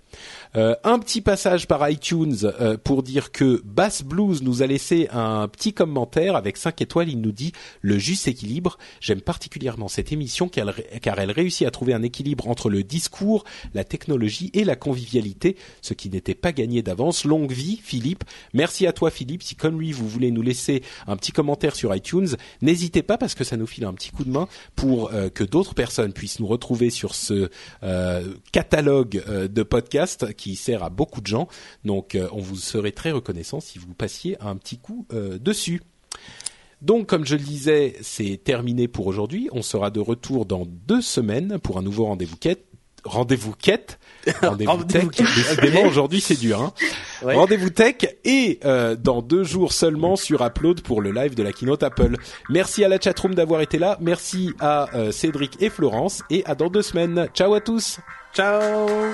[0.56, 2.38] Euh, un petit passage par iTunes
[2.86, 7.10] pour dire que Bass Blues nous a laissé un petit commentaire avec 5 étoiles.
[7.10, 8.78] Il nous dit le juste équilibre.
[9.02, 13.84] J'aime particulièrement cette émission car elle, réussit à trouver un équilibre entre le discours, la
[13.84, 17.26] technologie et la convivialité, ce qui n'était pas gagné d'avance.
[17.26, 18.24] Longue vie, Philippe.
[18.54, 19.44] Merci à toi, Philippe.
[19.44, 22.30] Si comme lui vous voulez nous laisser un petit commentaire sur iTunes,
[22.62, 25.57] n'hésitez pas parce que ça nous file un petit coup de main pour que d'autres
[25.64, 27.50] personnes puissent nous retrouver sur ce
[27.84, 31.48] euh, catalogue euh, de podcasts qui sert à beaucoup de gens.
[31.86, 35.82] Donc, euh, on vous serait très reconnaissant si vous passiez un petit coup dessus.
[36.82, 39.50] Donc, comme je le disais, c'est terminé pour aujourd'hui.
[39.52, 42.38] On sera de retour dans deux semaines pour un nouveau rendez-vous.
[43.08, 44.00] Rendez-vous quête.
[44.42, 45.06] Rendez-vous tech.
[45.08, 46.62] Décidément, aujourd'hui, c'est dur.
[46.62, 46.74] Hein.
[47.24, 47.36] Ouais.
[47.36, 51.52] Rendez-vous tech et euh, dans deux jours seulement sur Upload pour le live de la
[51.52, 52.18] keynote Apple.
[52.50, 53.98] Merci à la chatroom d'avoir été là.
[54.02, 57.28] Merci à euh, Cédric et Florence et à dans deux semaines.
[57.34, 58.00] Ciao à tous.
[58.34, 59.14] Ciao